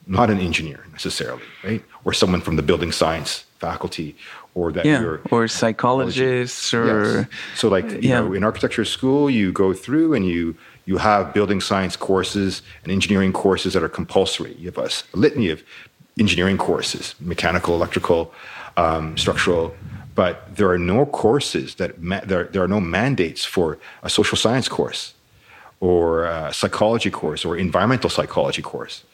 not 0.07 0.31
an 0.31 0.39
engineer 0.39 0.87
necessarily, 0.93 1.43
right? 1.63 1.83
Or 2.05 2.13
someone 2.13 2.41
from 2.41 2.57
the 2.57 2.63
building 2.63 2.93
science 2.93 3.45
faculty 3.59 4.17
or 4.55 4.73
that 4.73 4.85
yeah, 4.85 5.01
you're 5.01 5.21
or 5.31 5.49
psychologists 5.49 6.75
or 6.75 6.87
yes. 6.87 7.27
so 7.55 7.69
like 7.69 7.89
you 7.91 8.09
yeah. 8.11 8.21
know 8.21 8.33
in 8.33 8.45
architecture 8.45 8.85
school 8.85 9.31
you 9.31 9.53
go 9.53 9.73
through 9.73 10.15
and 10.15 10.27
you 10.27 10.55
you 10.85 10.99
have 10.99 11.33
building 11.33 11.61
science 11.61 11.97
courses 11.97 12.61
and 12.83 12.93
engineering 12.93 13.33
courses 13.33 13.73
that 13.73 13.83
are 13.83 13.89
compulsory 13.89 14.55
you 14.55 14.67
have 14.67 14.79
a, 14.79 14.91
a 15.15 15.17
litany 15.17 15.49
of 15.49 15.63
engineering 16.19 16.59
courses 16.59 17.15
mechanical 17.21 17.75
electrical 17.75 18.35
um, 18.77 19.17
structural 19.17 19.75
but 20.15 20.57
there 20.57 20.69
are 20.71 20.79
no 20.79 21.07
courses 21.07 21.77
that 21.77 22.01
ma- 22.01 22.21
there, 22.25 22.45
there 22.45 22.63
are 22.63 22.69
no 22.69 22.81
mandates 22.81 23.45
for 23.45 23.79
a 24.03 24.11
social 24.11 24.37
science 24.37 24.69
course 24.69 25.15
or 25.81 26.25
a 26.25 26.53
psychology 26.53 27.11
course 27.11 27.45
or 27.45 27.57
environmental 27.57 28.11
psychology 28.11 28.63
course 28.63 29.05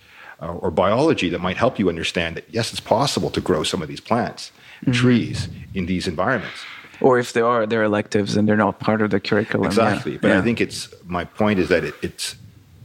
uh, 0.42 0.52
or 0.52 0.70
biology 0.70 1.28
that 1.28 1.40
might 1.40 1.56
help 1.56 1.78
you 1.78 1.88
understand 1.88 2.36
that 2.36 2.44
yes 2.50 2.70
it's 2.72 2.80
possible 2.80 3.30
to 3.30 3.40
grow 3.40 3.62
some 3.62 3.82
of 3.82 3.88
these 3.88 4.00
plants 4.00 4.52
mm-hmm. 4.82 4.92
trees 4.92 5.48
in 5.74 5.86
these 5.86 6.06
environments. 6.06 6.64
Or 7.00 7.18
if 7.18 7.32
they 7.32 7.40
are, 7.40 7.66
they're 7.66 7.84
electives 7.84 8.36
and 8.36 8.48
they're 8.48 8.56
not 8.56 8.80
part 8.80 9.02
of 9.02 9.10
the 9.10 9.20
curriculum. 9.20 9.66
Exactly. 9.66 10.12
Yeah. 10.12 10.18
But 10.20 10.28
yeah. 10.28 10.38
I 10.38 10.42
think 10.42 10.60
it's 10.60 10.92
my 11.04 11.24
point 11.24 11.60
is 11.60 11.68
that 11.68 11.84
it, 11.84 11.94
it's 12.02 12.34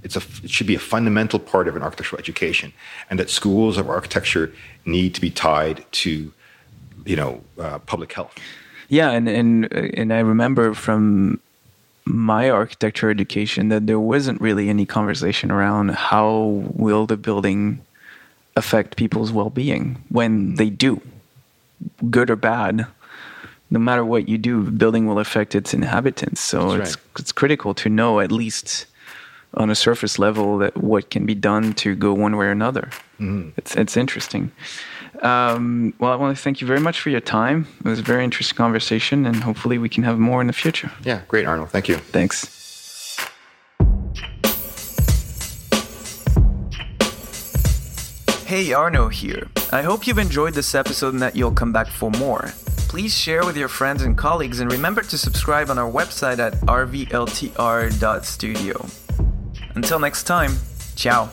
it's 0.04 0.16
a 0.16 0.22
it 0.44 0.52
should 0.52 0.68
be 0.68 0.76
a 0.76 0.80
fundamental 0.80 1.40
part 1.40 1.68
of 1.68 1.76
an 1.76 1.82
architectural 1.82 2.20
education, 2.20 2.74
and 3.10 3.20
that 3.20 3.30
schools 3.30 3.78
of 3.78 3.90
architecture 3.90 4.54
need 4.86 5.16
to 5.16 5.22
be 5.22 5.32
tied 5.32 5.86
to, 5.94 6.32
you 7.06 7.16
know, 7.16 7.42
uh, 7.60 7.80
public 7.80 8.14
health. 8.14 8.36
Yeah, 8.90 9.12
and 9.12 9.28
and 9.28 9.72
and 9.74 10.14
I 10.14 10.20
remember 10.20 10.74
from 10.74 11.40
my 12.06 12.50
architecture 12.50 13.10
education 13.10 13.70
that 13.70 13.88
there 13.88 14.00
wasn't 14.00 14.42
really 14.42 14.70
any 14.70 14.86
conversation 14.86 15.52
around 15.52 15.92
how 15.92 16.64
will 16.74 17.06
the 17.06 17.16
building 17.16 17.80
affect 18.56 18.98
people's 18.98 19.32
well-being 19.32 20.04
when 20.10 20.56
they 20.56 20.70
do 20.70 21.02
good 22.10 22.30
or 22.30 22.36
bad, 22.36 22.86
no 23.70 23.80
matter 23.80 24.06
what 24.06 24.30
you 24.30 24.38
do, 24.38 24.70
building 24.70 25.08
will 25.08 25.20
affect 25.20 25.56
its 25.56 25.74
inhabitants. 25.74 26.42
So 26.42 26.74
it's 26.74 26.98
it's 27.18 27.32
critical 27.32 27.74
to 27.76 27.90
know 27.90 28.20
at 28.20 28.32
least 28.32 28.86
on 29.56 29.70
a 29.70 29.76
surface 29.76 30.20
level 30.20 30.58
that 30.60 30.78
what 30.78 31.10
can 31.10 31.26
be 31.26 31.36
done 31.36 31.74
to 31.74 31.96
go 31.96 32.14
one 32.14 32.38
way 32.38 32.48
or 32.48 32.52
another. 32.52 32.90
Mm-hmm. 33.20 33.50
It's 33.58 33.76
it's 33.76 33.98
interesting. 33.98 34.52
Um, 35.24 35.94
well, 36.00 36.12
I 36.12 36.16
want 36.16 36.36
to 36.36 36.44
thank 36.44 36.60
you 36.60 36.68
very 36.68 36.82
much 36.82 37.00
for 37.00 37.10
your 37.10 37.22
time. 37.22 37.66
It 37.80 37.88
was 37.88 38.00
a 38.00 38.04
very 38.04 38.24
interesting 38.26 38.58
conversation, 38.58 39.26
and 39.26 39.38
hopefully 39.38 39.78
we 39.78 39.88
can 39.88 40.04
have 40.04 40.20
more 40.20 40.42
in 40.42 40.48
the 40.48 40.54
future. 40.54 40.92
Yeah, 41.04 41.22
great, 41.30 41.46
Arno. 41.46 41.66
Thank 41.66 41.88
you. 41.88 41.96
Thanks. 41.96 42.50
Hey, 48.46 48.74
Arno 48.74 49.08
here. 49.08 49.48
I 49.72 49.82
hope 49.82 50.06
you've 50.06 50.20
enjoyed 50.20 50.54
this 50.54 50.76
episode 50.76 51.14
and 51.14 51.22
that 51.24 51.36
you'll 51.36 51.54
come 51.54 51.72
back 51.74 51.88
for 51.88 52.12
more. 52.12 52.54
Please 52.88 53.18
share 53.18 53.44
with 53.46 53.58
your 53.58 53.70
friends 53.70 54.04
and 54.04 54.16
colleagues 54.16 54.60
and 54.60 54.72
remember 54.72 55.02
to 55.02 55.18
subscribe 55.18 55.72
on 55.72 55.80
our 55.80 55.90
website 55.90 56.38
at 56.38 56.54
rvltr.studio. 56.62 57.16
Until 59.76 59.98
next 59.98 60.24
time, 60.26 60.58
ciao. 60.96 61.32